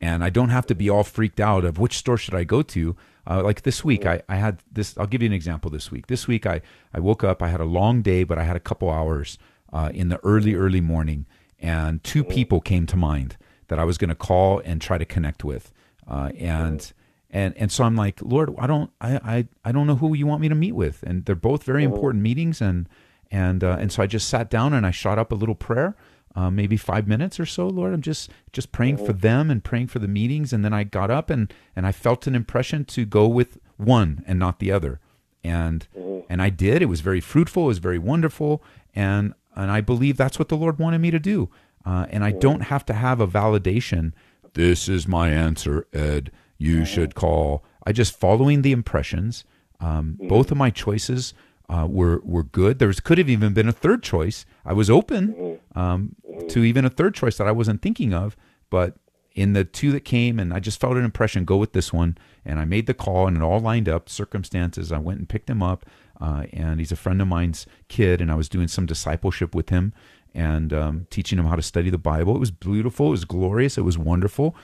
and 0.00 0.24
I 0.24 0.30
don't 0.30 0.48
have 0.48 0.66
to 0.66 0.74
be 0.74 0.90
all 0.90 1.04
freaked 1.04 1.38
out 1.40 1.64
of 1.64 1.78
which 1.78 1.96
store 1.96 2.16
should 2.18 2.34
I 2.34 2.44
go 2.44 2.62
to. 2.62 2.96
Uh, 3.28 3.42
like 3.42 3.62
this 3.62 3.84
week, 3.84 4.04
I, 4.04 4.22
I 4.28 4.36
had 4.36 4.62
this. 4.72 4.96
I'll 4.98 5.06
give 5.06 5.22
you 5.22 5.26
an 5.26 5.32
example. 5.32 5.70
This 5.70 5.90
week, 5.92 6.08
this 6.08 6.26
week 6.26 6.46
I 6.46 6.60
I 6.92 7.00
woke 7.00 7.22
up. 7.22 7.42
I 7.42 7.48
had 7.48 7.60
a 7.60 7.64
long 7.64 8.02
day, 8.02 8.24
but 8.24 8.38
I 8.38 8.42
had 8.44 8.56
a 8.56 8.60
couple 8.60 8.90
hours 8.90 9.38
uh, 9.72 9.90
in 9.94 10.08
the 10.08 10.18
early 10.24 10.54
early 10.54 10.80
morning, 10.80 11.26
and 11.60 12.02
two 12.02 12.24
people 12.24 12.60
came 12.60 12.86
to 12.86 12.96
mind 12.96 13.36
that 13.68 13.78
I 13.78 13.84
was 13.84 13.96
going 13.98 14.08
to 14.10 14.16
call 14.16 14.60
and 14.64 14.80
try 14.80 14.98
to 14.98 15.04
connect 15.04 15.44
with, 15.44 15.70
uh, 16.08 16.30
and 16.38 16.92
and 17.30 17.56
and 17.56 17.70
so 17.70 17.84
I'm 17.84 17.94
like, 17.94 18.20
Lord, 18.22 18.52
I 18.58 18.66
don't 18.66 18.90
I 19.00 19.14
I, 19.16 19.46
I 19.66 19.72
don't 19.72 19.86
know 19.86 19.96
who 19.96 20.14
you 20.14 20.26
want 20.26 20.40
me 20.40 20.48
to 20.48 20.56
meet 20.56 20.72
with, 20.72 21.04
and 21.04 21.24
they're 21.26 21.36
both 21.36 21.62
very 21.62 21.84
Mm-hmm. 21.84 21.94
important 21.94 22.22
meetings, 22.24 22.60
and 22.60 22.88
and 23.32 23.64
uh, 23.64 23.78
and 23.80 23.90
so 23.90 24.02
I 24.02 24.06
just 24.06 24.28
sat 24.28 24.48
down 24.50 24.72
and 24.72 24.86
I 24.86 24.92
shot 24.92 25.18
up 25.18 25.32
a 25.32 25.34
little 25.34 25.56
prayer. 25.56 25.96
Uh, 26.34 26.50
maybe 26.50 26.78
five 26.78 27.06
minutes 27.06 27.38
or 27.38 27.44
so, 27.44 27.66
Lord. 27.68 27.92
I'm 27.92 28.00
just 28.00 28.30
just 28.52 28.72
praying 28.72 28.96
for 28.98 29.12
them 29.12 29.50
and 29.50 29.62
praying 29.62 29.88
for 29.88 29.98
the 29.98 30.08
meetings, 30.08 30.52
and 30.52 30.64
then 30.64 30.72
I 30.72 30.84
got 30.84 31.10
up 31.10 31.28
and 31.30 31.52
and 31.76 31.86
I 31.86 31.92
felt 31.92 32.26
an 32.26 32.34
impression 32.34 32.84
to 32.86 33.04
go 33.04 33.26
with 33.28 33.58
one 33.76 34.22
and 34.26 34.38
not 34.38 34.58
the 34.60 34.70
other, 34.70 35.00
and 35.44 35.86
Mm-hmm. 35.98 36.20
and 36.32 36.40
I 36.40 36.48
did. 36.50 36.80
It 36.82 36.86
was 36.86 37.00
very 37.00 37.20
fruitful. 37.20 37.64
It 37.64 37.66
was 37.74 37.78
very 37.78 37.98
wonderful, 37.98 38.62
and 38.94 39.34
and 39.56 39.70
I 39.70 39.80
believe 39.82 40.16
that's 40.16 40.38
what 40.38 40.48
the 40.48 40.56
Lord 40.56 40.78
wanted 40.78 41.00
me 41.00 41.10
to 41.10 41.18
do. 41.18 41.50
Uh, 41.84 42.06
and 42.10 42.24
I 42.24 42.30
don't 42.30 42.62
have 42.62 42.86
to 42.86 42.94
have 42.94 43.20
a 43.20 43.26
validation. 43.26 44.12
This 44.54 44.88
is 44.88 45.06
my 45.08 45.28
answer, 45.30 45.86
Ed. 45.92 46.30
You 46.56 46.84
should 46.86 47.14
call. 47.14 47.64
I 47.84 47.92
just 47.92 48.18
following 48.18 48.62
the 48.62 48.72
impressions. 48.72 49.44
Um, 49.80 50.16
Both 50.28 50.50
of 50.52 50.56
my 50.56 50.70
choices 50.70 51.34
uh, 51.68 51.86
were 51.88 52.20
were 52.24 52.42
good. 52.42 52.78
There 52.78 52.88
was, 52.88 53.00
could 53.00 53.18
have 53.18 53.30
even 53.30 53.52
been 53.54 53.68
a 53.68 53.72
third 53.72 54.02
choice. 54.02 54.44
I 54.64 54.72
was 54.72 54.90
open 54.90 55.58
um, 55.74 56.16
to 56.48 56.64
even 56.64 56.84
a 56.84 56.90
third 56.90 57.14
choice 57.14 57.36
that 57.38 57.46
I 57.46 57.52
wasn't 57.52 57.82
thinking 57.82 58.12
of, 58.12 58.36
but 58.70 58.96
in 59.34 59.54
the 59.54 59.64
two 59.64 59.92
that 59.92 60.04
came, 60.04 60.38
and 60.38 60.52
I 60.52 60.60
just 60.60 60.80
felt 60.80 60.96
an 60.96 61.04
impression. 61.04 61.44
Go 61.44 61.56
with 61.56 61.72
this 61.72 61.92
one, 61.92 62.18
and 62.44 62.58
I 62.58 62.64
made 62.64 62.86
the 62.86 62.94
call, 62.94 63.26
and 63.26 63.36
it 63.36 63.42
all 63.42 63.60
lined 63.60 63.88
up. 63.88 64.08
Circumstances. 64.08 64.92
I 64.92 64.98
went 64.98 65.18
and 65.18 65.28
picked 65.28 65.48
him 65.48 65.62
up, 65.62 65.86
uh, 66.20 66.44
and 66.52 66.78
he's 66.80 66.92
a 66.92 66.96
friend 66.96 67.20
of 67.22 67.28
mine's 67.28 67.66
kid, 67.88 68.20
and 68.20 68.30
I 68.30 68.34
was 68.34 68.48
doing 68.48 68.68
some 68.68 68.86
discipleship 68.86 69.54
with 69.54 69.70
him 69.70 69.92
and 70.34 70.72
um, 70.72 71.06
teaching 71.10 71.38
him 71.38 71.46
how 71.46 71.56
to 71.56 71.62
study 71.62 71.90
the 71.90 71.98
Bible. 71.98 72.34
It 72.34 72.40
was 72.40 72.50
beautiful. 72.50 73.08
It 73.08 73.10
was 73.10 73.24
glorious. 73.24 73.76
It 73.78 73.82
was 73.82 73.98
wonderful, 73.98 74.54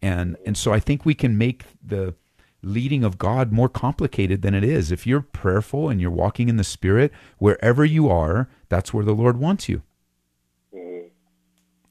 and 0.00 0.36
and 0.46 0.56
so 0.56 0.72
I 0.72 0.80
think 0.80 1.04
we 1.04 1.14
can 1.14 1.38
make 1.38 1.64
the 1.84 2.14
leading 2.62 3.04
of 3.04 3.18
God 3.18 3.52
more 3.52 3.68
complicated 3.68 4.42
than 4.42 4.54
it 4.54 4.64
is. 4.64 4.92
If 4.92 5.06
you're 5.06 5.22
prayerful 5.22 5.88
and 5.88 6.00
you're 6.00 6.10
walking 6.10 6.48
in 6.48 6.56
the 6.56 6.64
Spirit, 6.64 7.12
wherever 7.38 7.84
you 7.84 8.08
are, 8.08 8.48
that's 8.68 8.94
where 8.94 9.04
the 9.04 9.14
Lord 9.14 9.36
wants 9.38 9.68
you. 9.68 9.82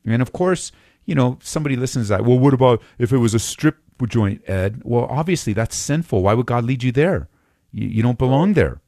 And 0.06 0.22
of 0.22 0.32
course, 0.34 0.72
you 1.06 1.16
know, 1.16 1.38
somebody 1.42 1.76
listens 1.76 2.08
to 2.08 2.14
that. 2.14 2.26
Well, 2.26 2.40
what 2.40 2.54
about 2.54 2.82
if 2.98 3.12
it 3.12 3.18
was 3.18 3.34
a 3.34 3.40
strip 3.40 3.78
joint, 4.08 4.42
Ed? 4.48 4.82
Well, 4.84 5.06
obviously 5.10 5.54
that's 5.54 5.76
sinful. 5.76 6.24
Why 6.24 6.34
would 6.34 6.48
God 6.48 6.64
lead 6.64 6.84
you 6.84 6.92
there? 6.92 7.28
You, 7.72 7.88
you 7.88 8.04
don't 8.04 8.18
belong 8.18 8.54
there. 8.54 8.82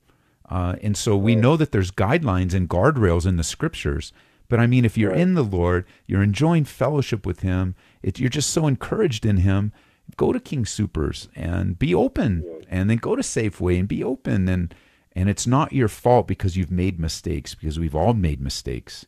Uh, 0.50 0.76
and 0.82 0.98
so 0.98 1.16
we 1.16 1.36
know 1.36 1.56
that 1.58 1.72
there's 1.72 1.92
guidelines 1.92 2.54
and 2.54 2.70
guardrails 2.70 3.26
in 3.26 3.38
the 3.38 3.44
scriptures. 3.44 4.12
But 4.50 4.60
I 4.60 4.68
mean, 4.68 4.86
if 4.86 4.98
you're 4.98 5.14
in 5.14 5.36
the 5.36 5.44
Lord, 5.44 5.86
you're 6.06 6.24
enjoying 6.24 6.66
fellowship 6.66 7.26
with 7.26 7.40
Him, 7.40 7.76
it, 8.02 8.20
you're 8.20 8.30
just 8.30 8.50
so 8.50 8.68
encouraged 8.68 9.26
in 9.26 9.38
Him. 9.38 9.72
Go 10.18 10.32
to 10.32 10.40
King 10.40 10.66
Soopers 10.66 11.28
and 11.36 11.78
be 11.78 11.94
open, 11.94 12.44
and 12.70 12.90
then 12.90 12.98
go 12.98 13.16
to 13.16 13.22
Safeway 13.22 13.80
and 13.80 13.88
be 13.88 14.04
open. 14.04 14.48
And 14.48 14.74
and 15.16 15.30
it's 15.30 15.46
not 15.46 15.74
your 15.74 15.88
fault 15.88 16.28
because 16.28 16.58
you've 16.58 16.72
made 16.72 17.00
mistakes, 17.00 17.54
because 17.56 17.80
we've 17.80 17.96
all 17.96 18.14
made 18.14 18.42
mistakes. 18.42 19.06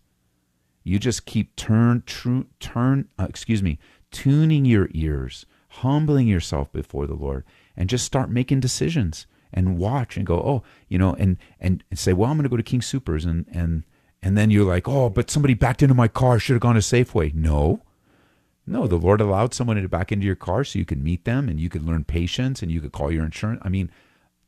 You 0.84 1.00
just 1.00 1.26
keep 1.26 1.56
turn 1.56 2.04
true 2.06 2.48
turn 2.60 3.10
uh, 3.20 3.26
excuse 3.28 3.64
me, 3.64 3.80
tuning 4.12 4.66
your 4.66 4.90
ears, 4.94 5.46
humbling 5.70 6.28
yourself 6.28 6.72
before 6.72 7.08
the 7.08 7.16
Lord 7.16 7.44
and 7.76 7.90
just 7.90 8.06
start 8.06 8.30
making 8.30 8.60
decisions 8.60 9.28
and 9.54 9.78
watch 9.78 10.18
and 10.18 10.26
go, 10.26 10.36
"Oh, 10.36 10.64
you 10.88 10.98
know, 10.98 11.14
and 11.14 11.38
and, 11.60 11.84
and 11.90 12.00
say, 12.00 12.14
"Well, 12.14 12.30
I'm 12.30 12.38
going 12.38 12.44
to 12.44 12.50
go 12.50 12.58
to 12.58 12.64
King 12.64 12.82
Soopers." 12.82 13.26
And 13.26 13.46
and 13.52 13.84
and 14.22 14.38
then 14.38 14.50
you're 14.50 14.66
like, 14.66 14.88
"Oh, 14.88 15.10
but 15.10 15.30
somebody 15.30 15.54
backed 15.54 15.82
into 15.82 15.96
my 15.96 16.08
car, 16.08 16.40
should 16.40 16.54
have 16.54 16.62
gone 16.62 16.76
to 16.76 16.82
Safeway." 16.82 17.34
No. 17.34 17.82
No, 18.68 18.88
the 18.88 18.96
Lord 18.98 19.22
allowed 19.22 19.54
someone 19.54 19.80
to 19.82 19.88
back 19.88 20.12
into 20.12 20.26
your 20.26 20.36
car 20.36 20.64
so 20.64 20.80
you 20.80 20.86
could 20.86 21.04
meet 21.04 21.24
them 21.26 21.48
and 21.50 21.60
you 21.60 21.70
could 21.70 21.84
learn 21.86 22.04
patience 22.04 22.62
and 22.64 22.72
you 22.72 22.82
could 22.82 22.92
call 22.92 23.12
your 23.12 23.24
insurance. 23.24 23.62
I 23.64 23.70
mean, 23.70 23.92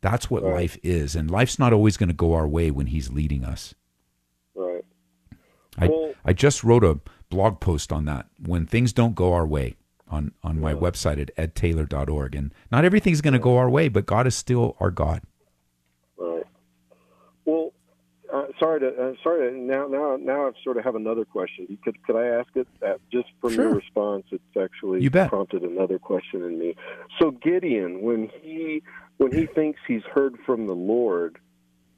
that's 0.02 0.30
what 0.30 0.44
life 0.44 0.78
is. 0.84 1.16
And 1.16 1.30
life's 1.30 1.60
not 1.60 1.74
always 1.74 1.98
going 1.98 2.10
to 2.10 2.16
go 2.16 2.34
our 2.34 2.48
way 2.48 2.72
when 2.72 2.88
he's 2.88 3.12
leading 3.12 3.44
us. 3.46 3.76
Right. 4.56 4.84
I, 5.78 5.88
Well- 5.88 6.14
I 6.26 6.34
just 6.34 6.64
wrote 6.64 6.84
a 6.84 7.00
blog 7.30 7.60
post 7.60 7.92
on 7.94 8.06
that. 8.06 8.28
When 8.44 8.66
things 8.66 8.92
don't 8.92 9.16
go 9.16 9.34
our 9.34 9.46
way 9.46 9.76
on, 10.10 10.32
on 10.44 10.60
my 10.60 10.74
website 10.74 11.20
at 11.20 11.54
edtaylor.org. 11.54 12.36
And 12.36 12.54
not 12.72 12.86
everything's 12.86 13.22
going 13.22 13.34
to 13.34 13.40
go 13.40 13.58
our 13.58 13.70
way, 13.70 13.88
but 13.88 14.06
God 14.06 14.26
is 14.28 14.36
still 14.36 14.76
our 14.80 14.90
God. 14.92 15.22
Right. 16.18 16.44
Well, 17.46 17.72
uh, 18.34 18.47
sorry 18.60 18.80
to 18.82 18.88
uh, 18.88 19.14
sorry 19.24 19.52
to 19.52 19.58
now 19.58 19.88
now 19.88 20.18
now 20.20 20.48
I 20.48 20.52
sort 20.64 20.78
of 20.78 20.84
have 20.84 20.96
another 20.96 21.26
question. 21.26 21.78
Could 21.84 22.02
could 22.04 22.16
I 22.16 22.28
ask 22.40 22.50
it? 22.56 22.68
Uh, 22.86 22.94
just 23.12 23.28
from 23.42 23.54
Sure. 23.54 23.66
your 23.66 23.74
response, 23.76 24.26
it's 24.32 24.44
actually 24.60 25.02
You 25.02 25.10
bet. 25.10 25.30
prompted 25.30 25.64
another 25.64 26.00
question 26.00 26.44
in 26.44 26.58
me. 26.60 26.76
So 27.20 27.32
Gideon, 27.32 28.02
when 28.02 28.30
he 28.42 28.84
when 29.18 29.32
he 29.32 29.46
thinks 29.48 29.80
he's 29.88 30.04
heard 30.04 30.36
from 30.46 30.68
the 30.68 30.76
Lord, 30.76 31.40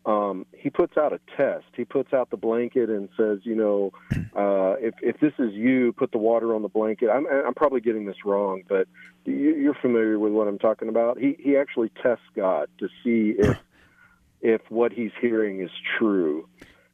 um, 0.06 0.46
he 0.58 0.70
puts 0.70 0.98
out 0.98 1.12
a 1.14 1.20
test. 1.36 1.66
He 1.76 1.84
puts 1.86 2.14
out 2.14 2.30
the 2.30 2.38
blanket 2.38 2.90
and 2.90 3.10
says, 3.18 3.40
you 3.44 3.56
know, 3.56 3.92
uh, 4.36 4.76
if 4.80 4.96
if 5.02 5.20
this 5.20 5.34
is 5.40 5.54
you, 5.54 5.94
put 5.94 6.12
the 6.12 6.18
water 6.18 6.56
on 6.56 6.62
the 6.62 6.70
blanket. 6.70 7.10
I'm 7.10 7.28
I'm 7.28 7.54
probably 7.54 7.82
getting 7.82 8.06
this 8.06 8.24
wrong, 8.26 8.64
but 8.68 8.88
you, 9.26 9.56
you're 9.56 9.76
familiar 9.82 10.18
with 10.18 10.32
what 10.34 10.48
I'm 10.48 10.58
talking 10.60 10.88
about. 10.90 11.20
He 11.20 11.36
he 11.40 11.58
actually 11.58 11.92
tests 12.02 12.24
God 12.36 12.70
to 12.80 12.88
see 13.04 13.36
if 13.38 13.58
if 14.42 14.62
what 14.70 14.92
he's 14.94 15.12
hearing 15.22 15.62
is 15.62 15.72
true. 15.98 16.48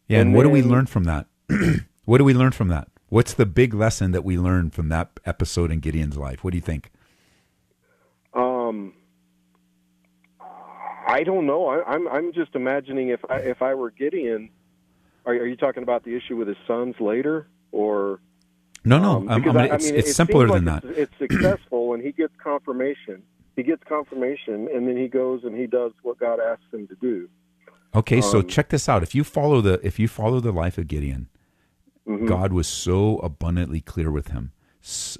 Yeah. 0.07 0.19
And, 0.19 0.27
And 0.29 0.35
what 0.35 0.43
do 0.43 0.49
we 0.49 0.61
learn 0.61 0.85
from 0.85 1.03
that? 1.05 1.27
what 2.05 2.17
do 2.19 2.23
we 2.23 2.33
learn 2.33 2.51
from 2.51 2.67
that? 2.69 2.87
What's 3.09 3.33
the 3.33 3.45
big 3.45 3.73
lesson 3.73 4.11
that 4.11 4.23
we 4.23 4.37
learned 4.37 4.73
from 4.73 4.89
that 4.89 5.19
episode 5.25 5.71
in 5.71 5.79
Gideon's 5.79 6.17
life? 6.17 6.43
What 6.43 6.51
do 6.51 6.57
you 6.57 6.61
think? 6.61 6.91
Um, 8.33 8.93
I 11.07 11.23
don't 11.23 11.45
know. 11.45 11.67
I, 11.67 11.83
I'm 11.85 12.07
I'm 12.07 12.33
just 12.33 12.55
imagining 12.55 13.09
if 13.09 13.19
I 13.29 13.37
if 13.37 13.61
I 13.61 13.73
were 13.75 13.91
Gideon, 13.91 14.49
are, 15.25 15.33
are 15.33 15.45
you 15.47 15.55
talking 15.55 15.83
about 15.83 16.03
the 16.03 16.15
issue 16.15 16.35
with 16.35 16.47
his 16.47 16.57
sons 16.67 16.95
later, 16.99 17.47
or 17.71 18.19
No, 18.83 18.97
no. 18.99 19.17
um, 19.29 19.29
I- 19.29 19.67
I 19.69 19.75
it's 19.75 19.85
mean, 19.85 19.95
it's 19.95 20.09
it 20.09 20.13
simpler 20.13 20.47
than 20.47 20.65
like 20.65 20.81
that. 20.81 20.89
It's, 20.89 21.11
it's 21.19 21.31
successful, 21.33 21.93
and 21.93 22.03
he 22.03 22.11
gets 22.11 22.33
confirmation. 22.43 23.21
He 23.55 23.63
gets 23.63 23.83
confirmation, 23.87 24.67
and 24.73 24.87
then 24.87 24.97
he 24.97 25.07
goes 25.07 25.43
and 25.43 25.55
he 25.57 25.65
does 25.67 25.91
what 26.03 26.19
God 26.19 26.39
asks 26.39 26.65
him 26.73 26.87
to 26.87 26.95
do. 26.95 27.29
Okay, 27.93 28.19
so 28.19 28.39
Um, 28.39 28.47
check 28.47 28.69
this 28.69 28.89
out. 28.89 29.03
If 29.03 29.15
you 29.15 29.23
follow 29.23 29.61
the 29.61 29.79
if 29.85 29.97
you 29.99 30.07
follow 30.07 30.39
the 30.41 30.51
life 30.51 30.77
of 30.77 30.87
Gideon, 30.87 31.27
Mhm. 32.05 32.27
God 32.27 32.51
was 32.51 32.67
so 32.67 33.19
abundantly 33.19 33.79
clear 33.79 34.11
with 34.11 34.27
him. 34.29 34.51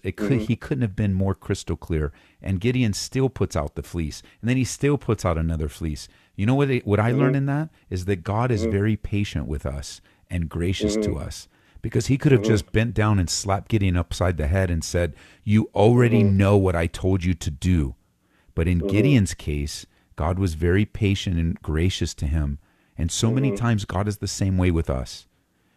Could, 0.03 0.13
Mhm. 0.15 0.39
He 0.41 0.55
couldn't 0.55 0.83
have 0.83 0.95
been 0.95 1.13
more 1.13 1.33
crystal 1.33 1.75
clear. 1.77 2.11
And 2.41 2.59
Gideon 2.59 2.93
still 2.93 3.29
puts 3.29 3.55
out 3.55 3.73
the 3.75 3.81
fleece, 3.81 4.21
and 4.41 4.49
then 4.49 4.57
he 4.57 4.63
still 4.63 4.97
puts 4.97 5.25
out 5.25 5.37
another 5.39 5.69
fleece. 5.69 6.07
You 6.35 6.45
know 6.45 6.53
what? 6.53 6.69
It, 6.69 6.85
what 6.85 6.99
I 6.99 7.11
learned 7.11 7.33
Mhm. 7.35 7.37
in 7.39 7.45
that 7.47 7.69
is 7.89 8.05
that 8.05 8.23
God 8.23 8.51
is 8.51 8.67
Mhm. 8.67 8.71
very 8.71 8.95
patient 8.97 9.47
with 9.47 9.65
us 9.65 10.01
and 10.29 10.49
gracious 10.49 10.95
to 10.97 11.11
Mhm. 11.11 11.21
us. 11.21 11.47
Because 11.81 12.07
he 12.07 12.17
could 12.17 12.31
have 12.31 12.41
Mhm. 12.41 12.47
just 12.47 12.71
bent 12.71 12.93
down 12.93 13.17
and 13.19 13.29
slapped 13.29 13.69
Gideon 13.69 13.95
upside 13.95 14.37
the 14.37 14.47
head 14.47 14.69
and 14.69 14.83
said, 14.83 15.15
"You 15.43 15.69
already 15.73 16.21
know 16.23 16.57
what 16.57 16.75
I 16.75 16.87
told 16.87 17.23
you 17.23 17.33
to 17.35 17.49
do." 17.49 17.95
But 18.55 18.67
in 18.67 18.81
Mhm. 18.81 18.89
Gideon's 18.89 19.33
case, 19.33 19.85
God 20.15 20.39
was 20.39 20.53
very 20.55 20.85
patient 20.85 21.37
and 21.37 21.61
gracious 21.61 22.13
to 22.15 22.25
him. 22.25 22.57
And 22.97 23.11
so 23.11 23.29
many 23.29 23.51
Mhm. 23.51 23.57
times, 23.57 23.85
God 23.85 24.07
is 24.07 24.17
the 24.17 24.27
same 24.27 24.57
way 24.57 24.71
with 24.71 24.89
us. 24.89 25.27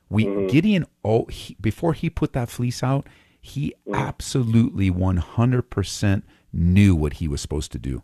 We 0.09 0.25
Mhm. 0.25 0.49
Gideon, 0.49 0.87
oh, 1.05 1.27
he, 1.27 1.57
before 1.61 1.93
he 1.93 2.09
put 2.09 2.33
that 2.33 2.49
fleece 2.49 2.83
out, 2.83 3.07
he 3.41 3.75
Mhm. 3.87 3.95
absolutely 3.95 4.91
one 4.91 5.17
hundred 5.19 5.71
percent 5.71 6.25
knew 6.53 6.95
what 6.95 7.15
he 7.15 7.29
was 7.29 7.41
supposed 7.41 7.73
to 7.73 7.79
do, 7.79 8.03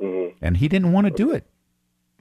Mhm. 0.00 0.32
and 0.40 0.56
he 0.58 0.68
didn't 0.68 0.92
want 0.92 1.06
to 1.06 1.12
do 1.12 1.32
it. 1.32 1.46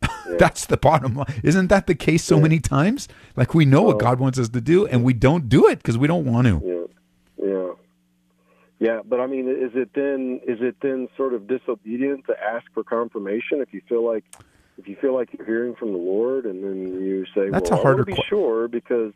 That's 0.40 0.66
the 0.66 0.78
bottom 0.78 1.16
line. 1.16 1.40
Isn't 1.44 1.68
that 1.68 1.88
the 1.88 1.96
case 1.96 2.24
so 2.24 2.40
many 2.40 2.60
times? 2.60 3.08
Like 3.36 3.54
we 3.54 3.66
know 3.66 3.84
what 3.84 4.00
God 4.00 4.20
wants 4.20 4.40
us 4.40 4.50
to 4.50 4.62
do, 4.62 4.88
and 4.88 5.04
we 5.04 5.14
don't 5.14 5.48
do 5.48 5.68
it 5.68 5.78
because 5.78 5.98
we 5.98 6.08
don't 6.08 6.26
want 6.26 6.48
to. 6.48 6.81
Yeah. 8.82 9.02
But 9.06 9.20
I 9.22 9.28
mean, 9.28 9.48
is 9.48 9.72
it 9.76 9.92
then 9.94 10.42
is 10.46 10.58
it 10.60 10.76
then 10.82 11.08
sort 11.16 11.34
of 11.36 11.48
disobedient 11.48 12.26
to 12.26 12.34
ask 12.44 12.66
for 12.74 12.84
confirmation 12.84 13.62
if 13.62 13.72
you 13.74 13.82
feel 13.88 14.06
like 14.06 14.26
if 14.78 14.88
you 14.88 14.96
feel 15.00 15.14
like 15.14 15.30
you're 15.38 15.46
hearing 15.46 15.76
from 15.76 15.92
the 15.92 16.00
Lord, 16.00 16.46
and 16.46 16.64
then 16.64 17.02
you 17.04 17.26
say, 17.36 17.50
That's 17.50 17.70
"Well, 17.70 17.80
a 17.80 17.82
I 17.82 17.86
harder 17.86 18.02
to 18.04 18.06
be 18.06 18.14
que- 18.14 18.24
sure," 18.28 18.68
because 18.68 19.14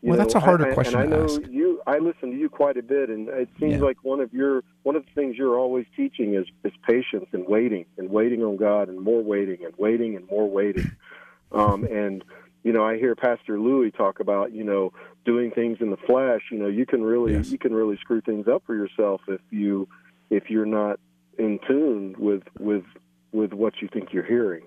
you 0.00 0.08
Well, 0.10 0.18
that's 0.18 0.34
a 0.34 0.40
harder 0.40 0.66
I, 0.68 0.70
I- 0.70 0.74
question 0.74 0.98
And 1.00 1.12
I 1.12 1.16
know 1.16 1.24
ask. 1.24 1.42
you. 1.50 1.82
I 1.86 1.98
listen 1.98 2.30
to 2.30 2.36
you 2.36 2.48
quite 2.48 2.78
a 2.78 2.82
bit, 2.82 3.10
and 3.10 3.28
it 3.28 3.50
seems 3.60 3.74
Yeah. 3.74 3.80
like 3.82 3.98
one 4.02 4.20
of 4.20 4.32
your 4.32 4.62
one 4.84 4.96
of 4.96 5.04
the 5.04 5.10
things 5.14 5.36
you're 5.36 5.58
always 5.58 5.84
teaching 5.94 6.32
is 6.34 6.46
is 6.64 6.72
patience 6.88 7.26
and 7.32 7.46
waiting 7.46 7.84
and 7.98 8.08
waiting 8.08 8.42
on 8.42 8.56
God 8.56 8.88
and 8.88 8.98
more 8.98 9.22
waiting 9.22 9.62
and 9.66 9.74
waiting 9.76 10.16
and 10.16 10.26
more 10.30 10.48
waiting. 10.48 10.90
um, 11.52 11.84
and 11.84 12.24
you 12.64 12.72
know, 12.72 12.84
I 12.84 12.96
hear 12.98 13.14
Pastor 13.14 13.60
Louis 13.60 13.92
talk 13.92 14.18
about 14.18 14.52
you 14.52 14.64
know 14.64 14.92
doing 15.24 15.52
things 15.52 15.78
in 15.80 15.90
the 15.90 15.96
flesh. 15.96 16.42
You 16.50 16.58
know, 16.58 16.68
you 16.68 16.86
can 16.86 17.02
really 17.02 17.34
Yes. 17.34 17.50
you 17.52 17.58
can 17.58 17.72
really 17.72 17.96
screw 17.98 18.20
things 18.20 18.48
up 18.48 18.62
for 18.66 18.74
yourself 18.74 19.20
if 19.28 19.40
you 19.50 19.86
if 20.30 20.50
you're 20.50 20.66
not 20.66 20.98
in 21.38 21.60
tune 21.68 22.16
with 22.18 22.42
with 22.58 22.84
with 23.32 23.52
what 23.52 23.74
you 23.80 23.88
think 23.92 24.12
you're 24.12 24.24
hearing. 24.26 24.62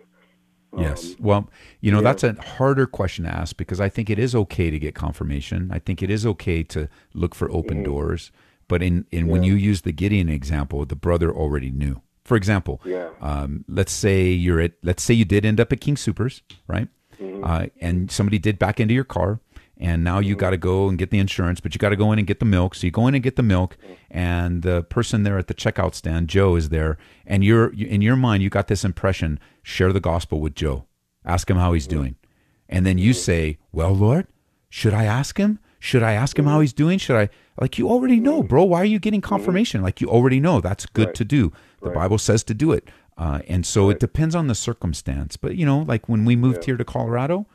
Yes. 0.77 1.15
Well, 1.17 1.49
you 1.79 1.91
know, 1.91 1.99
yeah. 1.99 2.03
that's 2.03 2.23
a 2.23 2.33
harder 2.33 2.85
question 2.85 3.23
to 3.25 3.31
ask 3.31 3.55
because 3.57 3.79
I 3.79 3.89
think 3.89 4.09
it 4.09 4.19
is 4.19 4.35
okay 4.35 4.69
to 4.69 4.77
get 4.77 4.93
confirmation. 4.95 5.69
I 5.71 5.79
think 5.79 6.03
it 6.03 6.09
is 6.09 6.25
okay 6.25 6.61
to 6.63 6.89
look 7.13 7.33
for 7.33 7.49
open 7.51 7.83
doors. 7.83 8.31
But 8.67 8.83
in, 8.83 9.05
in 9.09 9.27
when 9.27 9.43
you 9.43 9.53
use 9.55 9.83
the 9.83 9.93
Gideon 9.93 10.27
example, 10.27 10.85
the 10.85 10.95
brother 10.97 11.33
already 11.33 11.71
knew 11.71 12.01
For 12.25 12.35
example, 12.35 12.81
Yeah. 12.83 13.11
um, 13.21 13.63
let's 13.69 13.93
say 13.93 14.27
you're 14.29 14.59
at, 14.59 14.73
let's 14.83 15.01
say 15.01 15.13
you 15.13 15.23
did 15.23 15.45
end 15.45 15.61
up 15.61 15.71
at 15.71 15.79
King 15.79 15.95
Soopers, 15.95 16.41
right? 16.67 16.89
Mm-hmm. 17.21 17.43
Uh, 17.43 17.65
and 17.81 18.11
somebody 18.11 18.37
did 18.39 18.59
back 18.59 18.79
into 18.79 18.93
your 18.93 19.03
car, 19.03 19.39
and 19.79 20.03
now 20.03 20.19
you 20.19 20.35
got 20.35 20.51
to 20.51 20.57
go 20.57 20.87
and 20.89 20.97
get 20.97 21.09
the 21.11 21.19
insurance, 21.19 21.59
but 21.59 21.73
you 21.73 21.79
got 21.79 21.89
to 21.89 21.95
go 21.95 22.11
in 22.11 22.19
and 22.19 22.27
get 22.27 22.39
the 22.39 22.45
milk. 22.45 22.75
So 22.75 22.85
you 22.87 22.91
go 22.91 23.07
in 23.07 23.13
and 23.15 23.23
get 23.23 23.35
the 23.35 23.43
milk, 23.43 23.77
and 24.09 24.61
the 24.61 24.83
person 24.83 25.23
there 25.23 25.37
at 25.37 25.47
the 25.47 25.53
checkout 25.53 25.93
stand, 25.95 26.29
Joe, 26.29 26.55
is 26.55 26.69
there, 26.69 26.97
and 27.25 27.43
you're 27.43 27.73
in 27.73 28.01
your 28.01 28.15
mind, 28.15 28.43
you 28.43 28.49
got 28.49 28.67
this 28.67 28.83
impression: 28.85 29.39
share 29.63 29.91
the 29.93 29.99
gospel 29.99 30.39
with 30.39 30.55
Joe, 30.55 30.85
ask 31.25 31.49
him 31.49 31.57
how 31.57 31.73
he's 31.73 31.87
doing, 31.87 32.15
and 32.69 32.85
then 32.85 32.97
you 32.97 33.13
say, 33.13 33.57
"Well, 33.71 33.93
Lord, 33.93 34.27
should 34.69 34.93
I 34.93 35.05
ask 35.05 35.37
him? 35.37 35.59
Should 35.79 36.01
I 36.03 36.13
ask 36.13 36.37
him 36.37 36.45
how 36.45 36.59
he's 36.59 36.73
doing? 36.73 36.97
Should 36.99 37.15
I?" 37.17 37.29
Like 37.59 37.77
you 37.79 37.89
already 37.89 38.19
know, 38.19 38.43
bro. 38.43 38.63
Why 38.63 38.81
are 38.81 38.85
you 38.85 38.99
getting 38.99 39.21
confirmation? 39.21 39.81
Like 39.81 40.01
you 40.01 40.07
already 40.09 40.39
know 40.39 40.61
that's 40.61 40.85
good 40.85 41.07
Right. 41.07 41.15
to 41.15 41.25
do. 41.25 41.51
The 41.81 41.89
Bible 41.91 42.17
says 42.17 42.43
to 42.45 42.53
do 42.53 42.71
it, 42.71 42.89
uh, 43.17 43.41
and 43.47 43.65
so 43.65 43.89
it 43.89 43.99
depends 43.99 44.35
on 44.35 44.47
the 44.47 44.55
circumstance. 44.55 45.37
But 45.37 45.55
you 45.55 45.65
know, 45.65 45.79
like 45.79 46.07
when 46.07 46.25
we 46.25 46.35
moved 46.35 46.65
here 46.65 46.77
to 46.77 46.85
Colorado, 46.85 47.45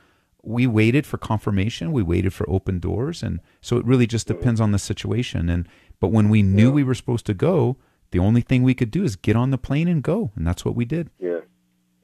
we 0.43 0.67
waited 0.67 1.07
for 1.07 1.19
confirmation. 1.19 1.93
We 1.93 2.03
waited 2.03 2.33
for 2.33 2.49
open 2.51 2.81
doors, 2.81 3.23
and 3.23 3.41
so 3.61 3.77
it 3.77 3.87
really 3.87 4.07
just 4.07 4.27
depends 4.27 4.61
on 4.61 4.73
the 4.73 4.79
situation. 4.79 5.49
And 5.49 5.69
but 6.01 6.09
when 6.09 6.29
we 6.29 6.43
knew 6.43 6.73
we 6.73 6.83
were 6.83 6.95
supposed 6.95 7.27
to 7.27 7.35
go, 7.35 7.77
the 8.11 8.19
only 8.19 8.41
thing 8.41 8.63
we 8.63 8.75
could 8.75 8.91
do 8.91 9.05
is 9.05 9.17
get 9.17 9.37
on 9.37 9.51
the 9.51 9.59
plane 9.59 9.89
and 9.89 10.03
go, 10.03 10.33
and 10.37 10.47
that's 10.47 10.65
what 10.65 10.75
we 10.75 10.85
did. 10.85 11.11
Yeah. 11.19 11.41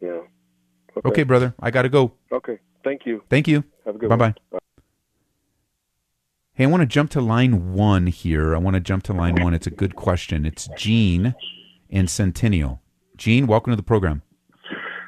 Yeah. 0.00 0.20
Okay, 1.04 1.22
brother, 1.24 1.54
I 1.60 1.70
got 1.70 1.82
to 1.82 1.88
go. 1.88 2.12
Okay. 2.32 2.58
Thank 2.84 3.06
you. 3.06 3.22
Thank 3.28 3.48
you. 3.48 3.64
Have 3.84 3.96
a 3.96 3.98
good 3.98 4.08
Bye 4.08 4.16
one. 4.16 4.34
bye. 4.50 4.58
Hey, 6.54 6.64
I 6.64 6.66
want 6.66 6.80
to 6.80 6.86
jump 6.86 7.10
to 7.10 7.20
line 7.20 7.74
one 7.74 8.08
here. 8.08 8.54
I 8.54 8.58
want 8.58 8.74
to 8.74 8.80
jump 8.80 9.04
to 9.04 9.12
line 9.12 9.42
one. 9.42 9.54
It's 9.54 9.66
a 9.66 9.70
good 9.70 9.94
question. 9.94 10.44
It's 10.44 10.68
Gene 10.76 11.34
in 11.88 12.08
Centennial. 12.08 12.80
Gene, 13.18 13.46
welcome 13.48 13.72
to 13.72 13.76
the 13.76 13.82
program. 13.82 14.22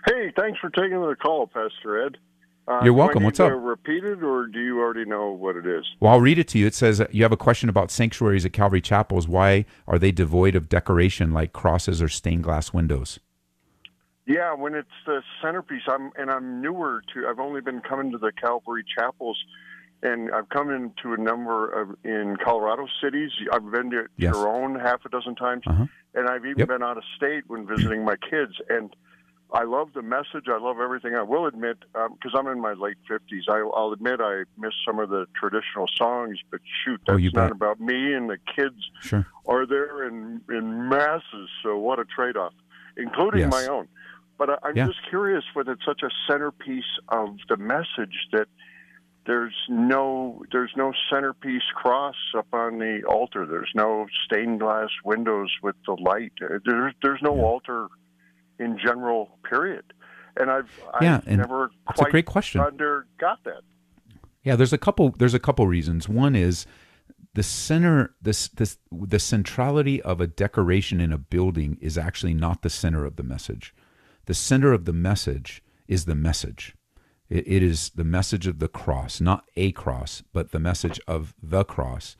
Hey, 0.06 0.32
thanks 0.36 0.58
for 0.58 0.68
taking 0.70 1.00
the 1.00 1.14
call, 1.14 1.46
Pastor 1.46 2.04
Ed. 2.06 2.18
Uh, 2.66 2.80
You're 2.84 2.92
welcome. 2.92 3.22
What's 3.22 3.40
up? 3.40 3.52
Repeat 3.54 4.04
it, 4.04 4.22
or 4.22 4.46
do 4.46 4.60
you 4.60 4.80
already 4.80 5.04
know 5.04 5.30
what 5.30 5.56
it 5.56 5.66
is? 5.66 5.84
Well, 5.98 6.12
I'll 6.12 6.20
read 6.20 6.38
it 6.38 6.46
to 6.48 6.58
you. 6.58 6.66
It 6.66 6.74
says 6.74 7.02
you 7.10 7.22
have 7.22 7.32
a 7.32 7.36
question 7.36 7.68
about 7.68 7.90
sanctuaries 7.90 8.44
at 8.44 8.52
Calvary 8.52 8.80
Chapels. 8.80 9.26
Why 9.26 9.64
are 9.88 9.98
they 9.98 10.12
devoid 10.12 10.54
of 10.54 10.68
decoration 10.68 11.32
like 11.32 11.52
crosses 11.52 12.02
or 12.02 12.08
stained 12.08 12.44
glass 12.44 12.72
windows? 12.72 13.18
Yeah, 14.26 14.54
when 14.54 14.74
it's 14.74 14.88
the 15.06 15.22
centerpiece, 15.42 15.82
I'm 15.88 16.10
and 16.16 16.30
I'm 16.30 16.60
newer 16.60 17.02
to. 17.14 17.26
I've 17.28 17.40
only 17.40 17.60
been 17.60 17.80
coming 17.80 18.12
to 18.12 18.18
the 18.18 18.32
Calvary 18.32 18.84
chapels, 18.96 19.38
and 20.02 20.30
I've 20.32 20.48
come 20.48 20.70
into 20.70 21.12
a 21.12 21.16
number 21.16 21.68
of 21.70 21.96
in 22.04 22.36
Colorado 22.42 22.86
cities. 23.02 23.30
I've 23.52 23.70
been 23.70 23.90
to 23.90 24.06
Yes. 24.16 24.32
Tyrone 24.32 24.78
half 24.78 25.04
a 25.04 25.08
dozen 25.08 25.34
times, 25.34 25.64
Uh-huh. 25.66 25.86
and 26.14 26.28
I've 26.28 26.44
even 26.46 26.58
Yep. 26.60 26.68
been 26.68 26.82
out 26.82 26.96
of 26.96 27.04
state 27.16 27.44
when 27.48 27.66
visiting 27.66 28.04
my 28.04 28.16
kids. 28.16 28.60
And 28.68 28.94
I 29.52 29.64
love 29.64 29.92
the 29.94 30.02
message. 30.02 30.48
I 30.48 30.58
love 30.58 30.78
everything. 30.80 31.16
I 31.16 31.22
will 31.22 31.46
admit, 31.46 31.78
because 31.92 32.34
I'm 32.34 32.46
in 32.46 32.60
my 32.60 32.72
late 32.72 32.98
fifties, 33.08 33.44
I'll 33.48 33.92
admit 33.92 34.20
I 34.20 34.44
miss 34.56 34.72
some 34.86 34.98
of 35.00 35.10
the 35.10 35.26
traditional 35.34 35.86
songs. 35.96 36.38
But 36.50 36.60
shoot, 36.84 37.00
Oh, 37.08 37.12
that's 37.14 37.22
you 37.24 37.30
not 37.34 37.48
bet. 37.48 37.52
about 37.52 37.80
me. 37.80 38.14
And 38.14 38.30
the 38.30 38.38
kids 38.38 38.90
Sure. 39.00 39.26
are 39.46 39.66
there 39.66 40.04
in 40.04 40.40
in 40.48 40.88
masses. 40.88 41.50
So 41.62 41.76
what 41.78 41.98
a 41.98 42.04
trade 42.04 42.36
off, 42.36 42.54
including 42.96 43.40
Yes. 43.40 43.50
my 43.50 43.66
own. 43.66 43.88
But 44.38 44.50
I, 44.50 44.58
I'm 44.62 44.76
Yeah. 44.76 44.86
just 44.86 45.02
curious 45.08 45.44
whether 45.52 45.72
it's 45.72 45.84
such 45.84 46.02
a 46.02 46.10
centerpiece 46.26 46.98
of 47.08 47.36
the 47.48 47.56
message 47.58 48.28
that 48.32 48.48
there's 49.26 49.54
no 49.68 50.42
there's 50.50 50.72
no 50.76 50.92
centerpiece 51.10 51.62
cross 51.74 52.16
up 52.36 52.46
on 52.52 52.78
the 52.78 53.02
altar. 53.08 53.46
There's 53.46 53.70
no 53.74 54.06
stained 54.24 54.60
glass 54.60 54.88
windows 55.04 55.50
with 55.62 55.76
the 55.86 55.92
light. 55.92 56.32
There's 56.40 56.94
there's 57.02 57.20
no 57.22 57.40
altar 57.40 57.88
in 58.58 58.78
general. 58.78 59.38
Period. 59.48 59.84
And 60.36 60.50
I've 60.50 60.70
Yeah, 61.00 61.16
I've 61.16 61.26
and 61.28 61.38
never 61.38 61.70
that's 61.86 62.00
a 62.00 62.10
great 62.10 62.26
question. 62.26 62.60
under 62.60 63.06
got 63.18 63.42
that. 63.44 63.62
Yeah, 64.42 64.56
there's 64.56 64.72
a 64.72 64.78
couple. 64.78 65.10
There's 65.18 65.34
a 65.34 65.38
couple 65.38 65.66
reasons. 65.66 66.08
One 66.08 66.34
is 66.34 66.66
the 67.34 67.42
center. 67.42 68.14
This 68.22 68.48
this 68.48 68.78
the 68.90 69.18
centrality 69.18 70.00
of 70.00 70.20
a 70.20 70.26
decoration 70.26 71.00
in 71.00 71.12
a 71.12 71.18
building 71.18 71.76
is 71.80 71.98
actually 71.98 72.34
not 72.34 72.62
the 72.62 72.70
center 72.70 73.04
of 73.04 73.16
the 73.16 73.22
message. 73.22 73.74
The 74.26 74.34
center 74.34 74.72
of 74.72 74.86
the 74.86 74.92
message 74.92 75.62
is 75.88 76.06
the 76.06 76.14
message. 76.14 76.74
It, 77.30 77.46
it 77.46 77.62
is 77.62 77.90
the 77.94 78.04
message 78.04 78.46
of 78.46 78.58
the 78.58 78.68
cross, 78.68 79.20
not 79.20 79.44
a 79.56 79.72
cross, 79.72 80.22
but 80.32 80.50
the 80.50 80.58
message 80.58 81.00
of 81.06 81.34
the 81.42 81.64
cross. 81.64 82.16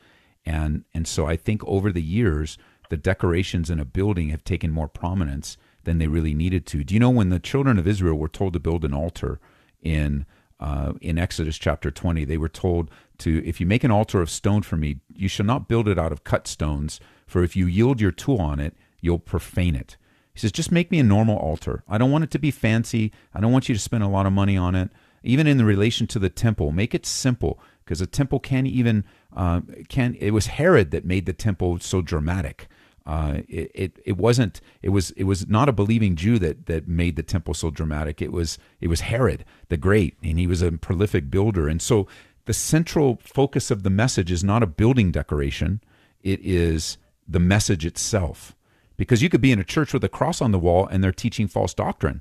And 0.47 0.85
and 0.95 1.07
so 1.07 1.27
I 1.27 1.37
think 1.37 1.63
over 1.67 1.93
the 1.93 2.03
years, 2.03 2.57
the 2.89 2.97
decorations 2.97 3.69
in 3.69 3.79
a 3.79 3.85
building 3.85 4.31
have 4.31 4.45
taken 4.45 4.71
more 4.71 4.89
prominence 4.89 5.59
than 5.85 5.99
they 5.99 6.07
really 6.07 6.35
needed 6.35 6.67
to. 6.67 6.85
Do 6.85 6.95
you 6.95 7.01
know 7.01 7.11
when 7.11 7.29
the 7.29 7.39
children 7.39 7.79
of 7.79 7.87
Israel 7.87 8.17
were 8.17 8.29
told 8.29 8.53
to 8.55 8.61
build 8.61 8.85
an 8.85 8.95
altar 8.95 9.39
in 9.83 10.25
uh, 10.61 10.93
in 11.01 11.19
Exodus 11.19 11.57
chapter 11.57 11.91
20, 11.91 12.27
they 12.27 12.37
were 12.37 12.49
told 12.49 12.91
to, 13.17 13.43
if 13.47 13.61
you 13.61 13.67
make 13.67 13.83
an 13.83 13.91
altar 13.91 14.21
of 14.21 14.29
stone 14.29 14.61
for 14.61 14.77
me, 14.77 14.99
you 15.15 15.27
shall 15.27 15.47
not 15.47 15.69
build 15.69 15.89
it 15.89 15.99
out 15.99 16.13
of 16.13 16.23
cut 16.23 16.47
stones, 16.47 17.01
for 17.27 17.43
if 17.43 17.57
you 17.57 17.67
yield 17.67 17.99
your 17.99 18.11
tool 18.11 18.39
on 18.39 18.61
it, 18.61 18.77
you'll 19.01 19.19
profane 19.19 19.75
it. 19.75 19.97
He 20.33 20.41
says, 20.41 20.53
just 20.53 20.73
make 20.73 20.91
me 20.91 20.99
a 20.99 21.05
normal 21.05 21.37
altar. 21.37 21.83
I 21.89 21.99
don't 21.99 22.11
want 22.11 22.25
it 22.25 22.31
to 22.33 22.39
be 22.39 22.51
fancy. 22.51 23.13
I 23.35 23.41
don't 23.41 23.53
want 23.53 23.69
you 23.69 23.75
to 23.75 23.81
spend 23.81 24.03
a 24.03 24.09
lot 24.09 24.27
of 24.27 24.33
money 24.33 24.57
on 24.57 24.75
it. 24.75 24.91
Even 25.23 25.47
in 25.47 25.59
the 25.59 25.65
relation 25.65 26.07
to 26.09 26.19
the 26.19 26.31
temple, 26.31 26.73
make 26.73 26.95
it 26.95 27.05
simple 27.05 27.61
because 27.85 28.01
a 28.01 28.07
temple 28.07 28.39
can't 28.39 28.67
even 28.67 29.05
uh, 29.37 29.61
can. 29.89 30.15
It 30.15 30.31
was 30.31 30.47
Herod 30.47 30.93
that 30.93 31.05
made 31.05 31.27
the 31.27 31.33
temple 31.33 31.79
so 31.81 32.01
dramatic. 32.01 32.69
Uh, 33.05 33.41
it, 33.49 33.71
it 33.75 33.99
it 34.05 34.17
wasn't 34.17 34.61
it 34.83 34.91
was 34.91 35.11
it 35.13 35.25
was 35.25 35.49
not 35.49 35.69
a 35.69 35.73
believing 35.73 36.15
Jew 36.15 36.39
that 36.39 36.67
that 36.67 36.87
made 36.87 37.17
the 37.17 37.23
temple 37.23 37.53
so 37.53 37.71
dramatic. 37.71 38.23
It 38.23 38.33
was 38.33 38.59
it 38.81 38.89
was 38.89 39.01
Herod 39.01 39.45
the 39.69 39.77
Great, 39.77 40.17
and 40.23 40.39
he 40.39 40.47
was 40.47 40.63
a 40.63 40.73
prolific 40.73 41.31
builder. 41.31 41.67
And 41.67 41.83
so 41.83 42.07
the 42.45 42.53
central 42.55 43.19
focus 43.23 43.71
of 43.71 43.83
the 43.83 43.91
message 43.91 44.31
is 44.31 44.45
not 44.45 44.63
a 44.63 44.69
building 44.69 45.11
decoration; 45.11 45.81
it 46.23 46.41
is 46.43 46.97
the 47.27 47.41
message 47.41 47.85
itself. 47.85 48.55
Because 49.01 49.23
you 49.23 49.31
could 49.31 49.41
be 49.41 49.51
in 49.51 49.59
a 49.59 49.65
church 49.65 49.95
with 49.95 50.05
a 50.05 50.11
cross 50.11 50.43
on 50.43 50.53
the 50.53 50.59
wall 50.59 50.87
and 50.87 51.03
they're 51.03 51.11
teaching 51.11 51.49
false 51.49 51.73
doctrine, 51.73 52.21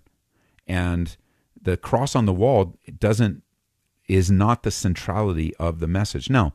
and 0.66 1.18
the 1.62 1.76
cross 1.76 2.16
on 2.16 2.26
the 2.26 2.32
wall 2.32 2.80
doesn't 2.98 3.44
is 4.08 4.32
not 4.32 4.64
the 4.64 4.72
centrality 4.72 5.54
of 5.58 5.82
the 5.82 5.90
message. 5.90 6.30
Now, 6.30 6.54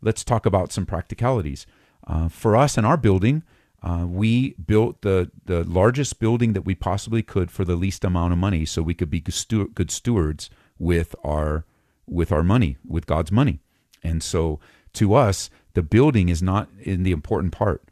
let's 0.00 0.22
talk 0.22 0.46
about 0.46 0.70
some 0.70 0.86
practicalities. 0.86 1.66
Uh, 2.06 2.28
for 2.28 2.54
us 2.56 2.78
in 2.78 2.84
our 2.84 2.96
building, 2.96 3.42
uh, 3.82 4.06
we 4.08 4.50
built 4.52 5.02
the 5.02 5.32
the 5.46 5.64
largest 5.64 6.20
building 6.20 6.52
that 6.52 6.62
we 6.62 6.76
possibly 6.76 7.24
could 7.24 7.50
for 7.50 7.64
the 7.64 7.74
least 7.74 8.04
amount 8.04 8.32
of 8.32 8.38
money, 8.38 8.64
so 8.64 8.82
we 8.82 8.94
could 8.94 9.10
be 9.10 9.18
good 9.18 9.34
stew- 9.34 9.72
good 9.74 9.90
stewards 9.90 10.48
with 10.78 11.16
our 11.24 11.64
with 12.06 12.30
our 12.30 12.44
money, 12.44 12.76
with 12.86 13.06
God's 13.06 13.32
money. 13.32 13.58
And 14.00 14.22
so, 14.22 14.60
to 14.92 15.14
us, 15.14 15.50
the 15.74 15.82
building 15.82 16.28
is 16.28 16.40
not 16.40 16.68
in 16.78 17.02
the 17.02 17.10
important 17.10 17.50
part 17.50 17.82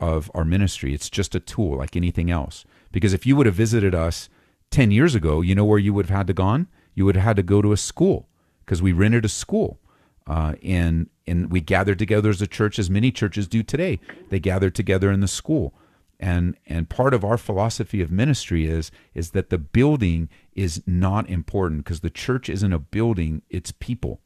of 0.00 0.30
our 0.34 0.44
ministry. 0.44 0.94
It's 0.94 1.10
just 1.10 1.34
a 1.34 1.40
tool, 1.40 1.78
like 1.78 1.96
anything 1.96 2.30
else. 2.30 2.64
Because 2.92 3.12
if 3.12 3.26
you 3.26 3.36
would 3.36 3.46
have 3.46 3.54
visited 3.54 3.94
us 3.94 4.28
ten 4.70 4.90
years 4.90 5.14
ago, 5.14 5.40
you 5.40 5.54
know 5.54 5.64
where 5.64 5.78
you 5.78 5.92
would 5.94 6.06
have 6.06 6.16
had 6.16 6.26
to 6.28 6.32
gone? 6.32 6.68
You 6.94 7.04
would 7.04 7.16
have 7.16 7.24
had 7.24 7.36
to 7.36 7.42
go 7.42 7.62
to 7.62 7.72
a 7.72 7.76
school 7.76 8.28
because 8.64 8.82
we 8.82 8.92
rented 8.92 9.24
a 9.24 9.28
school 9.28 9.80
uh, 10.28 10.54
and 10.62 11.08
and 11.26 11.50
we 11.50 11.60
gathered 11.60 11.98
together 11.98 12.30
as 12.30 12.42
a 12.42 12.46
church, 12.46 12.78
as 12.78 12.90
many 12.90 13.10
churches 13.10 13.48
do 13.48 13.62
today. 13.62 13.98
They 14.28 14.38
gathered 14.38 14.74
together 14.74 15.10
in 15.10 15.20
the 15.20 15.28
school, 15.28 15.74
and 16.20 16.56
and 16.66 16.88
part 16.88 17.14
of 17.14 17.24
our 17.24 17.38
philosophy 17.38 18.02
of 18.02 18.10
ministry 18.10 18.66
is 18.66 18.90
is 19.14 19.30
that 19.30 19.50
the 19.50 19.58
building 19.58 20.28
is 20.54 20.82
not 20.86 21.28
important 21.28 21.84
because 21.84 22.00
the 22.00 22.10
church 22.10 22.48
isn't 22.50 22.72
a 22.72 22.78
building; 22.78 23.42
it's 23.48 23.72
people, 23.72 24.20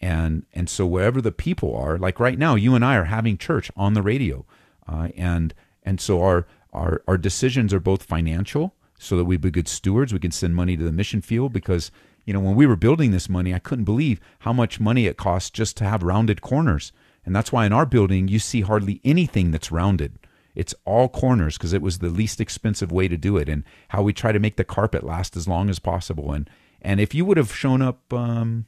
and 0.00 0.46
and 0.52 0.70
so 0.70 0.86
wherever 0.86 1.20
the 1.20 1.32
people 1.32 1.76
are, 1.76 1.98
like 1.98 2.20
right 2.20 2.38
now, 2.38 2.54
you 2.54 2.76
and 2.76 2.84
I 2.84 2.96
are 2.96 3.04
having 3.04 3.36
church 3.36 3.70
on 3.76 3.94
the 3.94 4.02
radio, 4.02 4.46
uh, 4.88 5.08
and 5.16 5.54
and 5.82 6.00
so 6.00 6.22
our 6.22 6.46
our 6.72 7.02
our 7.06 7.18
decisions 7.18 7.72
are 7.74 7.80
both 7.80 8.02
financial, 8.02 8.74
so 8.98 9.16
that 9.16 9.24
we 9.24 9.36
be 9.36 9.50
good 9.50 9.68
stewards. 9.68 10.12
We 10.12 10.18
can 10.18 10.30
send 10.30 10.54
money 10.54 10.76
to 10.76 10.84
the 10.84 10.92
mission 10.92 11.20
field 11.20 11.52
because 11.52 11.90
you 12.24 12.32
know, 12.32 12.40
when 12.40 12.54
we 12.54 12.66
were 12.66 12.76
building 12.76 13.10
this 13.10 13.28
money, 13.28 13.54
I 13.54 13.58
couldn't 13.58 13.84
believe 13.84 14.20
how 14.40 14.52
much 14.52 14.80
money 14.80 15.06
it 15.06 15.16
costs 15.16 15.50
just 15.50 15.76
to 15.78 15.84
have 15.84 16.02
rounded 16.02 16.40
corners. 16.40 16.92
And 17.24 17.34
that's 17.34 17.52
why 17.52 17.66
in 17.66 17.72
our 17.72 17.86
building, 17.86 18.28
you 18.28 18.38
see 18.38 18.62
hardly 18.62 19.00
anything 19.04 19.50
that's 19.50 19.72
rounded. 19.72 20.18
It's 20.54 20.74
all 20.84 21.08
corners 21.08 21.56
because 21.56 21.72
it 21.72 21.82
was 21.82 21.98
the 21.98 22.08
least 22.08 22.40
expensive 22.40 22.92
way 22.92 23.08
to 23.08 23.16
do 23.16 23.36
it, 23.36 23.48
and 23.48 23.64
how 23.88 24.02
we 24.02 24.12
try 24.12 24.32
to 24.32 24.38
make 24.38 24.56
the 24.56 24.64
carpet 24.64 25.02
last 25.02 25.36
as 25.36 25.48
long 25.48 25.70
as 25.70 25.78
possible. 25.78 26.32
And 26.32 26.48
and 26.82 27.00
if 27.00 27.14
you 27.14 27.24
would 27.24 27.38
have 27.38 27.54
shown 27.54 27.80
up 27.80 28.12
um, 28.12 28.66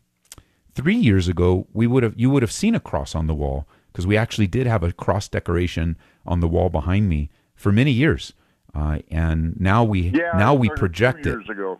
three 0.74 0.96
years 0.96 1.28
ago, 1.28 1.66
we 1.74 1.86
would 1.86 2.02
have 2.02 2.14
you 2.16 2.30
would 2.30 2.42
have 2.42 2.52
seen 2.52 2.74
a 2.74 2.80
cross 2.80 3.14
on 3.14 3.26
the 3.26 3.34
wall 3.34 3.68
because 3.94 4.08
we 4.08 4.16
actually 4.16 4.48
did 4.48 4.66
have 4.66 4.82
a 4.82 4.92
cross 4.92 5.28
decoration 5.28 5.96
on 6.26 6.40
the 6.40 6.48
wall 6.48 6.68
behind 6.68 7.08
me 7.08 7.30
for 7.54 7.70
many 7.70 7.92
years. 7.92 8.32
Uh, 8.74 8.98
and 9.08 9.58
now 9.60 9.84
we 9.84 10.08
Yeah, 10.08 10.32
now 10.36 10.52
we 10.52 10.68
project 10.70 11.24
it. 11.26 11.48
ago. 11.48 11.78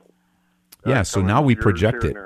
Yeah, 0.86 1.02
so 1.02 1.20
now 1.20 1.42
we 1.42 1.56
project 1.56 2.04
it. 2.04 2.16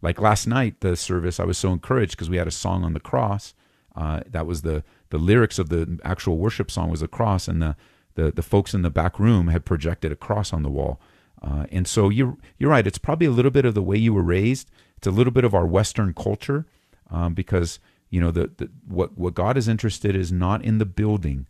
Like 0.00 0.20
last 0.20 0.46
night, 0.46 0.80
the 0.80 0.94
service, 0.94 1.40
I 1.40 1.44
was 1.44 1.58
so 1.58 1.72
encouraged 1.72 2.12
because 2.12 2.30
we 2.30 2.36
had 2.36 2.46
a 2.46 2.52
song 2.52 2.84
on 2.84 2.92
the 2.92 3.00
cross. 3.00 3.54
Uh, 3.96 4.20
that 4.30 4.46
was 4.46 4.62
the 4.62 4.84
the 5.10 5.18
lyrics 5.18 5.58
of 5.58 5.68
the 5.68 5.98
actual 6.04 6.38
worship 6.38 6.70
song 6.70 6.88
was 6.88 7.02
a 7.02 7.08
cross, 7.08 7.48
and 7.48 7.60
the 7.60 7.76
the 8.14 8.30
the 8.30 8.42
folks 8.42 8.72
in 8.72 8.82
the 8.82 8.90
back 8.90 9.18
room 9.18 9.48
had 9.48 9.64
projected 9.64 10.12
a 10.12 10.16
cross 10.16 10.52
on 10.52 10.62
the 10.62 10.70
wall. 10.70 11.00
Uh, 11.42 11.66
and 11.72 11.88
so 11.88 12.08
you're 12.08 12.36
you're 12.58 12.70
right. 12.70 12.86
It's 12.86 12.98
probably 12.98 13.26
a 13.26 13.32
little 13.32 13.50
bit 13.50 13.64
of 13.64 13.74
the 13.74 13.82
way 13.82 13.96
you 13.96 14.14
were 14.14 14.22
raised. 14.22 14.70
It's 14.96 15.06
a 15.08 15.10
little 15.10 15.32
bit 15.32 15.44
of 15.44 15.54
our 15.54 15.66
Western 15.66 16.14
culture, 16.14 16.66
um, 17.10 17.34
because 17.34 17.80
you 18.12 18.20
know 18.20 18.30
the, 18.30 18.50
the 18.58 18.70
what 18.86 19.16
what 19.16 19.34
God 19.34 19.56
is 19.56 19.66
interested 19.66 20.14
is 20.14 20.30
not 20.30 20.62
in 20.62 20.76
the 20.76 20.84
building. 20.84 21.48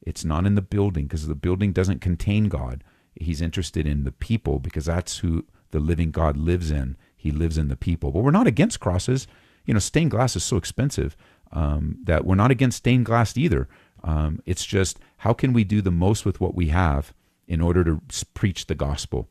It's 0.00 0.24
not 0.24 0.46
in 0.46 0.54
the 0.54 0.62
building 0.62 1.04
because 1.04 1.26
the 1.26 1.34
building 1.34 1.72
doesn't 1.72 2.00
contain 2.00 2.48
God. 2.48 2.82
He's 3.14 3.42
interested 3.42 3.86
in 3.86 4.04
the 4.04 4.12
people 4.12 4.58
because 4.58 4.86
that's 4.86 5.18
who 5.18 5.44
the 5.70 5.80
living 5.80 6.10
God 6.10 6.38
lives 6.38 6.70
in. 6.70 6.96
He 7.14 7.30
lives 7.30 7.58
in 7.58 7.68
the 7.68 7.76
people. 7.76 8.10
But 8.10 8.20
we're 8.20 8.30
not 8.30 8.46
against 8.46 8.80
crosses. 8.80 9.26
You 9.66 9.74
know, 9.74 9.80
stained 9.80 10.12
glass 10.12 10.34
is 10.34 10.44
so 10.44 10.56
expensive 10.56 11.14
um, 11.52 11.98
that 12.04 12.24
we're 12.24 12.36
not 12.36 12.50
against 12.50 12.78
stained 12.78 13.04
glass 13.04 13.36
either. 13.36 13.68
Um, 14.02 14.40
it's 14.46 14.64
just 14.64 14.98
how 15.18 15.34
can 15.34 15.52
we 15.52 15.62
do 15.62 15.82
the 15.82 15.90
most 15.90 16.24
with 16.24 16.40
what 16.40 16.54
we 16.54 16.68
have 16.68 17.12
in 17.46 17.60
order 17.60 17.84
to 17.84 18.00
preach 18.32 18.64
the 18.64 18.74
gospel? 18.74 19.28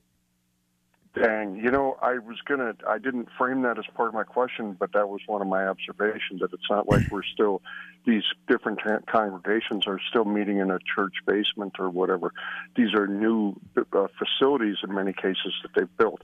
Dang, 1.22 1.56
you 1.56 1.72
know, 1.72 1.98
I 2.02 2.20
was 2.20 2.38
gonna, 2.46 2.74
I 2.88 2.98
didn't 2.98 3.30
frame 3.38 3.62
that 3.64 3.78
as 3.78 3.86
part 3.96 4.10
of 4.10 4.14
my 4.14 4.24
question, 4.24 4.76
but 4.80 4.94
that 4.94 5.10
was 5.10 5.22
one 5.26 5.42
of 5.42 5.48
my 5.48 5.68
observations 5.68 6.42
that 6.42 6.54
it's 6.54 6.70
not 6.70 6.88
like 6.88 7.10
we're 7.12 7.24
still, 7.24 7.62
these 8.06 8.24
different 8.48 8.80
congregations 9.08 9.88
are 9.88 10.00
still 10.10 10.26
meeting 10.26 10.58
in 10.58 10.72
a 10.72 10.80
church 10.96 11.16
basement 11.26 11.76
or 11.80 11.90
whatever. 11.90 12.34
These 12.76 12.94
are 12.94 13.08
new 13.08 13.56
uh, 13.78 14.08
facilities 14.18 14.78
in 14.84 14.94
many 14.94 15.14
cases 15.14 15.54
that 15.64 15.72
they've 15.76 15.98
built. 15.98 16.22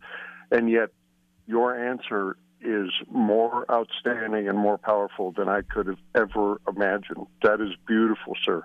And 0.52 0.70
yet, 0.70 0.90
your 1.48 1.78
answer 1.78 2.38
is 2.62 2.90
more 3.12 3.66
outstanding 3.70 4.48
and 4.48 4.58
more 4.58 4.78
powerful 4.78 5.32
than 5.32 5.50
I 5.50 5.62
could 5.62 5.88
have 5.88 6.00
ever 6.16 6.62
imagined. 6.68 7.28
That 7.42 7.60
is 7.60 7.72
beautiful, 7.86 8.36
sir. 8.44 8.64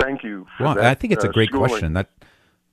Thank 0.00 0.22
you. 0.22 0.46
well, 0.58 0.74
that, 0.76 0.84
I 0.84 0.94
think 0.94 1.12
it's 1.12 1.24
uh, 1.24 1.30
a 1.30 1.32
great 1.32 1.48
schooling. 1.48 1.68
question. 1.68 1.92
That 1.94 2.08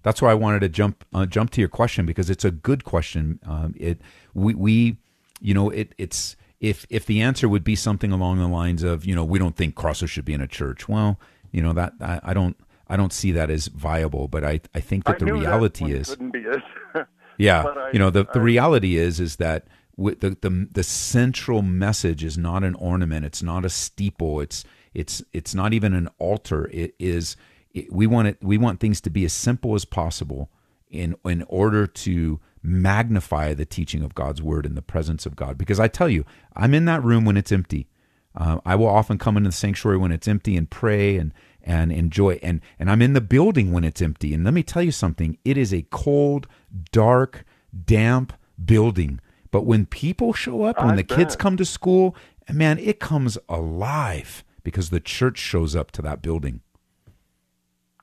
that's 0.07 0.21
why 0.21 0.31
I 0.31 0.35
wanted 0.35 0.61
to 0.61 0.69
jump 0.69 1.03
uh, 1.13 1.25
jump 1.25 1.51
to 1.51 1.59
your 1.61 1.67
question 1.67 2.05
because 2.05 2.29
it's 2.29 2.45
a 2.45 2.51
good 2.51 2.85
question. 2.85 3.39
Um, 3.45 3.75
it 3.77 3.99
we 4.33 4.55
we 4.55 4.97
you 5.41 5.53
know 5.53 5.69
it 5.69 5.93
it's 5.97 6.37
if 6.61 6.85
if 6.89 7.05
the 7.05 7.21
answer 7.21 7.49
would 7.49 7.65
be 7.65 7.75
something 7.75 8.13
along 8.13 8.37
the 8.37 8.47
lines 8.47 8.83
of 8.83 9.03
you 9.03 9.13
know 9.13 9.25
we 9.25 9.37
don't 9.37 9.57
think 9.57 9.75
crosses 9.75 10.09
should 10.09 10.23
be 10.23 10.31
in 10.33 10.39
a 10.39 10.47
church. 10.47 10.87
Well, 10.87 11.19
you 11.51 11.61
know 11.61 11.73
that 11.73 11.91
I, 11.99 12.21
I 12.23 12.33
don't 12.33 12.55
I 12.87 12.95
don't 12.95 13.11
see 13.11 13.33
that 13.33 13.49
as 13.49 13.67
viable. 13.67 14.29
But 14.29 14.45
I 14.45 14.61
I 14.73 14.79
think 14.79 15.03
that 15.03 15.21
I 15.21 15.25
the 15.25 15.33
reality 15.33 15.91
that 15.91 15.99
is 15.99 16.09
couldn't 16.11 16.31
be 16.31 16.39
it. 16.39 16.63
yeah 17.37 17.65
I- 17.65 17.91
you 17.91 17.99
know 17.99 18.09
the 18.09 18.25
the 18.33 18.39
reality 18.39 18.95
is 18.95 19.19
is 19.19 19.35
that 19.35 19.67
the, 19.97 20.37
the 20.39 20.67
the 20.71 20.83
central 20.83 21.61
message 21.61 22.23
is 22.23 22.37
not 22.37 22.63
an 22.63 22.75
ornament 22.75 23.25
it's 23.25 23.43
not 23.43 23.65
a 23.65 23.69
steeple 23.69 24.39
it's 24.39 24.63
it's 24.93 25.23
it's 25.33 25.53
not 25.53 25.73
even 25.73 25.93
an 25.93 26.07
altar 26.17 26.69
it 26.71 26.93
is 26.97 27.35
it, 27.73 27.91
we 27.91 28.07
want 28.07 28.27
it 28.27 28.37
we 28.41 28.57
want 28.57 28.79
things 28.79 29.01
to 29.01 29.09
be 29.09 29.25
as 29.25 29.33
simple 29.33 29.75
as 29.75 29.85
possible 29.85 30.49
in 30.89 31.15
in 31.25 31.43
order 31.47 31.87
to 31.87 32.39
magnify 32.61 33.53
the 33.53 33.65
teaching 33.65 34.03
of 34.03 34.15
God's 34.15 34.41
word 34.41 34.65
in 34.65 34.75
the 34.75 34.81
presence 34.81 35.25
of 35.25 35.35
God. 35.35 35.57
Because 35.57 35.79
I 35.79 35.87
tell 35.87 36.09
you 36.09 36.25
I'm 36.55 36.73
in 36.73 36.85
that 36.85 37.03
room 37.03 37.25
when 37.25 37.37
it's 37.37 37.51
empty. 37.51 37.87
Uh, 38.35 38.59
I 38.65 38.75
will 38.75 38.87
often 38.87 39.17
come 39.17 39.35
into 39.37 39.49
the 39.49 39.55
sanctuary 39.55 39.97
when 39.97 40.11
it's 40.11 40.27
empty 40.27 40.55
and 40.55 40.69
pray 40.69 41.17
and 41.17 41.33
and 41.63 41.91
enjoy. 41.91 42.39
And 42.43 42.61
and 42.79 42.89
I'm 42.89 43.01
in 43.01 43.13
the 43.13 43.21
building 43.21 43.71
when 43.71 43.83
it's 43.83 44.01
empty. 44.01 44.33
And 44.33 44.43
let 44.43 44.53
me 44.53 44.63
tell 44.63 44.83
you 44.83 44.91
something 44.91 45.37
it 45.43 45.57
is 45.57 45.73
a 45.73 45.85
cold 45.89 46.47
dark 46.91 47.45
damp 47.85 48.33
building. 48.63 49.19
But 49.51 49.65
when 49.65 49.85
people 49.85 50.33
show 50.33 50.63
up 50.63 50.79
when 50.79 50.91
I 50.91 50.95
the 50.97 51.03
kids 51.03 51.35
come 51.35 51.57
to 51.57 51.65
school 51.65 52.15
man 52.51 52.77
it 52.79 52.99
comes 52.99 53.37
alive 53.49 54.43
because 54.63 54.89
the 54.89 54.99
church 54.99 55.37
shows 55.37 55.75
up 55.75 55.91
to 55.91 56.01
that 56.01 56.21
building 56.21 56.61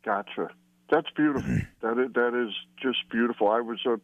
Gotcha. 0.05 0.49
That's 0.91 1.09
beautiful. 1.17 1.61
that 1.83 1.99
is, 1.99 2.13
that 2.15 2.35
is 2.35 2.55
just 2.81 3.09
beautiful. 3.11 3.49
I 3.51 3.61
was 3.61 3.79
uh, 3.87 3.97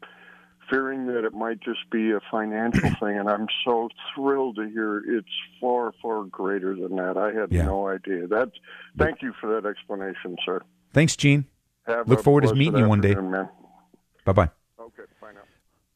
fearing 0.70 1.06
that 1.08 1.24
it 1.24 1.34
might 1.34 1.60
just 1.60 1.90
be 1.90 2.10
a 2.10 2.20
financial 2.30 2.90
thing, 3.00 3.18
and 3.18 3.28
I'm 3.28 3.46
so 3.64 3.88
thrilled 4.14 4.56
to 4.56 4.68
hear 4.68 5.02
it's 5.06 5.28
far, 5.60 5.92
far 6.00 6.24
greater 6.24 6.74
than 6.74 6.96
that. 6.96 7.16
I 7.16 7.32
had 7.38 7.52
Yeah. 7.52 7.64
no 7.66 7.88
idea. 7.88 8.26
That. 8.28 8.50
Thank 8.98 9.20
you 9.22 9.32
for 9.40 9.60
that 9.60 9.68
explanation, 9.68 10.36
sir. 10.44 10.62
thanks 10.92 11.16
Gene 11.16 11.44
Have 11.86 12.08
look 12.08 12.22
forward 12.22 12.44
to 12.44 12.54
meeting 12.54 12.78
you 12.78 12.88
one 12.88 13.00
day 13.00 13.14
bye 13.14 14.32
bye 14.32 14.50
Okay, 14.80 15.02
bye 15.20 15.32
now. 15.32 15.40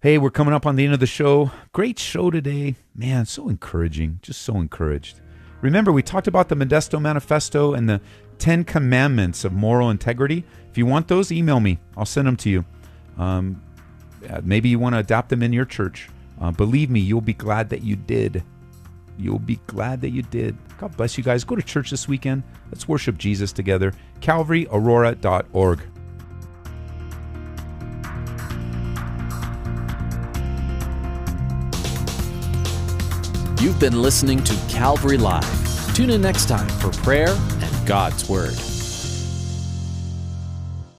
Hey, 0.00 0.18
we're 0.18 0.30
coming 0.30 0.52
up 0.54 0.66
on 0.66 0.76
the 0.76 0.84
end 0.84 0.92
of 0.94 1.00
the 1.00 1.06
show. 1.06 1.50
Great 1.72 1.98
show 1.98 2.30
today. 2.30 2.76
Man, 2.94 3.24
so 3.26 3.48
encouraging. 3.48 4.18
Just 4.22 4.42
so 4.42 4.56
encouraged. 4.56 5.20
Remember, 5.62 5.90
we 5.92 6.02
talked 6.02 6.26
about 6.28 6.48
the 6.50 6.54
Modesto 6.54 7.00
Manifesto 7.00 7.72
and 7.72 7.88
the 7.88 8.00
Ten 8.38 8.64
Commandments 8.64 9.44
of 9.44 9.52
Moral 9.52 9.90
Integrity. 9.90 10.44
If 10.70 10.78
you 10.78 10.86
want 10.86 11.08
those, 11.08 11.30
email 11.30 11.60
me. 11.60 11.78
I'll 11.96 12.04
send 12.04 12.26
them 12.26 12.36
to 12.38 12.50
you. 12.50 12.64
Um, 13.18 13.62
uh, 14.28 14.40
maybe 14.42 14.68
you 14.68 14.78
want 14.78 14.94
to 14.94 14.98
adopt 14.98 15.28
them 15.28 15.42
in 15.42 15.52
your 15.52 15.64
church. 15.64 16.08
Uh, 16.40 16.50
believe 16.50 16.90
me, 16.90 17.00
you'll 17.00 17.20
be 17.20 17.34
glad 17.34 17.70
that 17.70 17.82
you 17.82 17.96
did. 17.96 18.42
You'll 19.16 19.38
be 19.38 19.60
glad 19.66 20.00
that 20.00 20.10
you 20.10 20.22
did. 20.22 20.56
God 20.78 20.96
bless 20.96 21.16
you 21.16 21.22
guys. 21.22 21.44
Go 21.44 21.54
to 21.54 21.62
church 21.62 21.90
this 21.90 22.08
weekend. 22.08 22.42
Let's 22.70 22.88
worship 22.88 23.16
Jesus 23.18 23.52
together. 23.52 23.92
CalvaryAurora.org. 24.20 25.80
You've 33.60 33.80
been 33.80 34.02
listening 34.02 34.42
to 34.44 34.54
Calvary 34.68 35.16
Live. 35.16 35.94
Tune 35.94 36.10
in 36.10 36.20
next 36.20 36.48
time 36.48 36.68
for 36.80 36.90
prayer 37.02 37.28
God's 37.86 38.28
Word. 38.28 38.73